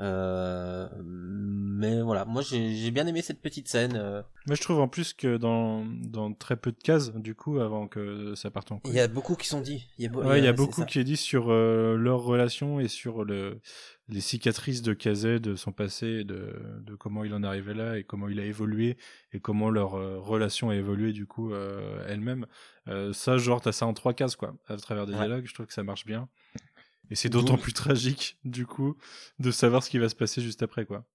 Euh, 0.00 0.88
mais 1.02 2.02
voilà 2.02 2.24
moi 2.24 2.42
j'ai 2.42 2.90
bien 2.90 3.06
aimé 3.06 3.22
cette 3.22 3.40
petite 3.40 3.68
scène 3.68 3.94
euh, 3.96 4.22
Moi, 4.46 4.56
je 4.56 4.60
trouve 4.62 4.80
en 4.80 4.88
plus 4.88 5.12
que 5.12 5.36
dans, 5.36 5.84
dans 5.86 6.32
très 6.34 6.56
peu 6.56 6.72
de 6.72 6.78
cases, 6.82 7.12
du 7.14 7.34
coup, 7.34 7.58
avant 7.60 7.86
que 7.88 8.34
ça 8.34 8.50
parte 8.50 8.72
en 8.72 8.78
couille. 8.78 8.92
Il 8.92 8.96
y 8.96 9.00
a 9.00 9.08
beaucoup 9.08 9.36
qui 9.36 9.46
sont 9.48 9.60
dit. 9.60 9.86
Il 9.98 10.04
y 10.04 10.06
a, 10.06 10.10
beau- 10.10 10.22
Ouais, 10.22 10.38
il 10.40 10.44
y 10.44 10.48
a 10.48 10.50
c'est 10.50 10.56
beaucoup 10.56 10.80
ça. 10.82 10.86
qui 10.86 10.98
est 10.98 11.04
dit 11.04 11.16
sur 11.16 11.50
euh, 11.50 11.96
leur 11.96 12.20
relation 12.22 12.80
et 12.80 12.88
sur 12.88 13.24
le, 13.24 13.60
les 14.08 14.20
cicatrices 14.20 14.82
de 14.82 14.92
Kazé, 14.94 15.38
de 15.40 15.54
son 15.56 15.72
passé, 15.72 16.24
de, 16.24 16.54
de 16.80 16.94
comment 16.96 17.24
il 17.24 17.32
en 17.34 17.42
est 17.42 17.46
arrivé 17.46 17.72
là 17.74 17.96
et 17.98 18.04
comment 18.04 18.28
il 18.28 18.40
a 18.40 18.44
évolué 18.44 18.96
et 19.32 19.40
comment 19.40 19.70
leur 19.70 19.94
euh, 19.94 20.18
relation 20.18 20.70
a 20.70 20.74
évolué 20.76 21.12
du 21.12 21.26
coup 21.26 21.52
elle-même. 22.08 22.46
Ça, 23.12 23.38
genre, 23.38 23.60
t'as 23.62 23.72
ça 23.72 23.86
en 23.86 23.94
trois 23.94 24.12
cases 24.12 24.36
quoi, 24.36 24.54
à 24.68 24.76
travers 24.76 25.06
des 25.06 25.12
Ouais. 25.14 25.20
dialogues. 25.20 25.46
Je 25.46 25.54
trouve 25.54 25.66
que 25.66 25.72
ça 25.72 25.82
marche 25.84 26.04
bien. 26.04 26.28
Et 27.10 27.16
c'est 27.16 27.28
d'autant 27.28 27.58
plus 27.58 27.72
tragique 27.72 28.38
du 28.44 28.66
coup 28.66 28.96
de 29.38 29.50
savoir 29.50 29.82
ce 29.82 29.90
qui 29.90 29.98
va 29.98 30.08
se 30.08 30.14
passer 30.14 30.40
juste 30.40 30.62
après 30.62 30.86
quoi. 30.86 31.06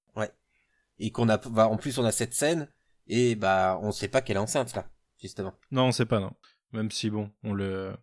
Et 1.00 1.12
qu'on 1.12 1.30
a, 1.30 1.38
bah, 1.38 1.68
en 1.68 1.78
plus 1.78 1.98
on 1.98 2.06
a 2.06 2.12
cette 2.12 2.34
scène 2.34 2.68
et 3.08 3.36
bah 3.36 3.80
on 3.82 3.92
sait 3.92 4.10
pas 4.10 4.22
qu'elle 4.22 4.36
est 4.36 4.40
enceinte 4.40 4.76
là, 4.76 4.90
justement. 5.18 5.54
Non, 5.72 5.86
on 5.86 5.92
sait 5.92 6.06
pas 6.06 6.20
non. 6.20 6.34
Même 6.74 6.92
si 6.92 7.10
bon, 7.10 7.32
on 7.44 7.54
le, 7.54 7.96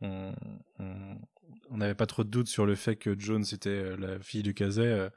on, 0.00 0.34
n'avait 1.70 1.94
pas 1.94 2.06
trop 2.06 2.24
de 2.24 2.28
doutes 2.28 2.48
sur 2.48 2.66
le 2.66 2.74
fait 2.74 2.96
que 2.96 3.18
Jones 3.18 3.44
était 3.52 3.70
euh, 3.70 3.96
la 3.96 4.20
fille 4.20 4.42
de 4.42 4.52
Kazé. 4.52 4.82
euh, 4.82 5.10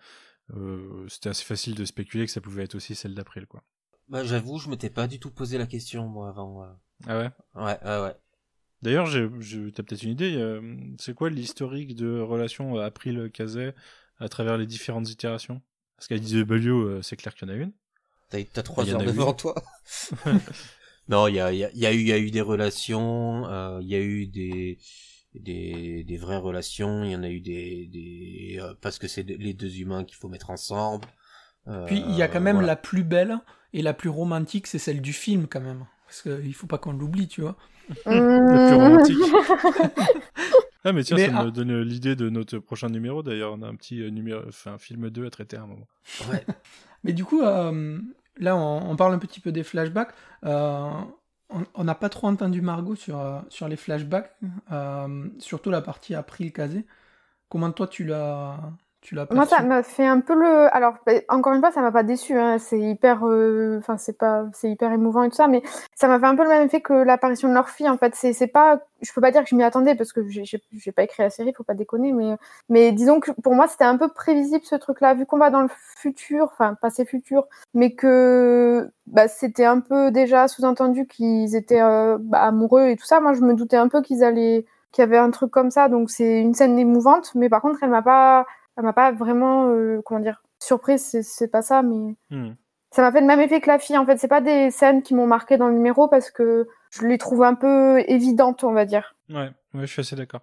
euh, 0.55 1.07
c'était 1.07 1.29
assez 1.29 1.43
facile 1.43 1.75
de 1.75 1.85
spéculer 1.85 2.25
que 2.25 2.31
ça 2.31 2.41
pouvait 2.41 2.63
être 2.63 2.75
aussi 2.75 2.95
celle 2.95 3.13
d'April 3.13 3.45
quoi. 3.45 3.63
Bah 4.07 4.23
j'avoue, 4.23 4.57
je 4.57 4.69
m'étais 4.69 4.89
pas 4.89 5.07
du 5.07 5.19
tout 5.19 5.31
posé 5.31 5.57
la 5.57 5.67
question 5.67 6.07
moi 6.07 6.29
avant. 6.29 6.63
euh. 6.63 6.67
Ah 7.07 7.19
ouais? 7.19 7.29
Ouais, 7.55 7.79
ouais, 7.83 8.01
ouais. 8.01 8.15
D'ailleurs, 8.81 9.05
j'ai, 9.05 9.27
j'ai- 9.39 9.71
t'as 9.71 9.83
peut-être 9.83 10.03
une 10.03 10.11
idée. 10.11 10.35
euh, 10.37 10.61
c'est 10.99 11.13
quoi 11.13 11.29
l'historique 11.29 11.95
de 11.95 12.19
relation 12.19 12.77
April 12.77 13.29
Kazé 13.33 13.71
à 14.19 14.29
travers 14.29 14.57
les 14.57 14.65
différentes 14.65 15.09
itérations? 15.09 15.61
Parce 15.97 16.07
qu'à 16.07 16.17
DW, 16.17 16.69
euh, 16.69 17.01
c'est 17.01 17.15
clair 17.15 17.35
qu'il 17.35 17.47
y 17.47 17.51
en 17.51 17.53
a 17.53 17.57
une. 17.57 17.71
T'as, 18.29 18.43
t'as 18.43 18.63
trois 18.63 18.91
heures 18.93 19.03
devant 19.03 19.33
toi. 19.33 19.55
non, 21.09 21.27
il 21.27 21.35
y 21.35 21.39
a, 21.39 21.51
il 21.51 21.59
y, 21.59 21.65
a, 21.65 21.71
il 21.71 21.79
y 21.79 21.85
a 21.85 21.93
eu, 21.93 21.97
il 21.99 22.07
y 22.07 22.11
a 22.13 22.17
eu 22.19 22.31
des 22.31 22.41
relations, 22.41 23.45
euh, 23.47 23.79
il 23.81 23.87
y 23.87 23.95
a 23.95 23.99
eu 23.99 24.27
des, 24.27 24.77
des, 25.35 26.03
des 26.03 26.17
vraies 26.17 26.37
relations, 26.37 27.03
il 27.03 27.11
y 27.11 27.15
en 27.15 27.23
a 27.23 27.29
eu 27.29 27.41
des, 27.41 27.87
des 27.87 28.57
euh, 28.61 28.73
parce 28.81 28.97
que 28.99 29.07
c'est 29.07 29.23
les 29.23 29.53
deux 29.53 29.77
humains 29.79 30.03
qu'il 30.05 30.15
faut 30.15 30.29
mettre 30.29 30.49
ensemble. 30.49 31.07
Euh, 31.67 31.85
Puis 31.85 31.97
il 32.07 32.15
y 32.15 32.21
a 32.21 32.27
quand 32.27 32.41
même 32.41 32.55
voilà. 32.55 32.67
la 32.69 32.75
plus 32.75 33.03
belle 33.03 33.37
et 33.73 33.81
la 33.81 33.93
plus 33.93 34.09
romantique, 34.09 34.67
c'est 34.67 34.79
celle 34.79 35.01
du 35.01 35.13
film 35.13 35.47
quand 35.47 35.61
même. 35.61 35.85
Parce 36.05 36.21
qu'il 36.23 36.53
faut 36.53 36.67
pas 36.67 36.77
qu'on 36.77 36.93
l'oublie, 36.93 37.27
tu 37.27 37.41
vois. 37.41 37.57
Le 38.05 38.67
plus 38.67 38.75
romantique. 38.75 39.17
Ah 40.83 40.93
mais 40.93 41.03
tiens, 41.03 41.15
Mais, 41.15 41.27
ça 41.27 41.33
ah- 41.37 41.45
me 41.45 41.51
donne 41.51 41.81
l'idée 41.81 42.15
de 42.15 42.27
notre 42.29 42.57
prochain 42.57 42.89
numéro. 42.89 43.21
D'ailleurs, 43.21 43.53
on 43.53 43.61
a 43.61 43.67
un 43.67 43.75
petit 43.75 44.01
euh, 44.01 44.09
numéro, 44.09 44.41
enfin 44.47 44.79
film 44.79 45.11
2 45.11 45.27
à 45.27 45.29
traiter 45.29 45.55
à 45.55 45.61
un 45.61 45.67
moment. 45.67 45.87
Ouais. 46.31 46.43
Mais 47.03 47.13
du 47.13 47.23
coup, 47.23 47.43
euh, 47.43 47.99
là, 48.37 48.57
on, 48.57 48.89
on 48.89 48.95
parle 48.95 49.13
un 49.13 49.19
petit 49.19 49.39
peu 49.39 49.51
des 49.51 49.61
flashbacks. 49.61 50.09
Euh, 50.43 50.89
on 51.75 51.83
n'a 51.83 51.95
pas 51.95 52.09
trop 52.09 52.27
entendu 52.27 52.61
Margot 52.61 52.95
sur, 52.95 53.19
euh, 53.19 53.39
sur 53.49 53.67
les 53.67 53.75
flashbacks, 53.75 54.31
euh, 54.71 55.27
surtout 55.39 55.69
la 55.69 55.81
partie 55.81 56.15
April 56.15 56.51
Kazé. 56.51 56.85
Comment 57.49 57.71
toi, 57.71 57.87
tu 57.87 58.05
l'as 58.05 58.57
tu 59.01 59.15
l'as 59.15 59.25
Moi, 59.31 59.45
ça 59.47 59.63
m'a 59.63 59.81
fait 59.83 60.05
un 60.05 60.19
peu 60.19 60.35
le. 60.35 60.73
Alors, 60.75 60.93
bah, 61.05 61.13
encore 61.29 61.53
une 61.53 61.59
fois, 61.59 61.71
ça 61.71 61.81
m'a 61.81 61.91
pas 61.91 62.03
déçu. 62.03 62.37
Hein. 62.37 62.57
C'est 62.59 62.79
hyper. 62.79 63.25
euh, 63.27 63.79
Enfin, 63.79 63.97
c'est 63.97 64.17
pas. 64.17 64.45
C'est 64.53 64.69
hyper 64.69 64.91
émouvant 64.91 65.23
et 65.23 65.29
tout 65.29 65.35
ça, 65.35 65.47
mais 65.47 65.63
ça 65.95 66.07
m'a 66.07 66.19
fait 66.19 66.27
un 66.27 66.35
peu 66.35 66.43
le 66.43 66.49
même 66.49 66.65
effet 66.67 66.81
que 66.81 66.93
l'apparition 66.93 67.49
de 67.49 67.53
leur 67.55 67.69
fille. 67.69 67.89
En 67.89 67.97
fait, 67.97 68.13
c'est 68.15 68.47
pas. 68.47 68.79
Je 69.01 69.11
peux 69.13 69.21
pas 69.21 69.31
dire 69.31 69.43
que 69.43 69.49
je 69.49 69.55
m'y 69.55 69.63
attendais 69.63 69.95
parce 69.95 70.13
que 70.13 70.21
j'ai 70.29 70.91
pas 70.91 71.03
écrit 71.03 71.23
la 71.23 71.31
série, 71.31 71.53
faut 71.53 71.63
pas 71.63 71.73
déconner, 71.73 72.11
mais 72.13 72.35
mais 72.69 72.91
disons 72.91 73.19
que 73.19 73.31
pour 73.31 73.55
moi, 73.55 73.67
c'était 73.67 73.83
un 73.85 73.97
peu 73.97 74.07
prévisible 74.09 74.63
ce 74.63 74.75
truc-là, 74.75 75.15
vu 75.15 75.25
qu'on 75.25 75.39
va 75.39 75.49
dans 75.49 75.61
le 75.61 75.69
futur, 75.97 76.49
enfin 76.51 76.75
passé 76.79 77.03
futur, 77.05 77.47
mais 77.73 77.95
que 77.95 78.91
bah, 79.07 79.27
c'était 79.27 79.65
un 79.65 79.79
peu 79.79 80.11
déjà 80.11 80.47
sous-entendu 80.47 81.07
qu'ils 81.07 81.55
étaient 81.55 81.81
euh, 81.81 82.17
bah, 82.19 82.41
amoureux 82.43 82.89
et 82.89 82.95
tout 82.95 83.05
ça. 83.05 83.19
Moi, 83.19 83.33
je 83.33 83.41
me 83.41 83.55
doutais 83.55 83.77
un 83.77 83.87
peu 83.87 84.01
qu'ils 84.03 84.23
allaient 84.23 84.65
qu'il 84.91 85.01
y 85.01 85.05
avait 85.05 85.17
un 85.17 85.31
truc 85.31 85.51
comme 85.51 85.71
ça, 85.71 85.87
donc 85.89 86.09
c'est 86.11 86.41
une 86.41 86.53
scène 86.53 86.77
émouvante, 86.77 87.31
mais 87.35 87.47
par 87.49 87.61
contre, 87.61 87.79
elle 87.81 87.89
m'a 87.91 88.01
pas 88.01 88.45
elle 88.77 88.83
m'a 88.83 88.93
pas 88.93 89.11
vraiment 89.11 89.67
euh, 89.69 90.01
comment 90.05 90.19
dire 90.21 90.43
surprise 90.59 91.01
c'est- 91.21 91.47
pas 91.51 91.61
ça 91.61 91.81
mais 91.81 92.15
Hmm. 92.29 92.53
ça 92.91 93.01
m'a 93.01 93.11
fait 93.11 93.21
le 93.21 93.27
même 93.27 93.39
effet 93.41 93.61
que 93.61 93.67
la 93.67 93.79
fille 93.79 93.97
en 93.97 94.05
fait 94.05 94.17
c'est 94.17 94.27
pas 94.27 94.41
des 94.41 94.71
scènes 94.71 95.01
qui 95.03 95.13
m'ont 95.15 95.27
marqué 95.27 95.57
dans 95.57 95.67
le 95.67 95.73
numéro 95.75 96.07
parce 96.07 96.31
que 96.31 96.67
je 96.91 97.05
les 97.07 97.17
trouve 97.17 97.43
un 97.43 97.55
peu 97.55 97.99
évidentes 98.07 98.63
on 98.63 98.73
va 98.73 98.85
dire 98.85 99.15
Ouais, 99.29 99.49
ouais, 99.73 99.81
je 99.81 99.85
suis 99.85 100.01
assez 100.01 100.15
d'accord. 100.17 100.41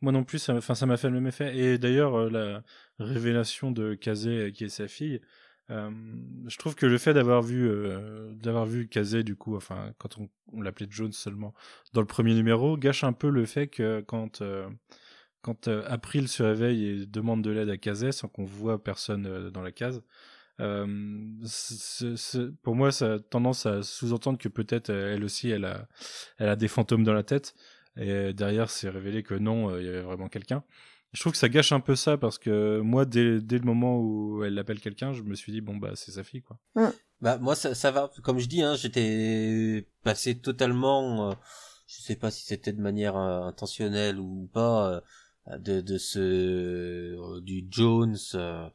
Moi 0.00 0.12
non 0.12 0.22
plus, 0.22 0.38
ça 0.38 0.52
m'a 0.52 0.58
enfin, 0.60 0.76
ça 0.76 0.86
m'a 0.86 0.96
fait 0.96 1.08
le 1.08 1.14
même 1.14 1.26
effet. 1.26 1.56
Et 1.56 1.76
d'ailleurs, 1.76 2.14
euh, 2.16 2.30
la 2.30 2.62
révélation 3.04 3.72
de 3.72 3.94
Kazé, 3.94 4.30
euh, 4.30 4.50
qui 4.52 4.64
est 4.64 4.68
sa 4.68 4.86
fille, 4.88 5.20
Euh, 5.70 5.90
je 6.46 6.56
trouve 6.56 6.74
que 6.76 6.86
le 6.86 6.96
fait 6.98 7.12
d'avoir 7.14 7.42
vu 7.42 7.68
euh, 7.68 8.32
d'avoir 8.34 8.64
vu 8.64 8.88
Kazé 8.88 9.22
du 9.22 9.36
coup, 9.36 9.54
enfin 9.56 9.92
quand 9.98 10.16
on, 10.18 10.28
on 10.54 10.62
l'appelait 10.62 10.86
Jones 10.88 11.12
seulement 11.12 11.52
dans 11.92 12.00
le 12.00 12.06
premier 12.06 12.32
numéro, 12.34 12.76
gâche 12.78 13.04
un 13.04 13.12
peu 13.12 13.28
le 13.28 13.44
fait 13.44 13.66
que 13.68 14.00
quand 14.00 14.40
euh, 14.40 14.66
quand 15.48 15.68
euh, 15.68 15.82
April 15.86 16.28
se 16.28 16.42
réveille 16.42 16.84
et 16.84 17.06
demande 17.06 17.42
de 17.42 17.50
l'aide 17.50 17.70
à 17.70 17.78
Kazé 17.78 18.12
sans 18.12 18.28
qu'on 18.28 18.44
voit 18.44 18.82
personne 18.82 19.26
euh, 19.26 19.50
dans 19.50 19.62
la 19.62 19.72
case, 19.72 20.02
euh, 20.60 20.86
pour 22.62 22.74
moi 22.74 22.92
ça 22.92 23.14
a 23.14 23.18
tendance 23.18 23.64
à 23.64 23.82
sous-entendre 23.82 24.38
que 24.38 24.50
peut-être 24.50 24.90
euh, 24.90 25.14
elle 25.14 25.24
aussi 25.24 25.48
elle 25.48 25.64
a 25.64 25.88
elle 26.36 26.48
a 26.48 26.56
des 26.56 26.68
fantômes 26.68 27.04
dans 27.04 27.14
la 27.14 27.22
tête 27.22 27.54
et 27.96 28.34
derrière 28.34 28.68
c'est 28.68 28.90
révélé 28.90 29.22
que 29.22 29.34
non 29.34 29.70
euh, 29.70 29.80
il 29.80 29.86
y 29.86 29.88
avait 29.88 30.02
vraiment 30.02 30.28
quelqu'un. 30.28 30.62
Je 31.12 31.20
trouve 31.20 31.32
que 31.32 31.38
ça 31.38 31.48
gâche 31.48 31.72
un 31.72 31.80
peu 31.80 31.96
ça 31.96 32.18
parce 32.18 32.38
que 32.38 32.80
moi, 32.80 33.06
dès, 33.06 33.40
dès 33.40 33.58
le 33.58 33.64
moment 33.64 33.98
où 33.98 34.44
elle 34.44 34.58
appelle 34.58 34.78
quelqu'un, 34.78 35.14
je 35.14 35.22
me 35.22 35.34
suis 35.34 35.52
dit, 35.52 35.62
bon, 35.62 35.74
bah, 35.78 35.92
c'est 35.94 36.12
sa 36.12 36.22
fille, 36.22 36.42
quoi. 36.42 36.58
Bah 37.20 37.38
moi 37.38 37.56
ça, 37.56 37.74
ça 37.74 37.90
va, 37.90 38.10
comme 38.22 38.38
je 38.38 38.46
dis, 38.46 38.62
hein, 38.62 38.76
j'étais 38.76 39.88
passé 40.04 40.38
totalement, 40.38 41.30
euh, 41.30 41.34
je 41.88 42.00
sais 42.02 42.14
pas 42.14 42.30
si 42.30 42.44
c'était 42.44 42.72
de 42.72 42.80
manière 42.80 43.16
euh, 43.16 43.42
intentionnelle 43.42 44.20
ou 44.20 44.48
pas, 44.52 44.92
euh, 44.92 45.00
de, 45.58 45.80
de 45.80 45.98
ce 45.98 46.18
euh, 46.18 47.40
du 47.40 47.66
Jones 47.70 48.16
euh, 48.34 48.68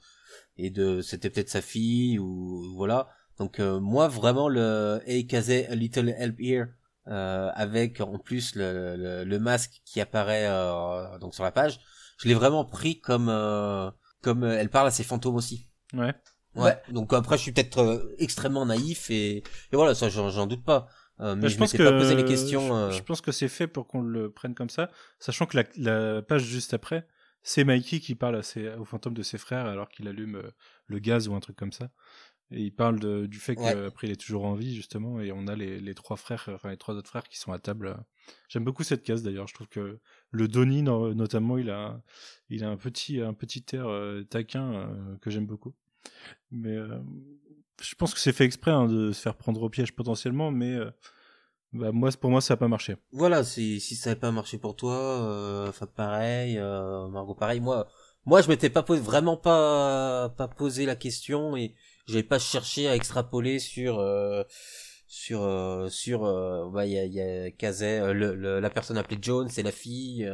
et 0.57 0.69
de 0.69 1.01
c'était 1.01 1.29
peut-être 1.29 1.49
sa 1.49 1.61
fille 1.61 2.19
ou 2.19 2.73
voilà. 2.75 3.09
Donc 3.37 3.59
euh, 3.59 3.79
moi 3.79 4.07
vraiment 4.07 4.49
le 4.49 5.01
Hey 5.05 5.27
Kazé, 5.27 5.67
a 5.67 5.75
little 5.75 6.09
help 6.09 6.39
here 6.39 6.67
euh, 7.07 7.49
avec 7.53 8.01
en 8.01 8.17
plus 8.17 8.55
le, 8.55 8.95
le, 8.95 9.23
le 9.23 9.39
masque 9.39 9.81
qui 9.85 10.01
apparaît 10.01 10.47
euh, 10.47 11.19
donc 11.19 11.35
sur 11.35 11.43
la 11.43 11.51
page, 11.51 11.79
je 12.17 12.27
l'ai 12.27 12.33
vraiment 12.33 12.65
pris 12.65 12.99
comme 12.99 13.29
euh, 13.29 13.91
comme 14.21 14.43
elle 14.43 14.69
parle 14.69 14.87
à 14.87 14.91
ses 14.91 15.03
fantômes 15.03 15.35
aussi. 15.35 15.67
Ouais. 15.93 16.13
Ouais. 16.55 16.77
Donc 16.91 17.13
après, 17.13 17.37
je 17.37 17.41
suis 17.41 17.51
peut-être 17.51 17.79
euh, 17.79 18.15
extrêmement 18.19 18.65
naïf 18.65 19.09
et, 19.09 19.37
et 19.37 19.43
voilà, 19.73 19.95
ça, 19.95 20.09
j'en 20.09 20.45
doute 20.45 20.63
pas. 20.63 20.87
Euh, 21.19 21.35
mais 21.35 21.43
Bah, 21.43 21.47
je, 21.47 21.59
m'étais 21.59 21.77
pas 21.77 21.91
posé 21.91 22.15
les 22.15 22.25
questions. 22.25 22.67
je, 22.67 22.73
euh, 22.73 22.91
je 22.91 23.03
pense 23.03 23.21
que 23.21 23.31
c'est 23.31 23.47
fait 23.47 23.67
pour 23.67 23.87
qu'on 23.87 24.01
le 24.01 24.31
prenne 24.31 24.55
comme 24.55 24.69
ça, 24.69 24.89
sachant 25.19 25.45
que 25.45 25.57
la, 25.57 25.63
la 25.77 26.21
page 26.21 26.43
juste 26.43 26.73
après, 26.73 27.07
c'est 27.43 27.63
Mikey 27.63 27.99
qui 27.99 28.15
parle 28.15 28.35
à 28.37 28.43
ses, 28.43 28.69
aux 28.75 28.85
fantômes 28.85 29.13
de 29.13 29.23
ses 29.23 29.37
frères 29.37 29.65
alors 29.65 29.89
qu'il 29.89 30.07
allume 30.07 30.35
euh, 30.37 30.51
le 30.87 30.99
gaz 30.99 31.27
ou 31.27 31.35
un 31.35 31.39
truc 31.39 31.55
comme 31.55 31.71
ça. 31.73 31.91
Et 32.51 32.61
il 32.61 32.71
parle 32.71 32.99
de, 32.99 33.25
du 33.25 33.39
fait 33.39 33.55
Ouais. 33.55 33.73
qu'après 33.73 34.07
il 34.07 34.11
est 34.11 34.19
toujours 34.19 34.45
en 34.45 34.53
vie 34.53 34.75
justement 34.75 35.19
et 35.19 35.31
on 35.31 35.47
a 35.47 35.55
les, 35.55 35.79
les 35.79 35.95
trois 35.95 36.17
frères, 36.17 36.49
enfin 36.53 36.69
les 36.69 36.77
trois 36.77 36.93
autres 36.95 37.09
frères 37.09 37.27
qui 37.27 37.37
sont 37.39 37.51
à 37.51 37.57
table. 37.59 37.97
J'aime 38.47 38.63
beaucoup 38.63 38.83
cette 38.83 39.01
case 39.03 39.23
d'ailleurs. 39.23 39.47
Je 39.47 39.53
trouve 39.55 39.67
que 39.69 39.99
le 40.31 40.47
Donnie 40.47 40.83
no- 40.83 41.13
notamment 41.15 41.57
il 41.57 41.69
a, 41.71 42.01
il 42.49 42.63
a 42.63 42.69
un 42.69 42.77
petit, 42.77 43.21
un 43.21 43.33
petit 43.33 43.65
air 43.73 43.87
taquin 44.29 44.87
que 45.21 45.31
j'aime 45.31 45.47
beaucoup. 45.47 45.73
Mais 46.51 46.77
je 47.81 47.95
pense 47.95 48.13
que 48.13 48.19
c'est 48.19 48.33
fait 48.33 48.45
exprès 48.45 48.71
hein, 48.71 48.87
de 48.87 49.11
se 49.11 49.21
faire 49.21 49.35
prendre 49.35 49.61
au 49.61 49.69
piège 49.69 49.93
potentiellement, 49.93 50.51
mais 50.51 50.73
euh, 50.73 50.91
bah, 51.73 51.91
moi, 51.91 52.09
pour 52.19 52.29
moi, 52.29 52.41
ça 52.41 52.53
n'a 52.53 52.57
pas 52.57 52.67
marché. 52.67 52.95
Voilà, 53.11 53.43
si, 53.43 53.79
ça 53.79 54.09
n'avait 54.09 54.19
pas 54.19 54.31
marché 54.31 54.57
pour 54.57 54.75
toi, 54.75 54.93
euh, 54.93 55.71
pareil, 55.95 56.57
euh, 56.57 57.07
Margot 57.07 57.35
pareil, 57.35 57.59
moi, 57.59 57.87
moi 58.25 58.41
je 58.41 58.49
m'étais 58.49 58.69
pas 58.69 58.81
vraiment 58.81 59.37
pas, 59.37 60.29
pas 60.37 60.47
posé 60.47 60.85
la 60.85 60.95
question 60.95 61.57
et 61.57 61.75
j'avais 62.07 62.23
pas 62.23 62.39
cherché 62.39 62.87
à 62.87 62.95
extrapoler 62.95 63.59
sur, 63.59 64.03
sur, 65.07 65.87
sur, 65.89 66.21
bah, 66.71 66.85
il 66.85 66.93
y 66.93 66.99
a, 66.99 67.47
y 67.47 68.61
la 68.61 68.69
personne 68.69 68.97
appelée 68.97 69.17
Jones, 69.21 69.49
c'est 69.49 69.63
la 69.63 69.71
fille, 69.71 70.29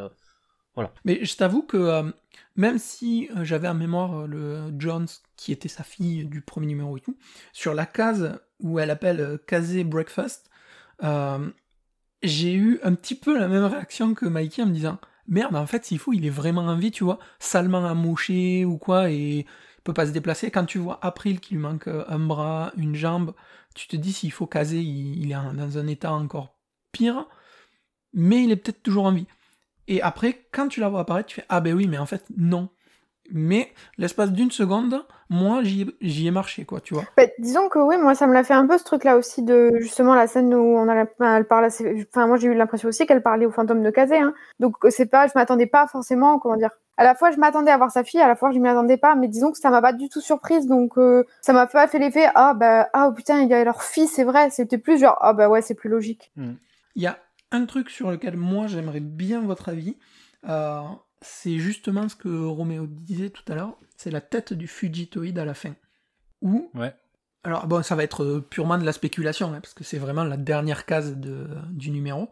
Mais 1.05 1.23
je 1.23 1.35
t'avoue 1.35 1.61
que 1.61 1.77
euh, 1.77 2.11
même 2.55 2.77
si 2.77 3.29
euh, 3.35 3.43
j'avais 3.43 3.67
en 3.67 3.73
mémoire 3.73 4.21
euh, 4.21 4.27
le 4.27 4.73
Jones 4.77 5.07
qui 5.35 5.51
était 5.51 5.69
sa 5.69 5.83
fille 5.83 6.25
du 6.25 6.41
premier 6.41 6.67
numéro 6.67 6.97
et 6.97 7.01
tout, 7.01 7.17
sur 7.53 7.73
la 7.73 7.85
case 7.85 8.39
où 8.59 8.79
elle 8.79 8.91
appelle 8.91 9.39
Kazé 9.47 9.83
Breakfast, 9.83 10.49
j'ai 12.21 12.53
eu 12.53 12.79
un 12.83 12.93
petit 12.95 13.15
peu 13.15 13.39
la 13.39 13.47
même 13.47 13.63
réaction 13.63 14.13
que 14.13 14.25
Mikey 14.25 14.61
en 14.61 14.65
me 14.65 14.73
disant 14.73 14.99
merde 15.27 15.55
en 15.55 15.65
fait 15.65 15.85
s'il 15.85 15.99
faut 15.99 16.11
il 16.11 16.25
est 16.25 16.31
vraiment 16.31 16.63
en 16.63 16.75
vie 16.75 16.91
tu 16.91 17.05
vois 17.05 17.19
salement 17.39 17.85
amoché 17.85 18.65
ou 18.65 18.77
quoi 18.77 19.09
et 19.09 19.45
il 19.47 19.81
peut 19.85 19.93
pas 19.93 20.05
se 20.05 20.11
déplacer. 20.11 20.51
Quand 20.51 20.65
tu 20.65 20.77
vois 20.79 20.99
April 21.01 21.39
qui 21.39 21.53
lui 21.53 21.61
manque 21.61 21.87
un 21.87 22.19
bras 22.19 22.73
une 22.75 22.95
jambe 22.95 23.33
tu 23.73 23.87
te 23.87 23.95
dis 23.95 24.11
s'il 24.11 24.33
faut 24.33 24.47
Kazé 24.47 24.81
il, 24.81 25.31
est 25.31 25.55
dans 25.55 25.77
un 25.77 25.87
état 25.87 26.11
encore 26.11 26.57
pire 26.91 27.25
mais 28.13 28.43
il 28.43 28.51
est 28.51 28.57
peut-être 28.57 28.83
toujours 28.83 29.05
en 29.05 29.13
vie 29.13 29.27
et 29.89 30.03
après, 30.03 30.45
quand 30.51 30.67
tu 30.67 30.79
la 30.79 30.87
vois 30.87 31.01
apparaître, 31.01 31.27
tu 31.27 31.35
fais 31.37 31.45
Ah 31.49 31.61
ben 31.61 31.73
oui, 31.73 31.87
mais 31.89 31.97
en 31.97 32.05
fait, 32.05 32.23
non. 32.37 32.69
Mais 33.31 33.71
l'espace 33.97 34.31
d'une 34.31 34.51
seconde, 34.51 35.03
moi, 35.29 35.63
j'y 35.63 35.81
ai, 35.81 35.87
j'y 36.01 36.27
ai 36.27 36.31
marché, 36.31 36.63
quoi, 36.63 36.79
tu 36.79 36.93
vois. 36.93 37.03
Bah, 37.17 37.23
disons 37.39 37.69
que 37.69 37.79
oui, 37.79 37.97
moi 37.97 38.13
ça 38.13 38.27
me 38.27 38.33
l'a 38.33 38.43
fait 38.43 38.53
un 38.53 38.67
peu 38.67 38.77
ce 38.77 38.83
truc-là 38.83 39.17
aussi 39.17 39.41
de 39.41 39.71
justement 39.79 40.13
la 40.13 40.27
scène 40.27 40.53
où 40.53 40.77
on 40.77 40.87
a 40.87 41.05
elle 41.37 41.45
parle 41.45 41.65
enfin 41.65 42.27
moi 42.27 42.37
j'ai 42.37 42.47
eu 42.47 42.53
l'impression 42.55 42.89
aussi 42.89 43.05
qu'elle 43.05 43.21
parlait 43.21 43.45
au 43.45 43.51
fantôme 43.51 43.83
de 43.83 43.89
Kazé 43.91 44.17
hein. 44.17 44.33
Donc 44.59 44.75
c'est 44.89 45.05
pas 45.05 45.27
je 45.27 45.33
m'attendais 45.35 45.67
pas 45.67 45.85
forcément 45.85 46.39
comment 46.39 46.57
dire. 46.57 46.71
À 46.97 47.03
la 47.03 47.13
fois 47.13 47.29
je 47.29 47.37
m'attendais 47.37 47.69
à 47.69 47.77
voir 47.77 47.91
sa 47.91 48.03
fille, 48.03 48.21
à 48.21 48.27
la 48.27 48.35
fois 48.35 48.51
je 48.51 48.57
m'y 48.57 48.67
attendais 48.67 48.97
pas, 48.97 49.13
mais 49.13 49.27
disons 49.27 49.51
que 49.51 49.59
ça 49.59 49.69
m'a 49.69 49.81
pas 49.81 49.93
du 49.93 50.09
tout 50.09 50.21
surprise 50.21 50.65
donc 50.65 50.97
euh, 50.97 51.23
ça 51.41 51.53
m'a 51.53 51.67
pas 51.67 51.87
fait 51.87 51.99
l'effet 51.99 52.27
ah 52.33 52.55
bah 52.55 52.89
ah 52.93 53.09
oh, 53.09 53.13
putain, 53.13 53.41
il 53.41 53.49
y 53.49 53.53
a 53.53 53.63
leur 53.63 53.83
fille, 53.83 54.07
c'est 54.07 54.23
vrai, 54.23 54.49
c'était 54.49 54.79
plus 54.79 54.99
genre 54.99 55.17
ah 55.21 55.33
bah 55.33 55.49
ouais, 55.49 55.61
c'est 55.61 55.75
plus 55.75 55.89
logique. 55.89 56.31
Il 56.95 57.03
y 57.03 57.07
a 57.07 57.17
un 57.51 57.65
truc 57.65 57.89
sur 57.89 58.11
lequel 58.11 58.37
moi, 58.37 58.67
j'aimerais 58.67 58.99
bien 58.99 59.41
votre 59.41 59.69
avis. 59.69 59.97
euh, 60.47 60.81
c'est 61.21 61.59
justement 61.59 62.07
ce 62.07 62.15
que 62.15 62.29
Roméo 62.45 62.87
disait 62.87 63.29
tout 63.29 63.43
à 63.51 63.55
l'heure. 63.55 63.77
C'est 63.97 64.11
la 64.11 64.21
tête 64.21 64.53
du 64.53 64.67
Fugitoïde 64.67 65.37
à 65.37 65.43
la 65.43 65.53
fin. 65.53 65.75
Où 66.41 66.71
Ouais. 66.73 66.93
Alors, 67.43 67.67
bon, 67.67 67.83
ça 67.83 67.95
va 67.95 68.03
être 68.03 68.23
euh, 68.23 68.41
purement 68.41 68.77
de 68.77 68.85
la 68.85 68.93
spéculation, 68.93 69.53
hein, 69.53 69.59
parce 69.59 69.73
que 69.73 69.83
c'est 69.83 69.97
vraiment 69.97 70.23
la 70.23 70.37
dernière 70.37 70.85
case 70.85 71.17
de, 71.17 71.47
du 71.71 71.91
numéro. 71.91 72.29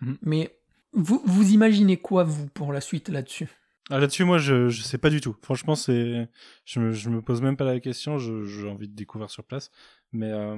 Mhm. 0.00 0.18
Mais 0.22 0.56
vous, 0.92 1.22
vous 1.24 1.50
imaginez 1.52 1.96
quoi, 1.96 2.22
vous, 2.22 2.46
pour 2.46 2.72
la 2.72 2.80
suite 2.80 3.08
là-dessus? 3.08 3.48
Là-dessus, 3.90 4.24
moi, 4.24 4.38
je, 4.38 4.68
je 4.68 4.82
sais 4.82 4.98
pas 4.98 5.10
du 5.10 5.20
tout. 5.20 5.34
Franchement, 5.42 5.74
c'est, 5.74 6.28
je 6.64 6.80
me, 6.80 6.92
je 6.92 7.10
me 7.10 7.20
pose 7.22 7.42
même 7.42 7.56
pas 7.56 7.64
la 7.64 7.80
question. 7.80 8.18
je- 8.18 8.44
J'ai 8.44 8.68
envie 8.68 8.88
de 8.88 8.94
découvrir 8.94 9.30
sur 9.30 9.42
place, 9.44 9.70
mais 10.12 10.30
euh, 10.30 10.56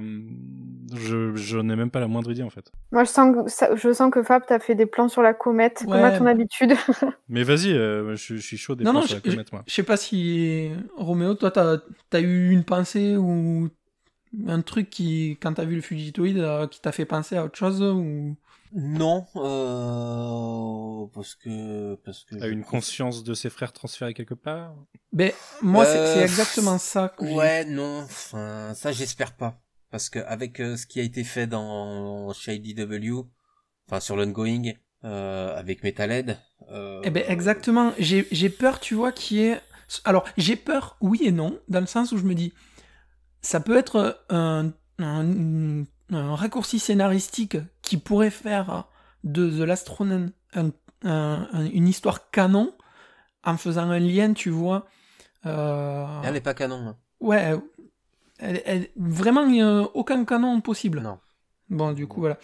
je, 0.95 1.35
j'en 1.35 1.67
ai 1.69 1.75
même 1.75 1.89
pas 1.91 1.99
la 1.99 2.07
moindre 2.07 2.31
idée 2.31 2.43
en 2.43 2.49
fait. 2.49 2.71
Moi 2.91 3.03
je 3.03 3.09
sens 3.09 3.35
que 3.35 3.49
ça- 3.49 3.75
je 3.75 3.91
sens 3.91 4.11
que 4.11 4.21
Fab 4.23 4.43
t'as 4.47 4.59
fait 4.59 4.75
des 4.75 4.85
plans 4.85 5.09
sur 5.09 5.21
la 5.23 5.33
comète 5.33 5.83
comme 5.85 5.93
Ouais. 5.93 6.03
à 6.03 6.17
ton 6.17 6.25
habitude. 6.27 6.73
Mais 7.29 7.43
vas-y, 7.43 7.71
euh, 7.73 8.15
je, 8.15 8.35
je 8.35 8.41
suis 8.41 8.57
chaud 8.57 8.75
des 8.75 8.83
Non, 8.83 8.91
plans 8.91 8.99
non, 9.01 9.07
sur 9.07 9.15
la 9.15 9.21
je- 9.25 9.31
comète, 9.31 9.51
moi. 9.51 9.63
Je 9.67 9.73
sais 9.73 9.83
pas 9.83 9.97
si, 9.97 10.69
Roméo, 10.95 11.33
toi, 11.35 11.51
t'as 11.51 11.77
as 12.11 12.19
eu 12.21 12.49
une 12.51 12.63
pensée 12.63 13.15
ou 13.17 13.69
un 14.47 14.61
truc 14.61 14.89
qui, 14.89 15.37
quand 15.41 15.53
t'as 15.53 15.65
vu 15.65 15.75
le 15.75 15.81
Fugitoïde, 15.81 16.37
euh, 16.39 16.67
qui 16.67 16.81
t'a 16.81 16.91
fait 16.91 17.05
penser 17.05 17.35
à 17.37 17.45
autre 17.45 17.57
chose 17.57 17.81
ou... 17.81 18.35
non, 18.75 19.25
euh, 19.35 21.05
parce 21.13 21.35
que, 21.35 21.95
parce 22.05 22.23
que. 22.23 22.35
A 22.35 22.47
je- 22.47 22.51
une 22.53 22.63
conscience 22.63 23.23
de 23.23 23.33
ses 23.33 23.49
frères 23.49 23.73
transférés 23.73 24.13
quelque 24.13 24.33
part. 24.33 24.75
Ben, 25.11 25.31
moi, 25.61 25.85
c'est- 25.85 25.97
Euh, 25.97 26.13
c'est 26.15 26.21
exactement 26.23 26.77
ça 26.77 27.09
que 27.09 27.23
Ouais, 27.23 27.65
non, 27.65 28.01
enfin, 28.03 28.73
ça 28.75 28.91
j'espère 28.91 29.33
pas. 29.35 29.59
Parce 29.91 30.09
que 30.09 30.19
avec 30.19 30.59
euh, 30.59 30.75
ce 30.75 30.87
qui 30.87 30.99
a 30.99 31.03
été 31.03 31.23
fait 31.23 31.45
dans 31.45 32.33
chez 32.33 32.55
IDW, 32.55 33.27
enfin 33.87 33.99
sur 33.99 34.15
l'ongoing, 34.15 34.73
euh, 35.03 35.55
avec 35.55 35.83
Metalhead. 35.83 36.37
Euh, 36.71 37.01
Eh 37.03 37.09
ben 37.11 37.23
exactement, 37.27 37.93
j'ai 37.99 38.27
j'ai 38.31 38.49
peur, 38.49 38.79
tu 38.79 38.95
vois, 38.95 39.11
qui 39.11 39.41
est... 39.41 39.61
Alors, 40.05 40.23
j'ai 40.37 40.55
peur, 40.55 40.97
oui 41.01 41.19
et 41.23 41.31
non, 41.31 41.59
dans 41.67 41.81
le 41.81 41.85
sens 41.85 42.11
où 42.11 42.17
je 42.17 42.23
me 42.23 42.33
dis, 42.33 42.53
ça 43.41 43.59
peut 43.59 43.77
être 43.77 44.23
un, 44.29 44.73
un, 44.97 45.83
un 46.09 46.35
raccourci 46.35 46.79
scénaristique 46.79 47.57
qui 47.83 47.97
pourrait 47.97 48.31
faire 48.31 48.85
de 49.23 49.49
The 49.49 49.67
Last 49.67 49.87
Ronin 49.89 50.29
un- 50.55 50.71
un- 51.03 51.47
un- 51.53 51.65
une 51.65 51.87
histoire 51.87 52.31
canon, 52.31 52.73
en 53.43 53.57
faisant 53.57 53.89
un 53.89 53.99
lien, 53.99 54.33
tu 54.33 54.49
vois... 54.49 54.87
euh, 55.45 56.05
Elle 56.23 56.35
est 56.37 56.41
pas 56.41 56.53
canon. 56.53 56.87
hein. 56.87 56.97
Ouais, 57.19 57.55
elle, 58.39 58.61
elle- 58.65 58.89
vraiment, 58.95 59.43
il 59.43 59.51
n'y 59.51 59.61
a 59.61 59.81
aucun 59.93 60.23
canon 60.25 60.59
possible. 60.61 61.01
Non. 61.01 61.19
Bon, 61.69 61.91
du 61.91 62.07
coup, 62.07 62.19
voilà. 62.21 62.37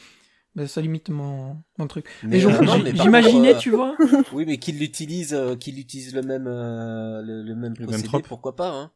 Ben, 0.56 0.68
ça 0.68 0.82
limite 0.82 1.10
mon, 1.10 1.58
mon 1.78 1.88
truc. 1.88 2.08
Mais, 2.24 2.44
euh, 2.44 2.50
mais 2.84 2.92
j'imaginais, 2.96 3.54
euh, 3.54 3.58
tu 3.60 3.70
vois... 3.70 3.96
Oui, 4.34 4.46
mais 4.48 4.58
qu'il 4.58 4.80
l'utilise, 4.80 5.34
euh, 5.34 5.56
qu'il 5.56 5.78
utilise 5.80 6.14
le 6.16 6.24
même, 6.24 6.48
euh, 6.48 7.22
le, 7.22 7.44
le 7.44 7.56
même 7.56 7.76
Le 7.78 7.86
procédé, 7.86 8.24
pourquoi 8.28 8.56
pas, 8.56 8.72
hein. 8.72 8.92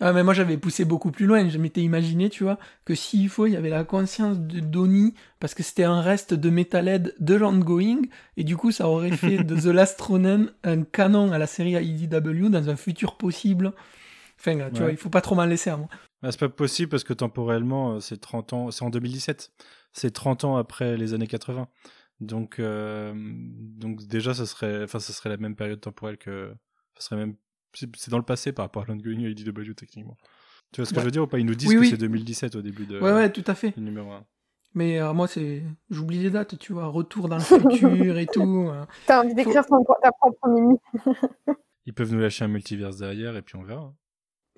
Ah, 0.00 0.12
mais 0.12 0.22
moi 0.22 0.32
j'avais 0.34 0.56
poussé 0.58 0.84
beaucoup 0.84 1.10
plus 1.10 1.26
loin. 1.26 1.48
Je 1.48 1.58
m'étais 1.58 1.80
imaginé, 1.82 2.28
tu 2.30 2.44
vois, 2.44 2.58
que 2.84 2.94
s'il 2.94 3.28
faut, 3.30 3.46
il 3.46 3.52
y 3.52 3.56
avait 3.56 3.68
la 3.70 3.84
conscience 3.84 4.38
de 4.38 4.60
Donnie, 4.60 5.14
parce 5.40 5.54
que 5.54 5.62
c'était 5.62 5.84
un 5.84 6.00
reste 6.02 6.34
de 6.34 6.50
Metalhead 6.50 7.14
de 7.18 7.34
l'ongoing, 7.34 8.02
et 8.36 8.44
du 8.44 8.56
coup, 8.56 8.70
ça 8.70 8.88
aurait 8.88 9.10
fait 9.10 9.38
de 9.44 9.56
The 9.60 9.66
Last 9.74 10.00
Ronin 10.00 10.46
un 10.62 10.82
canon 10.84 11.32
à 11.32 11.38
la 11.38 11.46
série 11.46 11.72
IDW 11.72 12.48
dans 12.50 12.68
un 12.68 12.76
futur 12.76 13.16
possible. 13.16 13.72
Enfin, 14.38 14.56
tu 14.56 14.62
Ouais. 14.62 14.70
vois, 14.80 14.90
il 14.90 14.96
faut 14.96 15.10
pas 15.10 15.20
trop 15.20 15.34
m'en 15.34 15.46
laisser 15.46 15.70
à 15.70 15.76
moi. 15.76 15.88
Bah, 16.22 16.30
c'est 16.32 16.40
pas 16.40 16.48
possible 16.48 16.88
parce 16.90 17.04
que 17.04 17.12
temporellement, 17.12 17.94
euh, 17.94 18.00
c'est 18.00 18.20
30 18.20 18.52
ans, 18.52 18.70
c'est 18.70 18.84
en 18.84 18.90
2017. 18.90 19.50
C'est 19.92 20.10
30 20.12 20.44
ans 20.44 20.56
après 20.56 20.96
les 20.96 21.14
années 21.14 21.26
80. 21.26 21.68
Donc, 22.20 22.58
euh, 22.58 23.12
donc 23.16 24.04
déjà, 24.06 24.34
ça 24.34 24.44
serait, 24.46 24.82
enfin, 24.84 24.98
ça 24.98 25.12
serait 25.12 25.28
la 25.28 25.36
même 25.36 25.54
période 25.56 25.80
temporelle 25.80 26.18
que, 26.18 26.52
ça 26.98 27.08
serait 27.08 27.16
même, 27.16 27.34
c'est 27.72 28.10
dans 28.10 28.18
le 28.18 28.24
passé 28.24 28.52
par 28.52 28.64
rapport 28.64 28.82
à 28.82 28.86
l'ongoing 28.86 29.20
IDW 29.20 29.74
techniquement. 29.76 30.16
Tu 30.72 30.80
vois 30.80 30.86
ce 30.86 30.90
que 30.90 30.96
Ouais. 30.96 31.02
je 31.02 31.06
veux 31.06 31.10
dire 31.12 31.22
ou 31.22 31.26
pas? 31.26 31.38
Ils 31.38 31.46
nous 31.46 31.54
disent 31.54 31.68
Oui, 31.68 31.74
que 31.76 31.80
oui. 31.80 31.88
c'est 31.90 31.96
2017 31.96 32.56
au 32.56 32.62
début 32.62 32.86
de 32.86 32.98
Ouais, 33.00 33.12
ouais, 33.12 33.32
tout 33.32 33.44
à 33.46 33.54
fait. 33.54 33.70
du 33.70 33.80
numéro 33.80 34.10
1. 34.10 34.24
Mais 34.74 35.00
euh, 35.00 35.12
moi, 35.14 35.26
c'est, 35.26 35.62
j'oublie 35.90 36.18
les 36.18 36.30
dates, 36.30 36.58
tu 36.58 36.72
vois, 36.74 36.86
retour 36.86 37.28
dans 37.28 37.36
le 37.38 37.42
futur 37.42 38.18
et 38.18 38.26
tout. 38.26 38.68
euh. 38.68 38.84
T'as 39.06 39.22
envie 39.24 39.34
d'écrire 39.34 39.64
ton- 39.64 39.82
ta 40.02 40.12
propre 40.12 40.48
mimi. 40.48 40.76
Ils 41.86 41.94
peuvent 41.94 42.12
nous 42.12 42.20
lâcher 42.20 42.44
un 42.44 42.48
multiverse 42.48 42.98
derrière 42.98 43.34
et 43.36 43.42
puis 43.42 43.56
on 43.56 43.62
verra. 43.62 43.94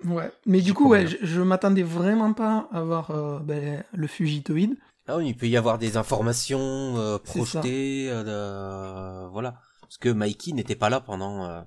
Ouais. 0.03 0.29
Mais 0.45 0.59
J'y 0.59 0.65
du 0.65 0.73
coup, 0.73 0.89
ouais, 0.89 1.07
je, 1.07 1.17
je 1.21 1.41
m'attendais 1.41 1.83
vraiment 1.83 2.33
pas 2.33 2.67
à 2.73 2.81
voir 2.83 3.11
euh, 3.11 3.39
ben, 3.39 3.83
le 3.93 4.07
fugitoïde. 4.07 4.75
Ah 5.11 5.17
oui, 5.17 5.27
il 5.29 5.35
peut 5.35 5.47
y 5.49 5.57
avoir 5.57 5.77
des 5.77 5.97
informations 5.97 6.95
euh, 6.97 7.17
projetées, 7.17 8.07
euh, 8.09 9.27
voilà. 9.27 9.59
Parce 9.81 9.97
que 9.97 10.07
Mikey 10.07 10.53
n'était 10.53 10.77
pas 10.77 10.89
là 10.89 11.01
pendant 11.01 11.45
euh, 11.49 11.61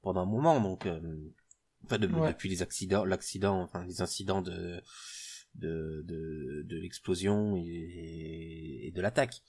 pendant 0.00 0.22
un 0.22 0.26
moment, 0.26 0.58
donc 0.58 0.86
euh, 0.86 0.98
enfin, 1.84 1.98
de- 1.98 2.06
Ouais. 2.08 2.28
depuis 2.28 2.48
les 2.48 2.62
accidents, 2.62 3.04
l'accident, 3.04 3.60
enfin 3.60 3.84
les 3.84 4.00
incidents 4.00 4.40
de 4.40 4.80
de 5.54 6.02
de, 6.06 6.62
de 6.64 6.76
l'explosion 6.78 7.56
et, 7.56 8.86
et 8.86 8.90
de 8.90 9.02
l'attaque. 9.02 9.42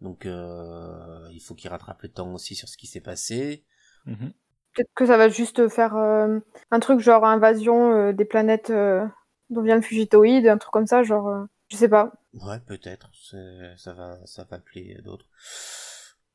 Donc 0.00 0.26
euh, 0.26 1.28
il 1.30 1.40
faut 1.40 1.54
qu'il 1.54 1.70
rattrape 1.70 2.02
le 2.02 2.08
temps 2.08 2.34
aussi 2.34 2.56
sur 2.56 2.68
ce 2.68 2.76
qui 2.76 2.88
s'est 2.88 3.00
passé. 3.00 3.64
Mhm. 4.06 4.32
Peut-être 4.74 4.90
que 4.96 5.06
ça 5.06 5.16
va 5.16 5.28
juste 5.28 5.68
faire 5.68 5.94
euh, 5.94 6.40
un 6.72 6.80
truc 6.80 6.98
genre 6.98 7.24
invasion 7.24 7.92
euh, 7.92 8.12
des 8.12 8.24
planètes 8.24 8.70
euh, 8.70 9.06
dont 9.50 9.62
vient 9.62 9.76
le 9.76 9.82
Fugitoïde, 9.82 10.48
un 10.48 10.58
truc 10.58 10.72
comme 10.72 10.88
ça, 10.88 11.04
genre. 11.04 11.28
euh, 11.28 11.44
je 11.68 11.76
sais 11.76 11.88
pas. 11.88 12.12
Ouais, 12.34 12.60
peut-être. 12.60 13.10
Ça 13.76 13.92
va, 13.94 14.18
ça 14.26 14.44
va 14.44 14.56
appeler 14.56 14.98
d'autres. 15.04 15.26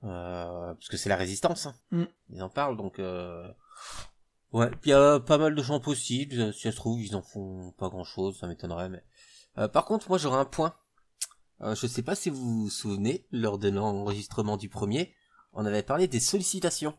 Euh, 0.04 0.74
parce 0.74 0.88
que 0.88 0.98
c'est 0.98 1.10
la 1.10 1.18
résistance. 1.18 1.66
hein. 1.68 1.76
Mm. 1.92 2.04
Ils 2.32 2.42
en 2.44 2.50
parlent, 2.50 2.78
donc. 2.78 3.00
Euh... 3.00 3.48
Ouais. 4.52 4.70
Puis 4.70 4.80
il 4.86 4.90
y 4.90 4.94
a 4.94 5.20
pas 5.20 5.38
mal 5.38 5.54
de 5.56 5.62
gens 5.64 5.80
possibles. 5.80 6.54
Si 6.54 6.62
ça 6.62 6.72
se 6.72 6.76
trouve, 6.78 7.02
ils 7.02 7.16
en 7.16 7.22
font 7.22 7.72
pas 7.78 7.90
grand-chose. 7.90 8.40
Ça 8.40 8.48
m'étonnerait, 8.48 8.90
mais. 8.90 9.04
Euh, 9.58 9.68
par 9.68 9.86
contre, 9.86 10.08
moi, 10.10 10.18
j'aurais 10.18 10.40
un 10.40 10.46
point. 10.46 10.74
Euh, 11.62 11.76
je 11.76 11.86
sais 11.88 12.04
pas 12.04 12.16
si 12.16 12.30
vous 12.30 12.62
vous 12.64 12.70
souvenez, 12.70 13.28
lors 13.32 13.58
de 13.58 13.70
l'enregistrement 13.70 14.56
du 14.56 14.70
premier, 14.70 15.14
on 15.52 15.66
avait 15.66 15.84
parlé 15.84 16.08
des 16.08 16.20
sollicitations 16.22 16.98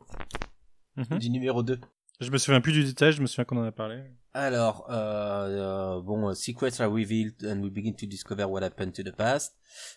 Mhm. 0.96 1.18
du 1.18 1.30
numéro 1.30 1.62
2. 1.62 1.80
Je 2.20 2.30
me 2.30 2.36
souviens 2.36 2.60
plus 2.60 2.72
du 2.72 2.84
détail, 2.84 3.12
je 3.12 3.22
me 3.22 3.26
souviens 3.26 3.44
qu'on 3.46 3.56
en 3.56 3.64
a 3.64 3.72
parlé. 3.72 4.02
Alors, 4.32 4.86
euh, 4.90 5.96
euh, 5.96 6.00
bon, 6.02 6.28
euh, 6.28 6.34
secrets 6.34 6.80
are 6.80 6.90
revealed 6.90 7.34
and 7.44 7.60
we 7.62 7.70
begin 7.70 7.92
to 7.94 8.06
discover 8.06 8.44
what 8.44 8.62
happened 8.62 8.92
to 8.92 9.02
the 9.02 9.10
past. 9.14 9.54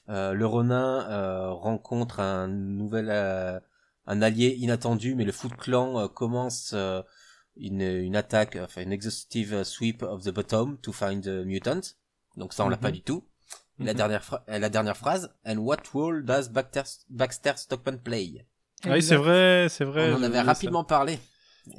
Euh, 0.10 0.34
le 0.34 0.46
Ronin 0.46 1.08
euh, 1.10 1.52
rencontre 1.52 2.20
un 2.20 2.48
nouvel, 2.48 3.10
euh, 3.12 3.60
un 4.08 4.22
allié 4.24 4.56
inattendu, 4.60 5.14
mais 5.16 5.24
le 5.24 5.32
Foot 5.32 5.56
Clan 5.56 6.00
euh, 6.00 6.08
commence 6.08 6.72
euh, 6.74 7.02
une, 7.58 7.82
une 7.82 8.16
attaque, 8.16 8.58
enfin 8.60 8.82
une 8.82 8.92
exhaustive 8.92 9.64
sweep 9.64 10.02
of 10.02 10.24
the 10.24 10.32
bottom 10.32 10.78
to 10.80 10.92
find 10.92 11.24
the 11.24 11.46
mutant. 11.46 11.82
Donc 12.36 12.54
ça, 12.54 12.66
on 12.66 12.70
l'a 12.70 12.78
Mhm. 12.78 12.82
pas 12.82 12.92
du 12.92 13.04
tout. 13.04 13.24
La 13.80 13.92
Mhm. 13.94 13.98
dernière, 13.98 14.40
la 14.48 14.70
dernière 14.70 14.98
phrase. 14.98 15.32
And 15.46 15.58
what 15.58 15.78
role 15.94 16.26
does 16.26 16.50
Baxter, 16.50 16.84
Baxter 17.10 17.54
Stockman 17.56 17.98
play? 18.04 18.48
Oui, 18.86 19.02
c'est 19.04 19.16
vrai, 19.16 19.68
c'est 19.70 19.86
vrai. 19.86 20.12
on 20.12 20.18
en 20.18 20.24
avait 20.24 20.42
rapidement 20.42 20.84
parlé. 20.84 21.20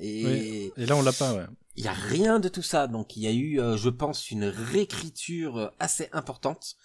Et 0.00 0.24
Oui. 0.24 0.72
ça. 0.76 0.82
Et 0.82 0.86
là, 0.86 0.96
on 0.96 1.02
l'a 1.02 1.12
pas, 1.12 1.34
ouais. 1.34 1.44
il 1.76 1.84
y 1.84 1.88
a 1.88 1.92
rien 1.92 2.40
de 2.40 2.48
tout 2.48 2.62
ça, 2.62 2.86
donc 2.86 3.16
il 3.16 3.22
y 3.22 3.26
a 3.26 3.32
eu, 3.32 3.60
euh, 3.60 3.76
je 3.76 3.88
pense, 3.90 4.30
une 4.30 4.44
réécriture 4.44 5.56
euh, 5.58 5.68
assez 5.78 6.08
importante 6.12 6.76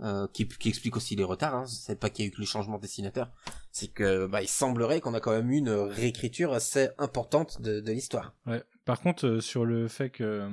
euh, 0.00 0.26
qui, 0.32 0.46
qui 0.48 0.68
explique 0.68 0.96
aussi 0.96 1.16
les 1.16 1.24
retards. 1.24 1.54
Hein. 1.54 1.66
C'est 1.66 1.98
pas 1.98 2.10
qu'il 2.10 2.24
y 2.24 2.28
a 2.28 2.30
eu 2.30 2.32
que 2.32 2.40
le 2.40 2.46
changement 2.46 2.76
de 2.76 2.82
dessinateur, 2.82 3.30
c'est 3.72 3.88
que 3.88 4.26
bah, 4.26 4.42
il 4.42 4.48
semblerait 4.48 5.00
qu'on 5.00 5.14
a 5.14 5.20
quand 5.20 5.32
même 5.32 5.50
eu 5.50 5.56
une 5.58 5.70
réécriture 5.70 6.52
assez 6.52 6.88
importante 6.98 7.60
de, 7.60 7.80
de 7.80 7.92
l'histoire. 7.92 8.34
Ouais. 8.46 8.62
Par 8.84 9.00
contre, 9.00 9.26
euh, 9.26 9.40
sur 9.40 9.64
le 9.64 9.88
fait 9.88 10.10
que 10.10 10.24
euh, 10.24 10.50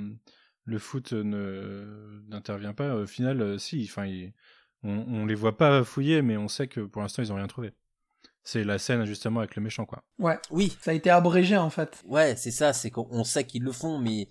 le 0.64 0.78
foot 0.78 1.12
ne 1.12 2.22
n'intervient 2.28 2.72
pas, 2.74 2.94
au 2.96 3.06
final, 3.06 3.60
si, 3.60 3.86
enfin, 3.88 4.08
on, 4.82 4.90
on 5.08 5.26
les 5.26 5.34
voit 5.34 5.56
pas 5.58 5.84
fouiller, 5.84 6.22
mais 6.22 6.36
on 6.38 6.48
sait 6.48 6.68
que 6.68 6.80
pour 6.80 7.02
l'instant, 7.02 7.22
ils 7.22 7.32
ont 7.32 7.36
rien 7.36 7.46
trouvé. 7.46 7.72
C'est 8.44 8.62
la 8.64 8.78
scène 8.78 9.04
justement 9.06 9.40
avec 9.40 9.56
le 9.56 9.62
méchant, 9.62 9.86
quoi. 9.86 10.04
Ouais, 10.18 10.38
Oui, 10.50 10.76
ça 10.80 10.90
a 10.90 10.94
été 10.94 11.10
abrégé 11.10 11.56
en 11.56 11.70
fait. 11.70 12.02
ouais, 12.06 12.36
c'est 12.36 12.50
ça, 12.50 12.72
c'est 12.72 12.90
qu'on 12.90 13.08
on 13.10 13.24
sait 13.24 13.44
qu'ils 13.44 13.62
le 13.62 13.72
font, 13.72 13.98
mais 13.98 14.28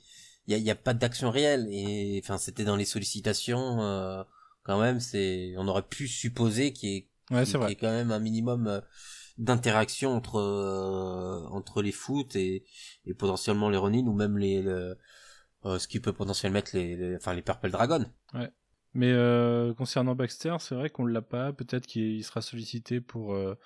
il 0.47 0.51
y 0.51 0.53
a, 0.53 0.57
il 0.57 0.63
y 0.63 0.71
a 0.71 0.75
pas 0.75 0.93
d'action 0.93 1.31
réelle. 1.31 1.67
Et 1.71 2.21
enfin, 2.23 2.37
c'était 2.37 2.63
dans 2.63 2.75
les 2.75 2.85
sollicitations. 2.85 3.81
euh, 3.81 4.23
quand 4.63 4.79
même, 4.79 4.99
c'est, 4.99 5.55
on 5.57 5.67
aurait 5.67 5.81
pu 5.87 6.07
supposer 6.07 6.71
qu'il 6.73 6.89
y 6.89 6.95
ait 6.97 7.07
Ouais, 7.31 7.43
qu'il 7.43 7.53
c'est 7.53 7.59
y 7.67 7.71
ait 7.71 7.75
quand 7.75 7.89
même 7.91 8.11
un 8.11 8.19
minimum 8.19 8.67
euh, 8.67 8.81
d'interaction 9.37 10.11
entre 10.15 10.35
euh, 10.37 11.45
entre 11.47 11.81
les 11.81 11.91
foot 11.91 12.35
et, 12.35 12.63
et 13.05 13.13
potentiellement 13.13 13.69
les 13.69 13.77
Ronin 13.77 14.05
ou 14.05 14.13
même 14.13 14.37
les 14.37 14.61
le- 14.61 14.97
euh, 15.65 15.79
ce 15.79 15.87
qui 15.87 15.99
peut 15.99 16.13
potentiellement 16.13 16.55
mettre 16.55 16.75
les, 16.75 16.95
les- 16.95 17.15
enfin 17.15 17.33
les 17.33 17.41
Purple 17.41 17.71
Dragon. 17.71 18.05
Mais 18.95 19.11
euh, 19.11 19.73
concernant 19.73 20.13
Baxter, 20.13 20.55
c'est 20.59 20.75
vrai 20.75 20.89
qu'on 20.91 21.05
l'a 21.05 21.23
pas. 21.23 21.51
Peut-être 21.51 21.87
qu'il 21.87 22.23
sera 22.23 22.41
sollicité 22.41 23.01
pour 23.01 23.33
euh, 23.33 23.57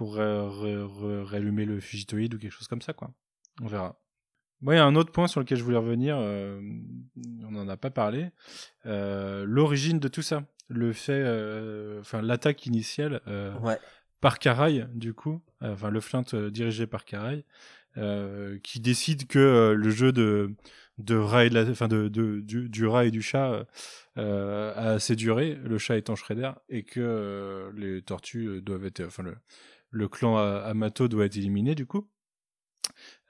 pour 0.00 0.18
euh, 0.18 0.48
réallumer 1.24 1.66
le 1.66 1.78
fugitoïde 1.78 2.32
ou 2.32 2.38
quelque 2.38 2.52
chose 2.54 2.68
comme 2.68 2.80
ça, 2.80 2.94
quoi. 2.94 3.12
On 3.60 3.66
verra. 3.66 4.00
Moi, 4.62 4.72
il 4.74 4.78
y 4.78 4.80
a 4.80 4.86
un 4.86 4.94
autre 4.96 5.12
point 5.12 5.26
sur 5.26 5.40
lequel 5.40 5.58
je 5.58 5.62
voulais 5.62 5.76
revenir. 5.76 6.16
euh, 6.18 6.58
on 7.46 7.50
n'en 7.50 7.68
a 7.68 7.76
pas 7.76 7.90
parlé. 7.90 8.30
Euh, 8.86 9.44
L'origine 9.46 9.98
de 9.98 10.08
tout 10.08 10.22
ça, 10.22 10.46
le 10.68 10.94
fait, 10.94 11.12
euh, 11.22 12.00
enfin 12.00 12.22
l'attaque 12.22 12.64
initiale 12.64 13.20
Ouais. 13.60 13.76
par 14.22 14.38
Caraï, 14.38 14.86
du 14.94 15.12
coup, 15.12 15.42
enfin 15.60 15.90
le 15.90 16.00
flint 16.00 16.22
dirigé 16.50 16.86
par 16.86 17.04
Caraï, 17.04 17.44
qui 18.62 18.80
décide 18.80 19.26
que 19.26 19.74
le 19.76 19.90
jeu 19.90 20.12
de 20.12 20.54
de 20.96 21.16
rat 21.16 21.46
et 21.46 21.50
de 21.50 21.54
la, 21.54 21.70
enfin 21.70 21.88
de, 21.88 22.08
de- 22.08 22.40
du, 22.40 22.68
du 22.70 22.86
rat 22.86 23.06
et 23.06 23.10
du 23.10 23.20
chat 23.22 23.66
a 24.16 24.90
assez 24.92 25.16
duré, 25.16 25.54
le 25.62 25.76
chat 25.78 25.96
étant 25.98 26.14
Shredder, 26.16 26.52
et 26.70 26.84
que 26.84 27.70
les 27.74 28.00
tortues 28.02 28.60
doivent 28.62 28.84
être, 28.84 29.00
enfin 29.06 29.22
le, 29.22 29.34
le 29.90 30.08
clan 30.08 30.36
Amato 30.36 31.08
doit 31.08 31.24
être 31.26 31.36
éliminé 31.36 31.74
du 31.74 31.86
coup. 31.86 32.08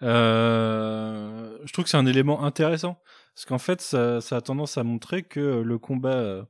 Euh, 0.02 1.58
je 1.64 1.72
trouve 1.72 1.84
que 1.84 1.90
c'est 1.90 1.96
un 1.96 2.06
élément 2.06 2.44
intéressant 2.44 3.00
parce 3.34 3.44
qu'en 3.46 3.58
fait 3.58 3.80
ça, 3.80 4.20
ça 4.20 4.36
a 4.36 4.40
tendance 4.40 4.78
à 4.78 4.84
montrer 4.84 5.22
que 5.22 5.60
le 5.62 5.78
combat, 5.78 6.14
euh, 6.16 6.42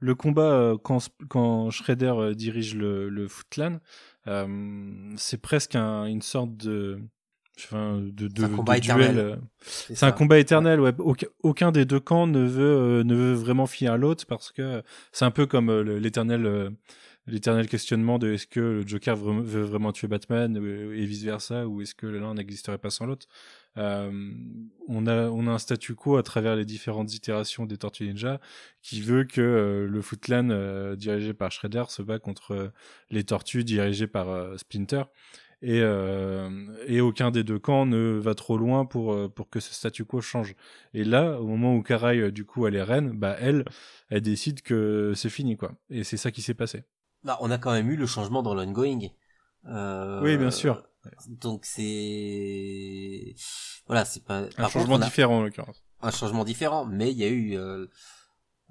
le 0.00 0.14
combat 0.14 0.52
euh, 0.52 0.76
quand, 0.82 1.08
quand 1.28 1.70
Shredder 1.70 2.34
dirige 2.34 2.74
le, 2.74 3.08
le 3.08 3.28
Footlan, 3.28 3.78
euh, 4.26 5.12
c'est 5.16 5.40
presque 5.40 5.74
un- 5.74 6.06
une 6.06 6.22
sorte 6.22 6.56
de, 6.56 7.00
enfin, 7.56 8.00
de, 8.00 8.28
de, 8.28 8.44
un 8.44 8.48
combat 8.48 8.74
de 8.76 8.80
duel. 8.80 9.40
C'est 9.96 10.02
un 10.04 10.12
combat 10.12 10.38
éternel, 10.38 10.80
ouais. 10.80 10.92
Aucun, 11.42 11.72
des 11.72 11.84
deux 11.84 12.00
camps 12.00 12.26
ne 12.26 12.44
veut, 12.44 13.02
ne 13.04 13.14
veut 13.14 13.34
vraiment 13.34 13.66
finir 13.66 13.96
l'autre 13.96 14.26
parce 14.26 14.52
que 14.52 14.82
c'est 15.12 15.24
un 15.24 15.30
peu 15.30 15.46
comme 15.46 15.70
l'éternel, 15.82 16.70
l'éternel 17.28 17.68
questionnement 17.68 18.18
de 18.18 18.32
est-ce 18.32 18.46
que 18.46 18.60
le 18.60 18.86
Joker 18.86 19.16
veut 19.16 19.62
vraiment 19.62 19.92
tuer 19.92 20.08
Batman 20.08 20.56
euh, 20.56 20.96
et 20.96 21.04
vice 21.04 21.22
versa 21.22 21.66
ou 21.66 21.82
est-ce 21.82 21.94
que 21.94 22.06
l'un 22.06 22.34
n'existerait 22.34 22.78
pas 22.78 22.90
sans 22.90 23.06
l'autre. 23.06 23.26
Euh, 23.76 24.32
on 24.88 25.06
a, 25.06 25.28
on 25.28 25.46
a 25.46 25.52
un 25.52 25.58
statu 25.58 25.94
quo 25.94 26.16
à 26.16 26.22
travers 26.22 26.56
les 26.56 26.64
différentes 26.64 27.14
itérations 27.14 27.66
des 27.66 27.76
Tortues 27.76 28.06
Ninja 28.06 28.40
qui 28.82 29.00
veut 29.00 29.24
que 29.24 29.40
euh, 29.40 29.86
le 29.86 30.02
Footlan 30.02 30.48
euh, 30.50 30.96
dirigé 30.96 31.34
par 31.34 31.52
Shredder 31.52 31.84
se 31.88 32.02
bat 32.02 32.18
contre 32.18 32.52
euh, 32.52 32.68
les 33.10 33.24
Tortues 33.24 33.64
dirigées 33.64 34.08
par 34.08 34.58
Splinter 34.58 35.02
et, 35.60 35.80
et 36.86 37.00
aucun 37.00 37.32
des 37.32 37.42
deux 37.42 37.58
camps 37.58 37.84
ne 37.84 38.16
va 38.16 38.36
trop 38.36 38.56
loin 38.56 38.84
pour, 38.84 39.32
pour 39.32 39.50
que 39.50 39.58
ce 39.58 39.74
statu 39.74 40.04
quo 40.04 40.20
change. 40.20 40.54
Et 40.94 41.02
là, 41.02 41.40
au 41.40 41.46
moment 41.46 41.74
où 41.74 41.82
Karai, 41.82 42.30
du 42.30 42.44
coup, 42.44 42.68
elle 42.68 42.76
est 42.76 42.82
reine, 42.82 43.10
bah 43.10 43.36
elle, 43.40 43.64
elle 44.08 44.20
décide 44.20 44.62
que 44.62 45.14
c'est 45.16 45.30
fini, 45.30 45.56
quoi. 45.56 45.72
Et 45.90 46.04
c'est 46.04 46.16
ça 46.16 46.30
qui 46.30 46.42
s'est 46.42 46.54
passé. 46.54 46.84
Bah, 47.24 47.36
on 47.40 47.50
a 47.50 47.58
quand 47.58 47.72
même 47.72 47.90
eu 47.90 47.96
le 47.96 48.06
changement 48.06 48.42
dans 48.42 48.54
l'ongoing. 48.54 49.08
Euh, 49.66 50.22
Oui, 50.22 50.36
bien 50.36 50.50
sûr. 50.50 50.84
Donc 51.28 51.64
c'est 51.64 53.34
voilà, 53.86 54.04
c'est 54.04 54.24
pas 54.24 54.40
Un 54.40 54.48
par 54.56 54.70
changement 54.70 54.96
a- 54.96 55.04
différent, 55.04 55.38
en 55.38 55.42
l'occurrence. 55.42 55.82
un 56.02 56.10
changement 56.10 56.44
différent, 56.44 56.84
mais 56.84 57.10
il 57.10 57.18
y 57.18 57.24
a 57.24 57.28
eu, 57.28 57.56
euh, 57.56 57.86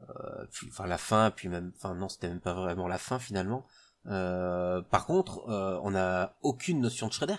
euh, 0.09 0.45
puis, 0.51 0.67
enfin 0.69 0.85
la 0.87 0.97
fin, 0.97 1.31
puis 1.31 1.49
même, 1.49 1.71
enfin 1.75 1.95
non, 1.95 2.09
c'était 2.09 2.27
même 2.29 2.39
pas 2.41 2.53
vraiment 2.53 2.87
la 2.87 2.97
fin 2.99 3.17
finalement. 3.19 3.65
Euh, 4.05 4.81
par 4.83 5.05
contre, 5.05 5.49
euh, 5.49 5.79
on 5.83 5.95
a 5.95 6.35
aucune 6.41 6.79
notion 6.79 7.07
de 7.07 7.13
Shredder, 7.13 7.37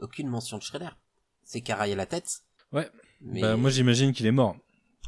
aucune 0.00 0.28
mention 0.28 0.56
de 0.58 0.62
Shredder. 0.62 0.90
C'est 1.42 1.60
Karai 1.60 1.92
à 1.92 1.96
la 1.96 2.06
tête. 2.06 2.42
Ouais. 2.72 2.88
Mais 3.20 3.40
Bah, 3.40 3.56
moi, 3.56 3.70
j'imagine 3.70 4.12
qu'il 4.12 4.26
est 4.26 4.32
mort. 4.32 4.56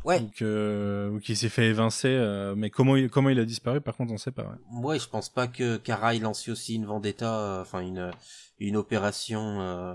Ouais, 0.04 0.20
Ou 0.20 0.30
que- 0.36 1.10
ou 1.14 1.20
qu'il 1.20 1.36
s'est 1.36 1.48
fait 1.48 1.66
évincer. 1.68 2.08
euh, 2.08 2.54
mais 2.56 2.70
comment 2.70 2.96
il, 2.96 3.08
comment 3.10 3.28
il 3.28 3.38
a 3.38 3.44
disparu, 3.44 3.80
par 3.80 3.96
contre, 3.96 4.12
on 4.12 4.18
sait 4.18 4.32
pas. 4.32 4.42
ouais. 4.44 4.80
ouais, 4.82 4.98
je 4.98 5.08
pense 5.08 5.28
pas 5.28 5.46
que 5.46 5.76
Karai 5.76 6.18
lance 6.18 6.48
aussi 6.48 6.74
une 6.74 6.86
vendetta, 6.86 7.38
euh, 7.38 7.62
enfin 7.62 7.80
une 7.80 8.10
une 8.58 8.76
opération 8.76 9.60
euh, 9.60 9.94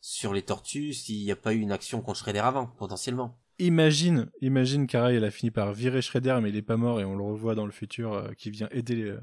sur 0.00 0.32
les 0.34 0.42
tortues 0.42 0.92
s'il 0.92 1.24
n'y 1.24 1.30
a 1.30 1.36
pas 1.36 1.52
eu 1.54 1.58
une 1.60 1.70
action 1.72 2.00
contre 2.00 2.18
Shredder 2.18 2.40
avant, 2.40 2.66
potentiellement. 2.66 3.38
Imagine, 3.58 4.28
imagine 4.40 4.86
Karai, 4.88 5.14
elle 5.16 5.24
a 5.24 5.30
fini 5.30 5.50
par 5.52 5.72
virer 5.72 6.02
Shredder, 6.02 6.38
mais 6.42 6.48
il 6.48 6.56
est 6.56 6.62
pas 6.62 6.76
mort 6.76 7.00
et 7.00 7.04
on 7.04 7.14
le 7.14 7.22
revoit 7.22 7.54
dans 7.54 7.66
le 7.66 7.70
futur 7.70 8.12
euh, 8.14 8.32
qui 8.36 8.50
vient 8.50 8.68
aider, 8.72 9.02
euh, 9.04 9.20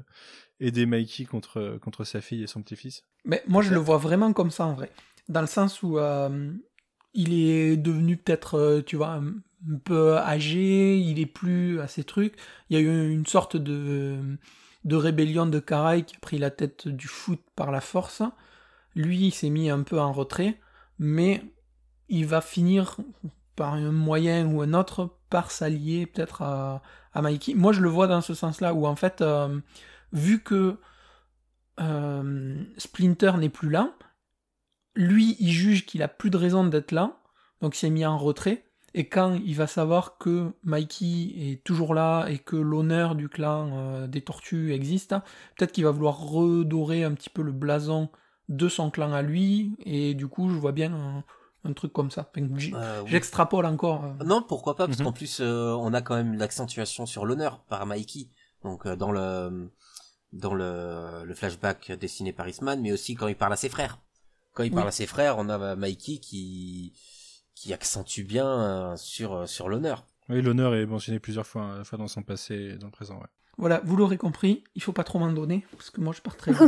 aider 0.60 0.86
Mikey 0.86 1.24
contre, 1.26 1.78
contre 1.82 2.04
sa 2.04 2.20
fille 2.22 2.42
et 2.42 2.46
son 2.46 2.62
petit-fils. 2.62 3.02
Mais 3.26 3.42
moi, 3.46 3.60
je 3.62 3.74
le 3.74 3.80
vois 3.80 3.98
vraiment 3.98 4.32
comme 4.32 4.50
ça 4.50 4.64
en 4.64 4.72
vrai. 4.72 4.90
Dans 5.28 5.42
le 5.42 5.46
sens 5.46 5.82
où 5.82 5.98
euh, 5.98 6.52
il 7.14 7.34
est 7.34 7.76
devenu 7.76 8.16
peut-être, 8.16 8.54
euh, 8.58 8.82
tu 8.82 8.96
vois, 8.96 9.14
un, 9.14 9.34
peu 9.84 10.16
âgé, 10.16 10.98
il 10.98 11.18
est 11.20 11.26
plus 11.26 11.80
à 11.80 11.88
ses 11.88 12.04
trucs. 12.04 12.34
Il 12.70 12.74
y 12.74 12.76
a 12.78 12.82
eu 12.82 13.10
une 13.10 13.26
sorte 13.26 13.56
de, 13.56 14.18
de 14.84 14.96
rébellion 14.96 15.46
de 15.46 15.58
Karai 15.58 16.04
qui 16.04 16.16
a 16.16 16.18
pris 16.20 16.38
la 16.38 16.50
tête 16.50 16.88
du 16.88 17.08
foot 17.08 17.40
par 17.56 17.70
la 17.70 17.82
force. 17.82 18.22
Lui, 18.94 19.26
il 19.26 19.32
s'est 19.32 19.50
mis 19.50 19.68
un 19.68 19.82
peu 19.82 20.00
en 20.00 20.12
retrait, 20.12 20.58
mais 20.98 21.42
il 22.08 22.26
va 22.26 22.40
finir 22.40 22.96
par 23.54 23.74
un 23.74 23.92
moyen 23.92 24.46
ou 24.46 24.62
un 24.62 24.72
autre 24.72 25.10
par 25.28 25.50
s'allier 25.50 26.06
peut-être 26.06 26.42
à, 26.42 26.82
à 27.12 27.22
Mikey. 27.22 27.54
Moi, 27.54 27.72
je 27.72 27.80
le 27.80 27.88
vois 27.88 28.06
dans 28.06 28.20
ce 28.20 28.34
sens-là, 28.34 28.74
où 28.74 28.86
en 28.86 28.96
fait, 28.96 29.20
euh, 29.20 29.60
vu 30.12 30.42
que 30.42 30.78
euh, 31.80 32.64
Splinter 32.76 33.32
n'est 33.38 33.48
plus 33.48 33.70
là, 33.70 33.94
lui, 34.94 35.36
il 35.40 35.50
juge 35.52 35.86
qu'il 35.86 36.02
a 36.02 36.08
plus 36.08 36.30
de 36.30 36.36
raison 36.36 36.64
d'être 36.64 36.92
là, 36.92 37.16
donc 37.60 37.76
il 37.76 37.78
s'est 37.78 37.90
mis 37.90 38.04
en 38.06 38.18
retrait. 38.18 38.64
Et 38.92 39.08
quand 39.08 39.34
il 39.34 39.54
va 39.54 39.68
savoir 39.68 40.18
que 40.18 40.50
Mikey 40.64 41.32
est 41.52 41.62
toujours 41.62 41.94
là 41.94 42.26
et 42.26 42.38
que 42.38 42.56
l'honneur 42.56 43.14
du 43.14 43.28
clan 43.28 43.70
euh, 43.72 44.06
des 44.08 44.20
tortues 44.22 44.72
existe, 44.72 45.14
peut-être 45.56 45.70
qu'il 45.70 45.84
va 45.84 45.92
vouloir 45.92 46.18
redorer 46.18 47.04
un 47.04 47.12
petit 47.14 47.30
peu 47.30 47.42
le 47.42 47.52
blason 47.52 48.08
de 48.48 48.68
son 48.68 48.90
clan 48.90 49.12
à 49.12 49.22
lui. 49.22 49.76
Et 49.84 50.14
du 50.14 50.26
coup, 50.26 50.48
je 50.50 50.56
vois 50.56 50.72
bien 50.72 50.92
un, 50.92 51.22
un 51.62 51.72
truc 51.72 51.92
comme 51.92 52.10
ça. 52.10 52.32
Euh, 52.36 52.40
oui. 52.42 52.72
J'extrapole 53.06 53.64
encore. 53.66 54.04
euh. 54.06 54.24
Non, 54.24 54.42
pourquoi 54.42 54.74
pas, 54.74 54.86
parce 54.88 54.98
Mhm. 54.98 55.04
qu'en 55.04 55.12
plus, 55.12 55.38
euh, 55.40 55.72
on 55.78 55.94
a 55.94 56.02
quand 56.02 56.16
même 56.16 56.34
l'accentuation 56.34 57.06
sur 57.06 57.26
l'honneur 57.26 57.60
par 57.68 57.86
Mikey. 57.86 58.26
Donc, 58.64 58.86
euh, 58.86 58.96
dans 58.96 59.12
le 59.12 59.70
dans 60.32 60.54
le, 60.54 61.24
le 61.24 61.34
flashback 61.34 61.92
dessiné 61.92 62.32
par 62.32 62.48
Eastman, 62.48 62.80
mais 62.80 62.92
aussi 62.92 63.14
quand 63.14 63.28
il 63.28 63.36
parle 63.36 63.52
à 63.52 63.56
ses 63.56 63.68
frères. 63.68 63.98
Quand 64.52 64.62
il 64.64 64.70
Oui. 64.70 64.74
parle 64.74 64.88
à 64.88 64.92
ses 64.92 65.06
frères, 65.06 65.38
on 65.38 65.48
a 65.48 65.76
Mikey 65.76 66.18
qui 66.18 66.92
qui 67.54 67.74
accentue 67.74 68.22
bien 68.24 68.46
euh, 68.92 68.96
sur 68.96 69.34
euh, 69.34 69.46
sur 69.46 69.68
l'honneur. 69.68 70.06
Oui, 70.28 70.40
l'honneur 70.42 70.74
est 70.74 70.86
mentionné 70.86 71.18
plusieurs 71.18 71.46
fois, 71.46 71.74
à 71.74 71.78
la 71.78 71.84
fois 71.84 71.98
dans 71.98 72.08
son 72.08 72.22
passé 72.22 72.54
et 72.54 72.76
dans 72.76 72.86
le 72.86 72.92
présent. 72.92 73.16
Ouais. 73.18 73.26
Voilà, 73.58 73.82
vous 73.84 73.96
l'aurez 73.96 74.16
compris, 74.16 74.64
il 74.74 74.82
faut 74.82 74.92
pas 74.92 75.04
trop 75.04 75.18
m'en 75.18 75.32
donner, 75.32 75.66
parce 75.72 75.90
que 75.90 76.00
moi 76.00 76.14
je 76.16 76.22
pars 76.22 76.36
très 76.36 76.52
vite. 76.52 76.62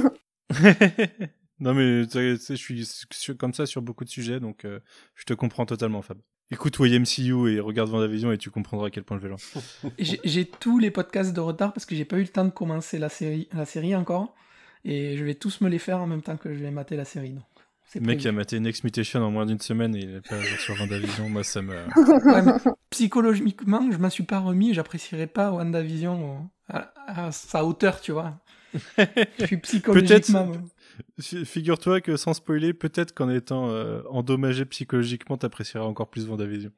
non, 1.61 1.73
mais 1.75 2.07
tu 2.07 2.37
sais, 2.39 2.57
je 2.57 2.61
suis 2.61 2.85
sur- 3.11 3.37
comme 3.37 3.55
ça 3.55 3.65
sur 3.67 3.81
beaucoup 3.83 4.05
de 4.05 4.11
sujets, 4.11 4.41
donc 4.41 4.65
euh, 4.65 4.81
je 5.15 5.25
te 5.25 5.33
comprends 5.35 5.65
totalement, 5.65 6.03
Fab. 6.03 6.19
Écoute 6.51 6.77
YMCU 6.79 7.51
et 7.51 7.61
regarde 7.61 7.89
Vendavision 7.89 8.31
et 8.31 8.37
tu 8.37 8.51
comprendras 8.51 8.89
à 8.89 8.91
quel 8.91 9.05
point 9.05 9.17
je 9.17 9.23
vais 9.23 9.29
loin. 9.31 9.39
J'ai 9.99 10.45
tous 10.45 10.79
les 10.79 10.91
podcasts 10.91 11.33
de 11.33 11.41
retard 11.41 11.73
parce 11.73 11.87
que 11.87 11.95
j'ai 11.95 12.05
pas 12.05 12.19
eu 12.19 12.23
le 12.23 12.29
temps 12.29 12.45
de 12.45 12.51
commencer 12.51 12.99
la 12.99 13.09
série, 13.09 13.49
la 13.55 13.65
série 13.65 13.97
encore. 13.97 14.35
Et 14.85 15.17
je 15.17 15.25
vais 15.25 15.35
tous 15.35 15.63
me 15.63 15.71
les 15.71 15.79
faire 15.79 15.99
en 16.03 16.07
même 16.07 16.21
temps 16.21 16.37
que 16.37 16.53
je 16.53 16.59
vais 16.59 16.71
mater 16.71 16.97
la 16.97 17.07
série. 17.07 17.31
Donc, 17.31 17.45
Le 18.01 18.07
mec 18.07 18.19
qui 18.19 18.23
prévu. 18.25 18.29
a 18.29 18.33
maté 18.39 18.61
Next 18.61 18.85
Mutation 18.85 19.21
en 19.23 19.31
moins 19.31 19.47
d'une 19.47 19.61
semaine 19.61 19.95
et 19.97 20.01
il 20.01 20.15
est 20.17 20.29
pas 20.29 20.41
sur 20.59 20.75
Vendavision, 20.75 21.29
moi 21.29 21.45
ça 21.45 21.63
me. 21.63 21.75
Ouais, 22.33 22.43
mais 22.43 22.53
psychologiquement, 22.91 23.91
je 23.91 23.97
m'en 23.99 24.11
suis 24.11 24.23
pas 24.25 24.39
remis. 24.41 24.75
J'apprécierais 24.75 25.27
pas 25.27 25.51
WandaVision 25.53 26.49
à, 26.69 26.93
à 27.07 27.33
sa 27.33 27.65
hauteur, 27.65 28.01
tu 28.01 28.13
vois. 28.13 28.41
Je 29.39 29.47
suis 29.47 29.57
psychologiquement. 29.59 30.51
Fi- 31.21 31.45
Figure-toi 31.45 32.01
que 32.01 32.17
sans 32.17 32.33
spoiler, 32.35 32.73
peut-être 32.73 33.13
qu'en 33.15 33.29
étant 33.29 33.69
euh, 33.71 34.01
endommagé 34.11 34.65
psychologiquement, 34.65 35.37
t'apprécieras 35.37 35.85
encore 35.85 36.09
plus 36.09 36.27
Vendavision. 36.27 36.71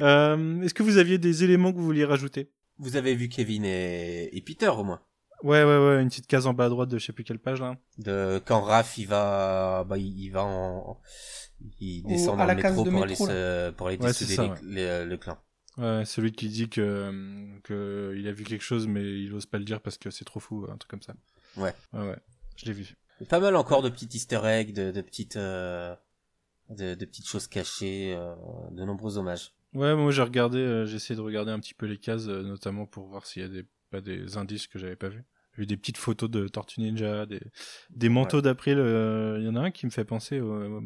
euh, 0.00 0.62
Est-ce 0.62 0.74
que 0.74 0.82
vous 0.82 0.98
aviez 0.98 1.18
des 1.18 1.44
éléments 1.44 1.72
que 1.72 1.78
vous 1.78 1.84
vouliez 1.84 2.04
rajouter? 2.04 2.50
Vous 2.78 2.96
avez 2.96 3.14
vu 3.14 3.28
Kevin 3.28 3.64
et, 3.64 4.30
et 4.36 4.40
Peter 4.40 4.68
au 4.68 4.84
moins. 4.84 5.00
Ouais, 5.42 5.64
ouais, 5.64 5.78
ouais, 5.78 6.02
une 6.02 6.08
petite 6.08 6.26
case 6.26 6.46
en 6.46 6.54
bas 6.54 6.66
à 6.66 6.68
droite 6.68 6.88
de 6.88 6.98
je 6.98 7.06
sais 7.06 7.12
plus 7.12 7.24
quelle 7.24 7.38
page 7.38 7.60
là. 7.60 7.76
De 7.98 8.40
quand 8.44 8.60
Raph 8.60 8.96
il 8.98 9.06
va 9.08 9.84
bah 9.88 9.98
il, 9.98 10.18
il 10.18 10.30
va 10.30 10.44
en 10.44 11.00
il 11.80 12.02
descend 12.02 12.34
à 12.40 12.42
dans 12.42 12.46
la 12.46 12.54
le 12.54 12.62
métro 12.62 12.84
de 12.84 12.90
pour 12.90 13.00
métro, 13.00 13.02
aller 13.02 13.14
se, 13.16 13.70
pour 13.72 13.86
aller 13.88 13.98
Ouais, 13.98 14.12
les- 14.62 14.74
les- 14.74 15.04
le 15.04 15.16
clan. 15.16 15.38
Ouais, 15.78 16.04
celui 16.04 16.32
qui 16.32 16.48
dit 16.48 16.68
que, 16.68 17.10
que 17.64 18.14
il 18.16 18.28
a 18.28 18.32
vu 18.32 18.44
quelque 18.44 18.62
chose 18.62 18.86
mais 18.86 19.02
il 19.02 19.32
ose 19.34 19.46
pas 19.46 19.58
le 19.58 19.64
dire 19.64 19.80
parce 19.80 19.98
que 19.98 20.10
c'est 20.10 20.24
trop 20.24 20.38
fou, 20.40 20.66
un 20.70 20.76
truc 20.76 20.90
comme 20.90 21.02
ça. 21.02 21.14
Ouais. 21.56 21.74
Ouais, 21.92 22.08
ouais, 22.08 22.18
je 22.56 22.66
l'ai 22.66 22.72
vu. 22.72 22.94
Pas 23.28 23.40
mal 23.40 23.56
encore 23.56 23.82
de 23.82 23.88
petits 23.88 24.08
easter 24.12 24.40
eggs, 24.44 24.72
de, 24.74 24.90
de 24.90 25.00
petites 25.00 25.36
euh, 25.36 25.94
de, 26.70 26.94
de 26.94 27.04
petites 27.04 27.28
choses 27.28 27.46
cachées, 27.46 28.14
euh, 28.16 28.34
de 28.70 28.84
nombreux 28.84 29.16
hommages. 29.18 29.52
Ouais, 29.74 29.94
moi 29.94 30.10
j'ai 30.10 30.22
regardé, 30.22 30.58
euh, 30.58 30.84
j'ai 30.86 30.96
essayé 30.96 31.16
de 31.16 31.20
regarder 31.22 31.50
un 31.50 31.58
petit 31.58 31.74
peu 31.74 31.86
les 31.86 31.98
cases, 31.98 32.26
euh, 32.28 32.42
notamment 32.42 32.84
pour 32.86 33.06
voir 33.06 33.24
s'il 33.26 33.42
y 33.42 33.44
a 33.44 33.48
des, 33.48 33.64
pas 33.90 34.00
des 34.02 34.36
indices 34.36 34.66
que 34.66 34.78
j'avais 34.78 34.96
pas 34.96 35.08
vus. 35.08 35.24
J'ai 35.54 35.62
vu 35.62 35.66
des 35.66 35.76
petites 35.76 35.98
photos 35.98 36.30
de 36.30 36.48
Tortue 36.48 36.80
Ninja, 36.80 37.26
des, 37.26 37.40
des 37.90 38.08
manteaux 38.08 38.40
d'April. 38.40 38.78
euh, 38.78 39.36
Il 39.38 39.44
y 39.44 39.48
en 39.48 39.56
a 39.56 39.60
un 39.60 39.70
qui 39.70 39.86
me 39.86 39.90
fait 39.90 40.04
penser 40.04 40.40
au- 40.40 40.80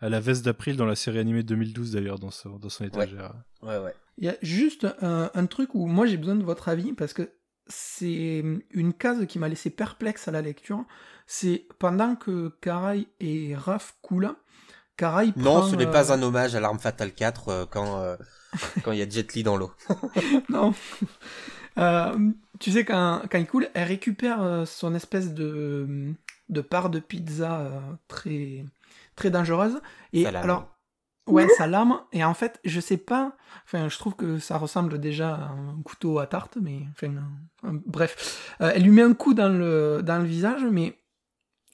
à 0.00 0.08
la 0.08 0.20
veste 0.20 0.44
d'April 0.44 0.76
dans 0.76 0.84
la 0.86 0.96
série 0.96 1.18
animée 1.18 1.42
de 1.42 1.48
2012 1.48 1.92
d'ailleurs, 1.92 2.18
dans 2.18 2.30
son, 2.30 2.56
dans 2.58 2.68
son 2.68 2.84
étagère. 2.84 3.32
Ouais 3.62 3.78
ouais. 3.78 3.94
Il 4.18 4.24
y 4.24 4.28
a 4.28 4.36
juste 4.42 4.86
un, 5.00 5.30
un 5.34 5.46
truc 5.46 5.74
où 5.74 5.86
moi 5.86 6.06
j'ai 6.06 6.16
besoin 6.18 6.36
de 6.36 6.44
votre 6.44 6.68
avis 6.68 6.92
parce 6.92 7.12
que 7.14 7.30
c'est 7.66 8.44
une 8.70 8.92
case 8.92 9.26
qui 9.26 9.38
m'a 9.38 9.48
laissé 9.48 9.70
perplexe 9.70 10.28
à 10.28 10.32
la 10.32 10.42
lecture. 10.42 10.84
C'est 11.26 11.66
pendant 11.78 12.14
que 12.14 12.50
Karai 12.60 13.06
et 13.20 13.56
Raph 13.56 13.96
coulent, 14.02 14.36
Karai 14.98 15.28
Non, 15.36 15.60
prend, 15.60 15.62
ce 15.70 15.76
n'est 15.76 15.86
euh, 15.86 15.90
pas 15.90 16.12
un 16.12 16.20
hommage 16.22 16.54
à 16.54 16.60
l'arme 16.60 16.78
fatale 16.78 17.12
4 17.14 17.48
euh, 17.48 17.64
quand 17.64 18.00
euh, 18.02 18.16
quand 18.84 18.92
il 18.92 18.98
y 18.98 19.02
a 19.02 19.08
Jet 19.08 19.32
Li 19.34 19.42
dans 19.42 19.56
l'eau. 19.56 19.72
non. 20.50 20.74
Euh, 21.78 22.30
tu 22.60 22.70
sais, 22.70 22.84
quand, 22.84 23.22
quand 23.30 23.38
il 23.38 23.46
coule, 23.46 23.68
elle 23.74 23.88
récupère 23.88 24.42
euh, 24.42 24.64
son 24.64 24.94
espèce 24.94 25.34
de, 25.34 26.14
de 26.48 26.60
part 26.60 26.90
de 26.90 27.00
pizza 27.00 27.60
euh, 27.60 27.80
très, 28.08 28.64
très 29.16 29.30
dangereuse. 29.30 29.80
Et 30.12 30.24
lame. 30.24 30.36
alors, 30.36 30.68
ouais, 31.26 31.48
sa 31.56 31.66
lame. 31.66 32.00
Et 32.12 32.24
en 32.24 32.34
fait, 32.34 32.60
je 32.64 32.80
sais 32.80 32.96
pas. 32.96 33.36
Enfin, 33.64 33.88
je 33.88 33.98
trouve 33.98 34.14
que 34.14 34.38
ça 34.38 34.56
ressemble 34.56 34.98
déjà 34.98 35.34
à 35.34 35.48
un 35.50 35.80
couteau 35.84 36.18
à 36.18 36.26
tarte, 36.26 36.58
mais 36.60 36.82
enfin, 36.92 37.12
bref. 37.86 38.56
Elle 38.60 38.82
lui 38.82 38.90
met 38.90 39.02
un 39.02 39.14
coup 39.14 39.34
dans 39.34 39.48
le, 39.48 40.02
dans 40.02 40.18
le 40.18 40.24
visage, 40.24 40.64
mais 40.70 40.98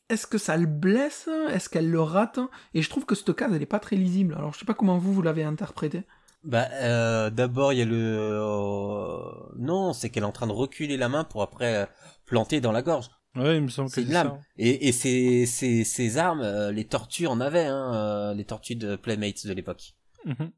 est-ce 0.09 0.27
que 0.27 0.39
ça 0.39 0.57
le 0.57 0.67
blesse? 0.67 1.29
Est-ce 1.51 1.69
qu'elle 1.69 1.91
le 1.91 2.01
rate? 2.01 2.41
Et 2.75 2.83
je 2.83 2.91
trouve 2.91 3.05
que 3.05 3.15
cette 3.15 3.35
case, 3.37 3.53
elle 3.55 3.63
est 3.63 3.67
pas 3.67 3.79
très 3.79 3.97
lisible. 3.97 4.35
Alors, 4.35 4.53
je 4.55 4.59
sais 4.59 4.65
pas 4.65 4.75
comment 4.75 4.99
vous, 4.99 5.13
vous 5.13 5.23
l'avez 5.23 5.45
interprété. 5.45 6.03
Bah 6.43 6.69
euh, 6.73 7.29
d'abord 7.31 7.73
il 7.75 7.79
y 7.81 7.83
a 7.83 7.85
le 7.85 7.97
euh, 7.97 9.19
non, 9.59 9.93
c'est 9.93 10.09
qu'elle 10.11 10.23
est 10.23 10.27
en 10.27 10.33
train 10.33 10.47
de 10.47 10.53
reculer 10.53 10.97
la 10.97 11.09
main 11.11 11.25
pour 11.25 11.43
après 11.43 11.77
euh, 11.77 11.87
planter 12.27 12.61
dans 12.61 12.73
la 12.73 12.81
gorge. 12.83 13.11
Ouais, 13.37 13.57
il 13.59 13.63
me 13.63 13.69
semble 13.69 13.91
que 13.91 13.95
C'est 13.97 14.07
ça. 14.07 14.25
lame. 14.25 14.41
Et, 14.57 14.89
et 14.89 14.93
ces, 14.93 15.47
ces, 15.47 15.85
ces 15.85 16.19
armes, 16.19 16.41
euh, 16.41 16.73
les 16.73 16.85
tortues 16.87 17.27
en 17.29 17.41
avaient, 17.41 17.67
hein, 17.67 17.95
euh, 17.95 18.35
les 18.35 18.45
tortues 18.45 18.75
de 18.75 18.97
Playmates 18.97 19.47
de 19.47 19.53
l'époque. 19.53 19.95
Mhm. 20.25 20.51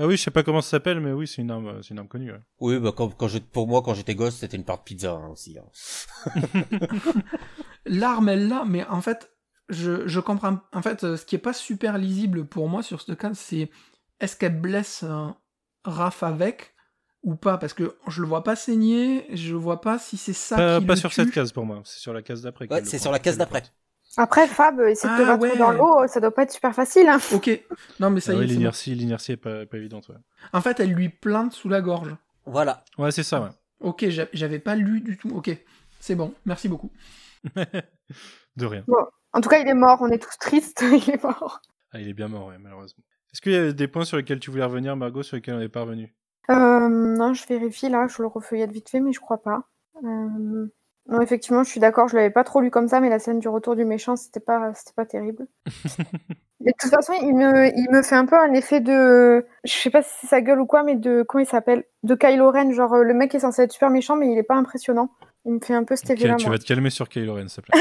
Ah 0.00 0.06
oui, 0.06 0.16
je 0.16 0.22
sais 0.22 0.30
pas 0.30 0.42
comment 0.44 0.60
ça 0.60 0.70
s'appelle, 0.70 1.00
mais 1.00 1.12
oui, 1.12 1.26
c'est 1.26 1.42
une 1.42 1.50
arme, 1.50 1.82
c'est 1.82 1.90
une 1.90 1.98
arme 1.98 2.08
connue. 2.08 2.32
ouais. 2.32 2.40
Oui, 2.60 2.78
bah 2.78 2.92
quand, 2.96 3.08
quand 3.16 3.28
je, 3.28 3.38
pour 3.38 3.66
moi, 3.68 3.82
quand 3.82 3.94
j'étais 3.94 4.14
gosse, 4.14 4.36
c'était 4.36 4.56
une 4.56 4.64
part 4.64 4.78
de 4.78 4.82
pizza 4.84 5.12
hein, 5.12 5.28
aussi. 5.28 5.56
hein. 5.58 6.32
L'arme, 7.86 8.28
elle 8.28 8.48
l'a, 8.48 8.64
mais 8.64 8.84
en 8.86 9.00
fait, 9.00 9.32
je, 9.68 10.06
je 10.06 10.20
comprends. 10.20 10.58
En 10.72 10.82
fait, 10.82 11.00
ce 11.16 11.24
qui 11.24 11.34
est 11.34 11.38
pas 11.40 11.52
super 11.52 11.98
lisible 11.98 12.46
pour 12.46 12.68
moi 12.68 12.82
sur 12.82 13.00
ce 13.00 13.12
cas, 13.12 13.32
c'est 13.34 13.70
est-ce 14.20 14.36
qu'elle 14.36 14.60
blesse 14.60 15.02
euh, 15.04 15.28
Raph 15.84 16.22
avec 16.22 16.74
ou 17.22 17.34
pas? 17.36 17.58
Parce 17.58 17.72
que 17.72 17.96
je 18.08 18.20
le 18.22 18.26
vois 18.28 18.44
pas 18.44 18.56
saigner, 18.56 19.26
je 19.34 19.54
vois 19.54 19.80
pas 19.80 19.98
si 19.98 20.16
c'est 20.16 20.32
ça 20.32 20.56
Pas, 20.56 20.80
qui 20.80 20.86
pas 20.86 20.94
le 20.94 21.00
sur 21.00 21.10
tue. 21.10 21.16
cette 21.16 21.30
case 21.30 21.52
pour 21.52 21.64
moi, 21.66 21.80
c'est 21.84 22.00
sur 22.00 22.12
la 22.12 22.22
case 22.22 22.42
d'après. 22.42 22.68
Ouais, 22.70 22.84
c'est 22.84 22.98
sur 22.98 23.12
la 23.12 23.18
case 23.18 23.36
d'après. 23.38 23.62
Après, 24.16 24.48
Fab, 24.48 24.80
essayer 24.80 25.12
de 25.12 25.18
te 25.18 25.22
Ah, 25.22 25.36
battre 25.36 25.42
ouais. 25.52 25.58
dans 25.58 25.70
l'eau, 25.70 26.06
ça 26.08 26.18
doit 26.18 26.34
pas 26.34 26.42
être 26.42 26.50
super 26.50 26.74
facile. 26.74 27.08
Hein. 27.08 27.18
Ok. 27.32 27.50
Non, 28.00 28.10
mais 28.10 28.20
ça 28.20 28.32
Ah 28.32 28.34
y 28.36 28.38
est. 28.38 28.46
bon. 28.46 28.52
l'inertie, 28.52 28.94
l'inertie 28.94 29.32
est 29.32 29.36
pas, 29.36 29.66
pas 29.66 29.76
évidente. 29.76 30.08
Ouais, 30.08 30.16
En 30.52 30.60
fait, 30.62 30.80
elle 30.80 30.92
lui 30.92 31.08
plante 31.10 31.52
sous 31.52 31.68
la 31.68 31.80
gorge. 31.82 32.16
Voilà. 32.46 32.84
ouais 32.96 33.10
c'est 33.12 33.22
ça. 33.22 33.42
Ouais. 33.42 33.48
Ok, 33.80 34.08
j'a- 34.08 34.26
j'avais 34.32 34.58
pas 34.58 34.74
lu 34.74 35.02
du 35.02 35.16
tout. 35.18 35.28
Ok, 35.36 35.50
c'est 36.00 36.14
bon. 36.16 36.34
Merci 36.46 36.68
beaucoup. 36.68 36.90
De 38.56 38.66
rien. 38.66 38.84
En 39.32 39.40
tout 39.40 39.48
cas, 39.48 39.58
il 39.60 39.68
est 39.68 39.74
mort, 39.74 39.98
on 40.00 40.08
est 40.08 40.18
tous 40.18 40.36
tristes, 40.40 40.82
il 40.90 41.10
est 41.10 41.22
mort. 41.22 41.60
Ah, 41.92 42.00
il 42.00 42.08
est 42.08 42.14
bien 42.14 42.28
mort, 42.28 42.46
ouais, 42.48 42.58
malheureusement. 42.58 43.04
Est-ce 43.38 43.42
qu'il 43.42 43.52
y 43.52 43.56
a 43.68 43.70
des 43.72 43.86
points 43.86 44.04
sur 44.04 44.16
lesquels 44.16 44.40
tu 44.40 44.50
voulais 44.50 44.64
revenir, 44.64 44.96
Margot, 44.96 45.22
sur 45.22 45.36
lesquels 45.36 45.54
on 45.54 45.58
n'est 45.60 45.68
pas 45.68 45.82
revenu? 45.82 46.12
Euh, 46.50 46.88
non, 46.88 47.34
je 47.34 47.46
vérifie 47.46 47.88
là, 47.88 48.08
je 48.08 48.20
le 48.20 48.26
refeuillette 48.26 48.72
vite 48.72 48.88
fait, 48.90 48.98
mais 48.98 49.12
je 49.12 49.20
crois 49.20 49.40
pas. 49.40 49.62
Euh, 50.02 50.66
Non, 51.06 51.20
effectivement, 51.20 51.62
je 51.62 51.70
suis 51.70 51.78
d'accord, 51.78 52.08
je 52.08 52.16
l'avais 52.16 52.30
pas 52.30 52.42
trop 52.42 52.60
lu 52.60 52.72
comme 52.72 52.88
ça, 52.88 52.98
mais 52.98 53.08
la 53.08 53.20
scène 53.20 53.38
du 53.38 53.46
retour 53.48 53.76
du 53.76 53.84
méchant, 53.84 54.16
c'était 54.16 54.40
pas, 54.40 54.74
c'était 54.74 54.92
pas 54.96 55.06
terrible. 55.06 55.46
De 56.60 56.72
toute 56.80 56.90
façon, 56.90 57.12
il 57.22 57.32
me, 57.36 57.68
il 57.78 57.86
me 57.92 58.02
fait 58.02 58.16
un 58.16 58.26
peu 58.26 58.34
un 58.36 58.52
effet 58.54 58.80
de, 58.80 59.46
je 59.62 59.72
sais 59.72 59.90
pas 59.90 60.02
si 60.02 60.10
c'est 60.20 60.26
sa 60.26 60.40
gueule 60.40 60.58
ou 60.60 60.66
quoi, 60.66 60.82
mais 60.82 60.96
de, 60.96 61.22
comment 61.22 61.44
il 61.44 61.46
s'appelle? 61.46 61.84
De 62.02 62.16
Kylo 62.16 62.50
Ren, 62.50 62.72
genre 62.72 62.92
euh, 62.94 63.04
le 63.04 63.14
mec 63.14 63.32
est 63.36 63.38
censé 63.38 63.62
être 63.62 63.70
super 63.70 63.90
méchant, 63.90 64.16
mais 64.16 64.32
il 64.32 64.36
est 64.36 64.42
pas 64.42 64.56
impressionnant. 64.56 65.12
Il 65.44 65.52
me 65.52 65.60
fait 65.60 65.74
un 65.74 65.84
peu 65.84 65.94
cet 65.94 66.10
effet-là, 66.10 66.34
Tu 66.34 66.46
moi. 66.46 66.56
vas 66.56 66.58
te 66.58 66.66
calmer 66.66 66.90
sur 66.90 67.08
Kylo 67.08 67.34
Ren, 67.34 67.46
s'il 67.46 67.62
te 67.62 67.70
plaît. 67.70 67.80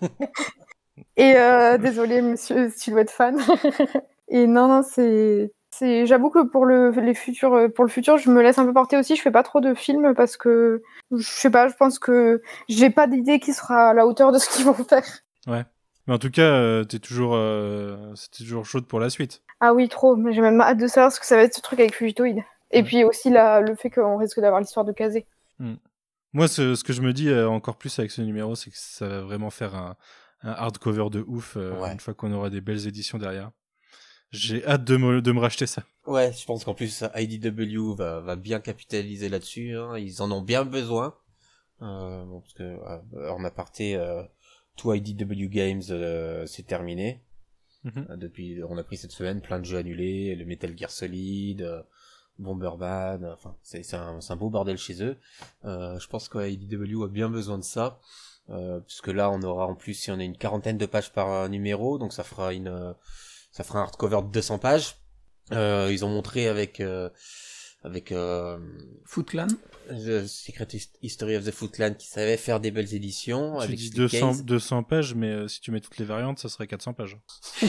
Et 1.16 1.34
euh, 1.36 1.76
désolé, 1.78 2.22
monsieur, 2.22 2.70
si 2.70 2.84
tu 2.84 2.90
dois 2.92 3.00
être 3.00 3.10
fan. 3.10 3.36
Et 4.34 4.46
non, 4.46 4.66
non, 4.66 4.82
c'est. 4.82 5.52
c'est- 5.70 6.06
J'avoue 6.06 6.30
que 6.30 6.42
pour 6.44 6.64
le, 6.66 6.90
les 6.90 7.14
futurs, 7.14 7.54
euh, 7.54 7.68
pour 7.68 7.84
le 7.84 7.90
futur, 7.90 8.16
je 8.18 8.30
me 8.30 8.42
laisse 8.42 8.58
un 8.58 8.64
peu 8.64 8.72
porter 8.72 8.96
aussi. 8.96 9.14
Je 9.14 9.22
fais 9.22 9.30
pas 9.30 9.42
trop 9.42 9.60
de 9.60 9.74
films 9.74 10.14
parce 10.14 10.36
que 10.36 10.82
je 11.10 11.22
sais 11.22 11.50
pas. 11.50 11.68
Je 11.68 11.74
pense 11.74 11.98
que 11.98 12.40
j'ai 12.68 12.88
pas 12.90 13.06
d'idée 13.06 13.38
qui 13.40 13.52
sera 13.52 13.90
à 13.90 13.94
la 13.94 14.06
hauteur 14.06 14.32
de 14.32 14.38
ce 14.38 14.48
qu'ils 14.48 14.64
vont 14.64 14.72
faire. 14.74 15.04
Mais 15.46 16.14
en 16.14 16.18
tout 16.18 16.30
cas, 16.30 16.42
euh, 16.42 16.82
t'es 16.84 16.98
toujours, 16.98 17.34
euh, 17.36 18.12
c'était 18.16 18.42
toujours 18.44 18.64
chaude 18.66 18.86
pour 18.86 18.98
la 19.00 19.08
suite. 19.10 19.42
Ah 19.60 19.72
oui, 19.74 19.88
trop. 19.88 20.16
Mais 20.16 20.32
j'ai 20.32 20.40
même 20.40 20.60
hâte 20.60 20.78
de 20.78 20.86
savoir 20.88 21.12
ce 21.12 21.20
que 21.20 21.26
ça 21.26 21.36
va 21.36 21.42
être 21.42 21.54
ce 21.54 21.60
truc 21.60 21.78
avec 21.78 21.94
Fugitoid. 21.94 22.38
Et 22.72 22.78
Ouais. 22.78 22.82
puis 22.82 23.04
aussi 23.04 23.28
la, 23.30 23.60
le 23.60 23.74
fait 23.76 23.90
qu'on 23.90 24.16
risque 24.16 24.40
d'avoir 24.40 24.60
l'histoire 24.60 24.84
de 24.86 24.92
Kazé. 24.92 25.26
Moi, 26.32 26.48
ce, 26.48 26.74
ce 26.74 26.82
que 26.82 26.92
je 26.94 27.02
me 27.02 27.12
dis 27.12 27.28
euh, 27.28 27.48
encore 27.48 27.76
plus 27.76 27.96
avec 27.98 28.10
ce 28.10 28.22
numéro, 28.22 28.54
c'est 28.54 28.70
que 28.70 28.76
ça 28.78 29.06
va 29.06 29.20
vraiment 29.20 29.50
faire 29.50 29.74
un, 29.74 29.94
un 30.42 30.52
hardcover 30.52 31.10
de 31.10 31.22
ouf 31.28 31.56
euh, 31.56 31.78
Ouais. 31.78 31.92
une 31.92 32.00
fois 32.00 32.14
qu'on 32.14 32.32
aura 32.32 32.48
des 32.50 32.62
belles 32.62 32.88
éditions 32.88 33.18
derrière. 33.18 33.50
J'ai 34.32 34.64
hâte 34.66 34.84
de 34.84 34.96
me, 34.96 35.20
de 35.22 35.32
me 35.32 35.40
racheter 35.40 35.66
ça. 35.66 35.84
Ouais, 36.06 36.32
je 36.32 36.44
pense 36.46 36.64
qu'en 36.64 36.74
plus 36.74 37.04
IDW 37.14 37.94
va, 37.94 38.20
va 38.20 38.36
bien 38.36 38.60
capitaliser 38.60 39.28
là-dessus. 39.28 39.76
Hein. 39.76 39.98
Ils 39.98 40.22
en 40.22 40.30
ont 40.32 40.40
bien 40.42 40.64
besoin. 40.64 41.14
Euh, 41.82 42.24
bon, 42.24 42.40
parce 42.40 42.54
que 42.54 42.62
euh, 42.62 43.30
en 43.30 43.44
aparté, 43.44 43.96
euh, 43.96 44.22
tout 44.76 44.92
IDW 44.94 45.48
Games 45.48 45.82
euh, 45.90 46.46
c'est 46.46 46.62
terminé. 46.66 47.22
Mhm. 47.84 48.06
Euh, 48.10 48.16
Depuis, 48.16 48.60
on 48.68 48.78
a 48.78 48.82
pris 48.82 48.96
cette 48.96 49.12
semaine 49.12 49.40
plein 49.40 49.58
de 49.58 49.64
jeux 49.64 49.78
annulés, 49.78 50.34
le 50.34 50.44
Metal 50.44 50.76
Gear 50.78 50.90
Solid, 50.90 51.62
euh, 51.62 51.82
Bomberman. 52.38 53.24
Enfin, 53.26 53.54
c'est 53.62 53.94
un, 53.94 54.18
un 54.26 54.36
beau 54.36 54.48
bordel 54.48 54.78
chez 54.78 55.02
eux. 55.02 55.16
Euh, 55.64 55.98
je 55.98 56.08
pense 56.08 56.28
que 56.28 56.38
IDW 56.48 57.04
a 57.04 57.08
bien 57.08 57.28
besoin 57.28 57.58
de 57.58 57.64
ça. 57.64 58.00
Euh, 58.50 58.80
puisque 58.80 59.08
là, 59.08 59.30
on 59.30 59.42
aura 59.42 59.66
en 59.66 59.74
plus, 59.74 59.94
si 59.94 60.10
on 60.10 60.18
a 60.18 60.24
une 60.24 60.36
quarantaine 60.36 60.78
de 60.78 60.86
pages 60.86 61.12
par 61.12 61.48
numéro, 61.48 61.98
donc 61.98 62.12
ça 62.12 62.24
fera 62.24 62.52
une, 62.54 62.68
euh, 62.68 62.92
ça 63.52 63.62
fera 63.64 63.78
un 63.78 63.82
hardcover 63.82 64.22
de 64.22 64.28
200 64.32 64.58
pages. 64.58 64.96
Euh, 65.52 65.88
ils 65.92 66.04
ont 66.04 66.08
montré 66.08 66.48
avec 66.48 66.80
euh, 66.80 67.08
avec 67.84 68.10
euh, 68.12 68.58
Foot 69.04 69.26
Clan. 69.28 69.46
The 69.88 70.26
Secret 70.26 70.68
His- 70.72 70.90
History 71.02 71.36
of 71.36 71.44
the 71.44 71.50
Foot 71.50 71.72
Clan 71.72 71.94
qui 71.94 72.06
savait 72.06 72.36
faire 72.36 72.60
des 72.60 72.70
belles 72.70 72.94
éditions. 72.94 73.56
Tu 73.58 73.64
avec 73.64 73.76
dis 73.76 73.86
Steve 73.88 73.96
200, 73.96 74.28
Case. 74.28 74.44
200 74.44 74.82
pages, 74.84 75.14
mais 75.14 75.30
euh, 75.30 75.48
si 75.48 75.60
tu 75.60 75.70
mets 75.72 75.80
toutes 75.80 75.98
les 75.98 76.04
variantes, 76.04 76.38
ça 76.38 76.48
serait 76.48 76.66
400 76.66 76.94
pages. 76.94 77.18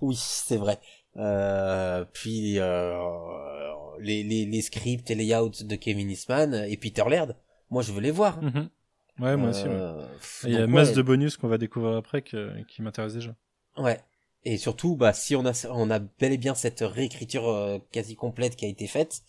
Oui, 0.00 0.16
c'est 0.18 0.56
vrai. 0.56 0.78
Euh, 1.16 2.04
puis 2.12 2.58
euh, 2.58 2.96
les, 4.00 4.22
les, 4.22 4.46
les 4.46 4.62
scripts 4.62 5.10
et 5.10 5.14
layouts 5.14 5.50
de 5.64 5.74
Kevin 5.76 6.08
Eastman 6.10 6.54
et 6.68 6.76
Peter 6.76 7.04
Laird, 7.08 7.36
moi 7.70 7.82
je 7.82 7.92
veux 7.92 8.00
les 8.00 8.10
voir. 8.12 8.40
Mhm. 8.42 8.68
Ouais, 9.18 9.36
moi 9.36 9.50
aussi. 9.50 9.64
ouais. 9.64 9.92
Il 10.44 10.52
y 10.52 10.56
a 10.56 10.60
donc, 10.60 10.70
masse 10.70 10.90
ouais, 10.90 10.94
de 10.94 11.02
bonus 11.02 11.36
qu'on 11.36 11.48
va 11.48 11.58
découvrir 11.58 11.96
après 11.96 12.22
que- 12.22 12.52
qui 12.68 12.82
m'intéressent 12.82 13.18
déjà. 13.20 13.34
Ouais. 13.78 14.00
Et 14.44 14.56
surtout, 14.56 14.96
bah, 14.96 15.12
si 15.12 15.36
on 15.36 15.44
a, 15.46 15.66
on 15.70 15.90
a 15.90 15.98
bel 15.98 16.32
et 16.32 16.38
bien 16.38 16.54
cette 16.54 16.80
réécriture 16.80 17.48
euh, 17.48 17.78
quasi 17.92 18.14
complète 18.16 18.56
qui 18.56 18.64
a 18.64 18.68
été 18.68 18.86
faite, 18.86 19.22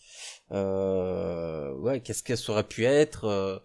euh, 0.52 1.74
ouais, 1.76 2.00
qu'est-ce 2.00 2.22
que 2.22 2.36
ça 2.36 2.52
aurait 2.52 2.66
pu 2.68 2.84
être 2.86 3.24
euh, 3.24 3.58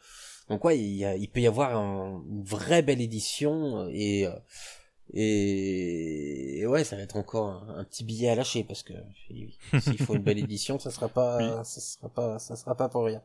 Donc 0.50 0.66
ouais, 0.66 0.80
il, 0.80 0.96
y 0.96 1.06
a- 1.06 1.16
il 1.16 1.30
peut 1.30 1.42
y 1.42 1.48
avoir 1.48 1.76
un- 1.78 2.24
une 2.30 2.44
vraie 2.44 2.82
belle 2.82 3.02
édition 3.02 3.88
et 3.92 4.28
euh, 4.28 4.32
et, 5.14 6.60
et 6.62 6.68
ouais, 6.68 6.84
ça 6.84 6.96
va 6.98 7.04
être 7.04 7.16
encore 7.18 7.48
un, 7.50 7.80
un 7.80 7.84
petit 7.86 8.04
billet 8.04 8.30
à 8.30 8.36
lâcher 8.36 8.64
parce 8.64 8.84
que 8.84 8.94
s'il 9.78 10.00
faut 10.00 10.16
une 10.16 10.24
belle 10.24 10.40
édition, 10.40 10.80
ça 10.80 10.92
sera 10.92 11.10
pas, 11.10 11.64
ça 11.64 11.82
sera 11.82 12.10
pas, 12.10 12.40
ça 12.40 12.56
sera 12.56 12.76
pas 12.76 12.90
pour 12.90 13.06
rien. 13.06 13.22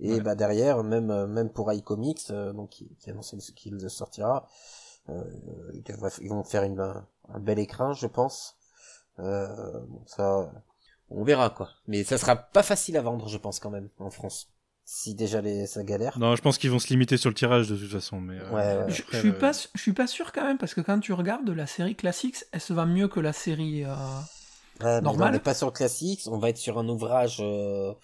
Et 0.00 0.20
Ouais. 0.20 0.20
bah 0.20 0.34
derrière, 0.34 0.82
même 0.84 1.10
euh, 1.10 1.26
même 1.26 1.50
pour 1.50 1.72
iComics, 1.72 2.30
euh, 2.30 2.52
donc 2.52 2.70
qui, 2.70 2.88
qui 3.00 3.10
annonce 3.10 3.34
qu'il 3.56 3.90
sortira, 3.90 4.46
euh, 4.46 4.48
ils, 5.08 5.82
devraient- 5.82 6.10
ils 6.20 6.28
vont 6.30 6.44
faire 6.44 6.62
une, 6.62 6.80
un, 6.80 7.06
un 7.32 7.38
bel 7.40 7.58
écrin, 7.58 7.92
je 7.92 8.06
pense. 8.06 8.56
Euh, 9.18 9.46
bon, 9.88 10.02
ça, 10.06 10.50
on 11.10 11.22
verra 11.24 11.50
quoi. 11.50 11.70
Mais 11.86 12.04
ça 12.04 12.18
sera 12.18 12.36
pas 12.36 12.62
facile 12.62 12.96
à 12.96 13.02
vendre, 13.02 13.28
je 13.28 13.38
pense 13.38 13.60
quand 13.60 13.70
même 13.70 13.88
en 13.98 14.10
France. 14.10 14.48
Si 14.86 15.14
déjà 15.14 15.40
les, 15.40 15.66
ça 15.66 15.82
galère. 15.82 16.18
Non, 16.18 16.36
je 16.36 16.42
pense 16.42 16.58
qu'ils 16.58 16.70
vont 16.70 16.78
se 16.78 16.88
limiter 16.88 17.16
sur 17.16 17.30
le 17.30 17.34
tirage 17.34 17.68
de 17.68 17.76
toute 17.76 17.90
façon. 17.90 18.20
Mais, 18.20 18.38
euh, 18.38 18.50
Ouais. 18.50 18.92
Je, 18.92 19.00
après, 19.02 19.12
je 19.12 19.18
suis 19.20 19.28
euh, 19.30 19.38
pas, 19.38 19.52
je 19.52 19.80
suis 19.80 19.92
pas 19.94 20.06
sûr 20.06 20.30
quand 20.32 20.44
même 20.44 20.58
parce 20.58 20.74
que 20.74 20.82
quand 20.82 20.98
tu 21.00 21.12
regardes 21.14 21.48
la 21.48 21.66
série 21.66 21.96
classique, 21.96 22.36
elle 22.52 22.60
se 22.60 22.72
vend 22.74 22.84
mieux 22.86 23.08
que 23.08 23.20
la 23.20 23.32
série. 23.32 23.84
euh, 23.84 23.94
Ouais, 24.80 24.96
mais 24.96 25.00
Normal. 25.02 25.28
on 25.28 25.32
n'est 25.32 25.38
pas 25.40 25.54
sur 25.54 25.68
le 25.68 25.72
classique, 25.72 26.22
on 26.26 26.36
va 26.38 26.48
être 26.50 26.58
sur 26.58 26.78
un 26.78 26.88
ouvrage 26.88 27.38
euh, 27.40 27.94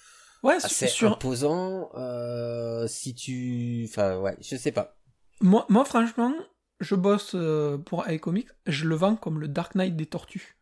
Ouais, 0.42 0.54
assez 0.54 0.86
sur. 0.86 1.10
imposant. 1.12 1.90
Euh, 1.96 2.86
si 2.86 3.14
tu, 3.14 3.86
enfin 3.90 4.18
ouais, 4.18 4.36
je 4.40 4.56
sais 4.56 4.72
pas. 4.72 4.96
Moi, 5.42 5.66
moi, 5.68 5.84
franchement, 5.84 6.32
je 6.80 6.94
bosse 6.94 7.32
euh, 7.34 7.78
pour 7.78 8.08
iComics, 8.08 8.48
je 8.66 8.86
le 8.86 8.94
vends 8.94 9.16
comme 9.16 9.40
le 9.40 9.48
Dark 9.48 9.74
Knight 9.74 9.96
des 9.96 10.06
tortues. 10.06 10.56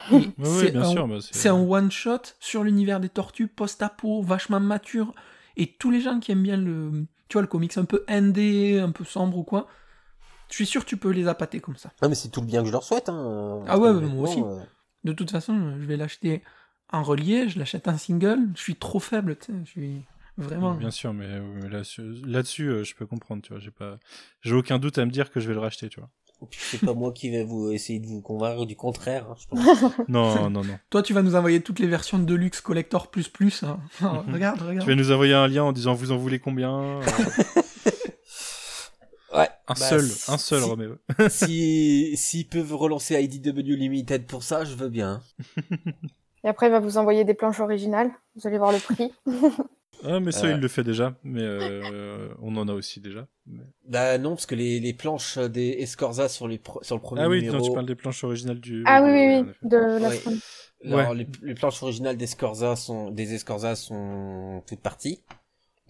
Oui, 0.10 0.32
oui, 0.38 0.44
c'est 0.60 0.70
bien 0.72 0.82
un- 0.82 0.90
sûr. 0.92 1.08
bah, 1.08 1.16
C'est 1.20 1.48
un 1.48 1.54
one 1.62 1.90
shot 1.90 2.18
sur 2.40 2.62
l'univers 2.64 3.00
des 3.00 3.08
tortues, 3.08 3.48
post-apo, 3.48 4.22
vachement 4.22 4.60
mature. 4.60 5.14
Et 5.56 5.72
tous 5.78 5.90
les 5.90 6.00
gens 6.00 6.20
qui 6.20 6.32
aiment 6.32 6.42
bien 6.42 6.56
le, 6.56 7.06
tu 7.28 7.34
vois, 7.34 7.42
le 7.42 7.48
comics 7.48 7.76
un 7.78 7.84
peu 7.84 8.04
indé, 8.08 8.78
un 8.80 8.90
peu 8.90 9.04
sombre 9.04 9.38
ou 9.38 9.44
quoi, 9.44 9.66
je 10.50 10.56
suis 10.56 10.66
sûr 10.66 10.84
que 10.84 10.88
tu 10.90 10.96
peux 10.96 11.10
les 11.10 11.26
appâter 11.28 11.60
comme 11.60 11.76
ça. 11.76 11.90
Non 12.02 12.08
mais 12.08 12.14
c'est 12.16 12.28
tout 12.28 12.40
le 12.40 12.46
bien 12.46 12.60
que 12.60 12.66
je 12.66 12.72
leur 12.72 12.82
souhaite. 12.82 13.08
Hein. 13.08 13.62
Ah 13.66 13.78
ouais, 13.78 13.92
moi 13.92 14.28
aussi. 14.28 14.40
euh, 14.42 14.60
De 15.04 15.12
toute 15.12 15.30
façon, 15.30 15.76
je 15.80 15.86
vais 15.86 15.96
l'acheter 15.96 16.42
en 16.92 17.02
relié, 17.02 17.48
je 17.48 17.58
l'achète 17.58 17.88
en 17.88 17.96
single. 17.96 18.40
Je 18.56 18.60
suis 18.60 18.76
trop 18.76 19.00
faible, 19.00 19.36
tu 19.36 19.52
sais, 19.52 19.58
je 19.64 19.70
suis 19.70 20.02
vraiment. 20.36 20.74
Bien 20.74 20.90
sûr, 20.90 21.12
mais 21.14 21.26
euh, 21.26 21.68
là-dessus, 22.26 22.62
euh, 22.68 22.84
je 22.84 22.94
peux 22.94 23.06
comprendre, 23.06 23.42
tu 23.42 23.52
vois. 23.52 23.60
J'ai 23.60 23.70
pas, 23.70 23.98
j'ai 24.42 24.54
aucun 24.54 24.78
doute 24.78 24.98
à 24.98 25.04
me 25.06 25.10
dire 25.10 25.30
que 25.30 25.40
je 25.40 25.48
vais 25.48 25.54
le 25.54 25.60
racheter, 25.60 25.88
tu 25.88 26.00
vois. 26.00 26.10
c'est 26.50 26.80
pas 26.84 26.94
moi 26.94 27.12
qui 27.12 27.30
vais 27.30 27.44
vous 27.44 27.70
essayer 27.70 28.00
de 28.00 28.06
vous 28.06 28.20
convaincre 28.20 28.66
du 28.66 28.76
contraire. 28.76 29.26
hein, 29.30 29.36
je 29.38 29.46
pense. 29.46 29.94
Non, 30.08 30.50
non, 30.50 30.62
non. 30.64 30.78
Toi, 30.90 31.02
tu 31.02 31.12
vas 31.14 31.22
nous 31.22 31.34
envoyer 31.36 31.60
toutes 31.62 31.78
les 31.78 31.86
versions 31.86 32.18
de 32.18 32.24
Deluxe 32.24 32.60
Collector 32.60 33.10
plus 33.10 33.28
plus. 33.28 33.62
hein. 33.62 33.78
regarde, 34.32 34.58
Tu 34.58 34.64
regarde. 34.64 34.88
vas 34.88 34.94
nous 34.94 35.12
envoyer 35.12 35.34
un 35.34 35.48
lien 35.48 35.62
en 35.64 35.72
disant 35.72 35.94
vous 35.94 36.12
en 36.12 36.16
voulez 36.16 36.38
combien 36.40 37.00
euh, 37.00 37.00
Ouais. 39.32 39.48
Un 39.66 39.74
bah, 39.74 39.74
seul, 39.74 40.02
si- 40.04 40.30
un 40.30 40.38
seul, 40.38 40.62
si- 40.62 40.68
Roméo. 40.68 40.96
si 41.28 42.16
s'ils 42.16 42.48
peuvent 42.48 42.72
relancer 42.74 43.20
IDW 43.20 43.74
Limited 43.74 44.26
pour 44.26 44.44
ça, 44.44 44.64
je 44.64 44.74
veux 44.76 44.88
bien. 44.88 45.22
Et 46.44 46.48
après, 46.48 46.66
il 46.66 46.70
va 46.70 46.78
vous 46.78 46.98
envoyer 46.98 47.24
des 47.24 47.34
planches 47.34 47.58
originales. 47.58 48.12
Vous 48.36 48.46
allez 48.46 48.58
voir 48.58 48.70
le 48.70 48.78
prix. 48.78 49.10
Ah, 50.02 50.20
mais 50.20 50.32
ça, 50.32 50.46
Euh. 50.46 50.52
il 50.54 50.60
le 50.60 50.68
fait 50.68 50.82
déjà. 50.84 51.14
Mais 51.24 51.42
euh, 51.42 52.28
on 52.42 52.56
en 52.56 52.66
a 52.68 52.72
aussi 52.72 53.00
déjà. 53.00 53.26
Mais- 53.46 53.62
Bah 53.88 54.18
non, 54.18 54.30
parce 54.30 54.46
que 54.46 54.54
les, 54.54 54.80
les 54.80 54.92
planches 54.94 55.38
des 55.38 55.68
Escorza 55.80 56.28
sur, 56.28 56.48
les 56.48 56.58
pro- 56.58 56.82
sur 56.82 56.96
le 56.96 57.00
premier 57.02 57.22
Ah 57.22 57.28
oui, 57.28 57.38
numéro... 57.42 57.58
non, 57.58 57.64
tu 57.64 57.72
parles 57.72 57.86
des 57.86 57.94
planches 57.94 58.24
originales 58.24 58.60
du. 58.60 58.82
ah 58.86 59.02
oui, 59.02 59.10
oui, 59.10 59.26
oui, 59.42 59.50
effet. 59.50 59.58
de 59.62 59.76
la 59.76 60.08
Ouais. 60.08 60.16
semaine. 60.16 60.38
Alors, 60.86 61.10
Ouais. 61.10 61.16
les, 61.16 61.26
les 61.42 61.54
planches 61.54 61.82
originales 61.82 62.16
d'Escorza 62.16 62.76
sont, 62.76 63.10
des 63.10 63.32
Escorza 63.34 63.74
sont 63.76 64.62
toutes 64.66 64.80
parties. 64.80 65.22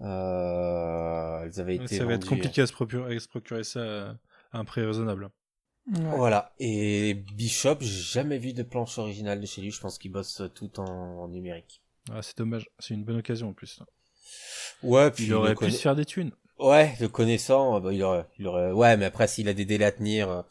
Euh, 0.01 1.43
elles 1.45 1.61
avaient 1.61 1.77
été 1.77 1.97
Ça 1.97 2.05
va 2.05 2.15
être 2.15 2.29
compliqué 2.29 2.63
à 2.63 2.67
se 2.67 2.73
procurer, 2.73 3.17
à 3.17 3.21
se 3.21 3.29
procurer 3.29 3.65
ça 3.65 3.81
à 4.11 4.15
à 4.53 4.59
un 4.59 4.65
prix 4.65 4.83
raisonnable. 4.85 5.31
Ouais. 5.93 5.99
Voilà. 6.17 6.53
Et 6.61 7.15
Bishop, 7.35 7.79
j'ai 7.81 7.89
jamais 8.21 8.39
vu 8.39 8.53
de 8.53 8.63
planche 8.63 8.99
originale 8.99 9.41
de 9.41 9.47
chez 9.47 9.61
lui. 9.63 9.73
Je 9.73 9.81
pense 9.81 9.99
qu'il 9.99 10.13
bosse 10.13 10.43
tout 10.55 10.79
en, 10.79 10.85
en 10.85 11.29
numérique. 11.29 11.83
Ah, 12.13 12.23
c'est 12.23 12.37
dommage. 12.39 12.69
C'est 12.79 12.95
une 12.95 13.05
bonne 13.05 13.17
occasion 13.19 13.49
en 13.49 13.53
plus. 13.53 13.81
Ouais, 14.83 15.11
puis 15.11 15.25
Il 15.25 15.31
le 15.31 15.37
aurait 15.37 15.55
pu 15.55 15.65
conna- 15.65 15.71
se 15.77 15.81
faire 15.81 15.97
des 15.97 16.05
thunes. 16.05 16.33
Ouais, 16.59 16.95
le 17.01 17.09
connaissant, 17.09 17.77
euh, 17.77 17.81
bah, 17.81 17.93
il 17.93 18.03
aurait, 18.03 18.27
il 18.39 18.47
aurait, 18.47 18.71
ouais, 18.73 18.97
mais 18.97 19.07
après 19.07 19.27
s'il 19.27 19.49
a 19.49 19.55
des 19.55 19.65
délais 19.65 19.87
à 19.87 19.93
tenir, 19.93 20.29
euh, 20.31 20.43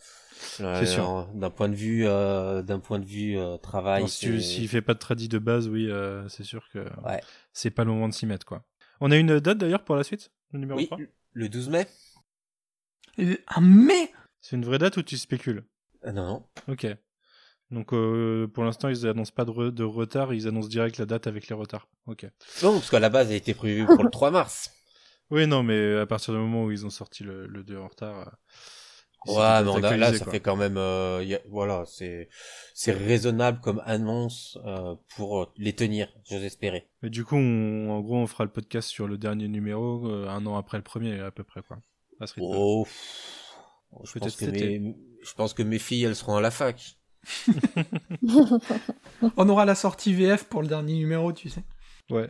euh, 0.60 1.24
d'un 1.34 1.50
point 1.50 1.70
de 1.70 1.76
vue, 1.76 2.06
euh, 2.06 2.62
d'un 2.62 2.80
point 2.80 3.00
de 3.00 3.06
vue 3.06 3.38
euh, 3.38 3.58
travail, 3.58 4.02
Non, 4.02 4.08
si 4.08 4.42
S'il 4.44 4.68
fait 4.68 4.82
pas 4.82 4.94
de 4.96 5.00
tradit 5.00 5.30
de 5.30 5.38
base, 5.40 5.70
oui, 5.70 5.90
euh, 5.90 6.28
c'est 6.28 6.44
sûr 6.44 6.68
que 6.74 6.80
Ouais. 7.06 7.22
c'est 7.54 7.72
pas 7.72 7.84
le 7.86 7.92
moment 7.92 8.10
de 8.10 8.14
s'y 8.14 8.26
mettre, 8.26 8.46
quoi. 8.46 8.66
On 9.00 9.12
a 9.12 9.18
une 9.18 9.40
date 9.40 9.58
d'ailleurs 9.60 9.84
pour 9.86 9.96
la 9.96 10.04
suite, 10.04 10.32
le 10.52 10.60
numéro 10.60 10.78
oui, 10.80 10.88
3 10.88 10.98
le 11.34 11.50
12 11.50 11.70
mai. 11.70 11.88
Ah, 13.48 13.62
mais 13.62 14.12
C'est 14.42 14.56
une 14.56 14.66
vraie 14.66 14.80
date 14.80 14.98
ou 14.98 15.04
tu 15.04 15.18
spécules? 15.18 15.64
Ah, 16.04 16.12
non, 16.12 16.26
non. 16.26 16.46
Ok. 16.68 16.86
Donc 17.74 17.92
euh, 17.94 18.48
pour 18.48 18.64
l'instant, 18.64 18.88
ils 18.90 19.08
annoncent 19.08 19.34
pas 19.36 19.46
de, 19.46 19.52
re- 19.52 19.72
de 19.72 19.84
retard, 19.84 20.34
ils 20.34 20.48
annoncent 20.48 20.68
direct 20.70 20.98
la 21.00 21.06
date 21.06 21.28
avec 21.28 21.48
les 21.48 21.56
retards. 21.56 21.88
Ok. 22.08 22.24
Non, 22.62 22.74
parce 22.74 22.90
qu'à 22.90 23.00
la 23.00 23.10
base, 23.10 23.30
elle 23.32 23.38
était 23.38 23.54
prévue 23.54 23.86
pour 23.86 24.04
le 24.04 24.10
3 24.10 24.32
mars. 24.32 24.72
Oui, 25.32 25.48
non, 25.48 25.64
mais 25.64 25.96
à 25.98 26.06
partir 26.06 26.34
du 26.34 26.40
moment 26.40 26.66
où 26.66 26.72
ils 26.72 26.86
ont 26.86 26.92
sorti 26.92 27.24
le, 27.24 27.48
le 27.48 27.64
2 27.64 27.78
en 27.78 27.88
retard. 27.88 28.20
euh, 28.20 28.32
Ouais, 29.26 29.64
mais 29.64 29.70
on 29.70 29.84
a- 29.84 29.98
là, 29.98 30.14
ça 30.14 30.26
fait 30.26 30.42
quand 30.42 30.58
même, 30.58 30.76
euh, 30.78 31.24
y 31.24 31.34
a- 31.34 31.40
voilà, 31.50 31.86
c'est, 31.88 32.30
c'est 32.76 32.92
raisonnable 32.92 33.60
comme 33.62 33.82
annonce 33.86 34.60
euh, 34.66 34.96
pour 35.16 35.52
les 35.58 35.74
tenir, 35.74 36.10
j'ose 36.30 36.44
espérer. 36.44 36.88
Mais 37.02 37.10
du 37.10 37.24
coup, 37.24 37.38
on- 37.38 37.90
en 37.90 38.02
gros, 38.02 38.18
on 38.18 38.28
fera 38.28 38.44
le 38.44 38.52
podcast 38.52 38.90
sur 38.90 39.08
le 39.08 39.18
dernier 39.18 39.48
numéro 39.48 40.08
euh, 40.08 40.28
un 40.28 40.46
an 40.46 40.58
après 40.58 40.78
le 40.78 40.84
premier, 40.84 41.20
à 41.22 41.32
peu 41.32 41.44
près, 41.46 41.62
quoi. 41.64 41.78
À 42.20 42.28
ce 42.28 42.34
rythme. 42.36 42.50
Oh, 42.54 42.86
je 44.04 44.12
Peut-être 44.12 44.24
pense 44.26 44.36
que 44.36 44.46
cet 44.46 44.56
été. 44.56 44.80
mes, 44.80 44.96
je 45.24 45.34
pense 45.34 45.54
que 45.54 45.64
mes 45.64 45.80
filles, 45.80 46.04
elles 46.04 46.16
seront 46.18 46.36
à 46.36 46.42
la 46.42 46.52
fac. 46.52 46.98
on 49.38 49.50
aura 49.50 49.66
la 49.66 49.76
sortie 49.76 50.14
VF 50.14 50.46
pour 50.46 50.62
le 50.62 50.68
dernier 50.68 50.96
numéro, 50.96 51.32
tu 51.34 51.50
sais. 51.50 51.64
Ouais. 52.10 52.30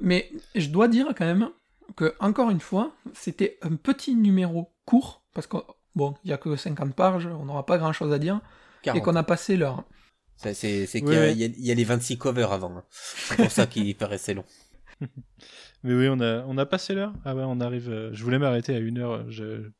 Mais 0.00 0.30
je 0.54 0.68
dois 0.68 0.88
dire 0.88 1.08
quand 1.16 1.24
même 1.26 1.50
que, 1.96 2.14
encore 2.20 2.50
une 2.50 2.60
fois, 2.60 2.92
c'était 3.14 3.58
un 3.62 3.76
petit 3.76 4.14
numéro 4.14 4.72
court, 4.84 5.22
parce 5.34 5.46
que, 5.46 5.58
bon, 5.94 6.14
il 6.24 6.30
y 6.30 6.32
a 6.32 6.38
que 6.38 6.56
50 6.56 6.94
pages, 6.94 7.26
on 7.26 7.44
n'aura 7.44 7.66
pas 7.66 7.78
grand 7.78 7.92
chose 7.92 8.12
à 8.12 8.18
dire, 8.18 8.40
et 8.82 8.84
40. 8.86 9.04
qu'on 9.04 9.16
a 9.16 9.22
passé 9.22 9.56
l'heure. 9.56 9.84
C'est, 10.36 10.52
qu'il 10.86 11.04
Oui, 11.06 11.14
y, 11.14 11.18
a- 11.18 11.30
y 11.30 11.44
y 11.70 11.74
les 11.74 11.84
26 11.84 12.18
covers 12.18 12.50
avant. 12.52 12.76
hein. 12.78 12.84
C'est 12.90 13.36
pour 13.36 13.50
ça 13.52 13.66
qu'il 13.66 13.94
paraissait 13.96 14.34
long. 14.34 14.44
Mais 15.84 15.94
oui, 15.94 16.08
on 16.08 16.20
a, 16.20 16.42
on 16.46 16.58
a 16.58 16.66
passé 16.66 16.94
l'heure. 16.94 17.12
Ah 17.24 17.34
ouais, 17.34 17.42
on 17.44 17.60
arrive. 17.60 17.88
euh, 17.90 18.10
je 18.12 18.22
voulais 18.24 18.38
m'arrêter 18.38 18.74
à 18.74 18.78
une 18.78 18.98
heure. 18.98 19.28
je- 19.30 19.70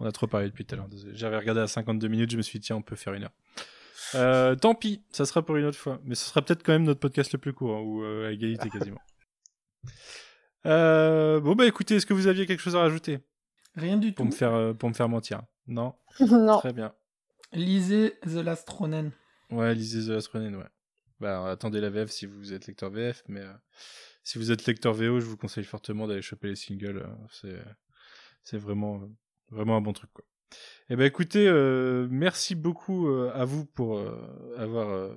On 0.00 0.06
a 0.06 0.12
trop 0.12 0.26
parlé 0.26 0.46
depuis 0.48 0.64
tout 0.64 0.74
à 0.74 0.78
l'heure. 0.78 0.88
J'avais 1.12 1.36
regardé 1.38 1.60
à 1.60 1.66
52 1.66 2.08
minutes. 2.08 2.30
Je 2.30 2.36
me 2.36 2.42
suis 2.42 2.58
dit, 2.58 2.66
tiens, 2.66 2.76
on 2.76 2.82
peut 2.82 2.96
faire 2.96 3.12
une 3.14 3.24
heure. 3.24 3.32
Euh, 4.16 4.54
tant 4.56 4.74
pis, 4.74 5.02
ça 5.10 5.24
sera 5.26 5.44
pour 5.44 5.56
une 5.56 5.64
autre 5.66 5.78
fois. 5.78 6.00
Mais 6.04 6.14
ce 6.14 6.24
sera 6.26 6.42
peut-être 6.42 6.62
quand 6.62 6.72
même 6.72 6.84
notre 6.84 7.00
podcast 7.00 7.32
le 7.32 7.38
plus 7.38 7.52
court, 7.52 7.76
hein, 7.76 7.80
ou 7.80 8.02
euh, 8.02 8.28
à 8.28 8.32
égalité 8.32 8.68
quasiment. 8.70 9.00
Euh, 10.66 11.38
bon 11.38 11.54
bah 11.54 11.64
écoutez, 11.66 11.94
est-ce 11.94 12.06
que 12.06 12.12
vous 12.14 12.26
aviez 12.26 12.44
quelque 12.44 12.58
chose 12.60 12.74
à 12.74 12.80
rajouter? 12.80 13.20
Rien 13.76 13.96
du 13.98 14.12
pour 14.12 14.24
tout. 14.24 14.32
me 14.32 14.36
faire 14.36 14.52
euh, 14.52 14.72
pour 14.74 14.88
me 14.88 14.94
faire 14.94 15.08
mentir 15.08 15.42
Non, 15.68 15.94
non. 16.20 16.58
très 16.58 16.72
bien. 16.72 16.92
Lisez 17.52 18.18
The 18.22 18.42
Last 18.42 18.68
Ronin. 18.68 19.10
Ouais, 19.50 19.74
lisez 19.76 20.06
The 20.06 20.14
Last 20.14 20.26
Ronin, 20.28 20.54
ouais. 20.54 20.66
Bah 21.20 21.48
attendez 21.50 21.80
la 21.80 21.88
VF 21.88 22.10
si 22.10 22.26
vous 22.26 22.52
êtes 22.52 22.66
lecteur 22.66 22.90
VF, 22.90 23.22
mais 23.28 23.42
euh, 23.42 23.52
si 24.24 24.38
vous 24.38 24.50
êtes 24.50 24.66
lecteur 24.66 24.92
VO, 24.92 25.20
je 25.20 25.26
vous 25.26 25.36
conseille 25.36 25.62
fortement 25.62 26.08
d'aller 26.08 26.20
choper 26.20 26.48
les 26.48 26.56
singles. 26.56 27.06
c'est 27.30 27.62
c'est 28.42 28.58
vraiment 28.58 29.00
vraiment 29.50 29.76
un 29.76 29.80
bon 29.80 29.92
truc 29.92 30.10
quoi. 30.12 30.24
Eh 30.88 30.96
ben 30.96 31.04
écoutez, 31.04 31.48
euh, 31.48 32.06
merci 32.10 32.54
beaucoup 32.54 33.08
euh, 33.08 33.32
à 33.34 33.44
vous 33.44 33.64
pour 33.64 33.98
euh, 33.98 34.54
avoir 34.56 35.10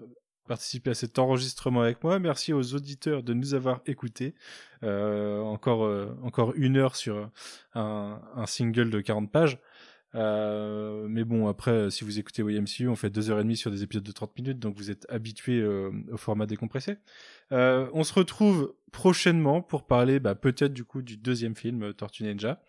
participé 0.47 0.89
à 0.89 0.93
cet 0.95 1.19
enregistrement 1.19 1.81
avec 1.81 2.03
moi. 2.03 2.17
Merci 2.17 2.53
aux 2.53 2.73
auditeurs 2.73 3.21
de 3.21 3.33
nous 3.33 3.53
avoir 3.53 3.81
écoutés. 3.85 4.33
Encore 4.81 5.81
encore 6.23 6.53
une 6.55 6.77
heure 6.77 6.95
sur 6.95 7.29
un, 7.75 8.19
un 8.35 8.45
single 8.47 8.89
de 8.89 8.99
40 8.99 9.31
pages. 9.31 9.59
Euh, 10.15 11.07
mais 11.09 11.23
bon, 11.23 11.47
après, 11.47 11.71
euh, 11.71 11.89
si 11.89 12.03
vous 12.03 12.19
écoutez 12.19 12.41
YMCU, 12.41 12.87
on 12.87 12.95
fait 12.95 13.09
deux 13.09 13.29
heures 13.29 13.39
et 13.39 13.43
demie 13.43 13.57
sur 13.57 13.71
des 13.71 13.83
épisodes 13.83 14.03
de 14.03 14.11
30 14.11 14.37
minutes, 14.37 14.59
donc 14.59 14.75
vous 14.75 14.89
êtes 14.91 15.05
habitué 15.09 15.59
euh, 15.59 15.91
au 16.11 16.17
format 16.17 16.45
décompressé. 16.45 16.97
Euh, 17.51 17.87
on 17.93 18.03
se 18.03 18.13
retrouve 18.13 18.73
prochainement 18.91 19.61
pour 19.61 19.85
parler 19.85 20.19
bah, 20.19 20.35
peut-être 20.35 20.73
du 20.73 20.83
coup 20.83 21.01
du 21.01 21.17
deuxième 21.17 21.55
film, 21.55 21.93
Tortue 21.93 22.23
Ninja, 22.23 22.61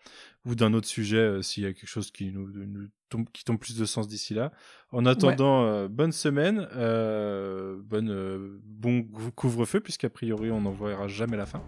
ou 0.45 0.55
d'un 0.55 0.73
autre 0.73 0.87
sujet 0.87 1.17
euh, 1.17 1.41
s'il 1.41 1.63
y 1.63 1.65
a 1.65 1.73
quelque 1.73 1.89
chose 1.89 2.11
qui 2.11 2.31
nous, 2.31 2.47
nous 2.47 2.87
tombe, 3.09 3.27
qui 3.31 3.43
tombe 3.43 3.59
plus 3.59 3.77
de 3.77 3.85
sens 3.85 4.07
d'ici 4.07 4.33
là. 4.33 4.51
En 4.91 5.05
attendant, 5.05 5.65
euh, 5.65 5.87
bonne 5.87 6.11
semaine, 6.11 6.67
euh, 6.75 7.77
bonne, 7.83 8.09
euh, 8.09 8.59
bon 8.65 9.03
couvre-feu, 9.35 9.79
puisqu'a 9.79 10.09
priori 10.09 10.51
on 10.51 10.61
n'en 10.61 10.71
verra 10.71 11.07
jamais 11.07 11.37
la 11.37 11.45
fin. 11.45 11.61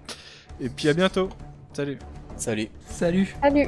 Et 0.60 0.70
puis 0.70 0.90
à 0.90 0.94
bientôt. 0.94 1.30
Salut. 1.74 2.00
Salut. 2.38 2.70
Salut. 2.88 3.28
Salut. 3.42 3.68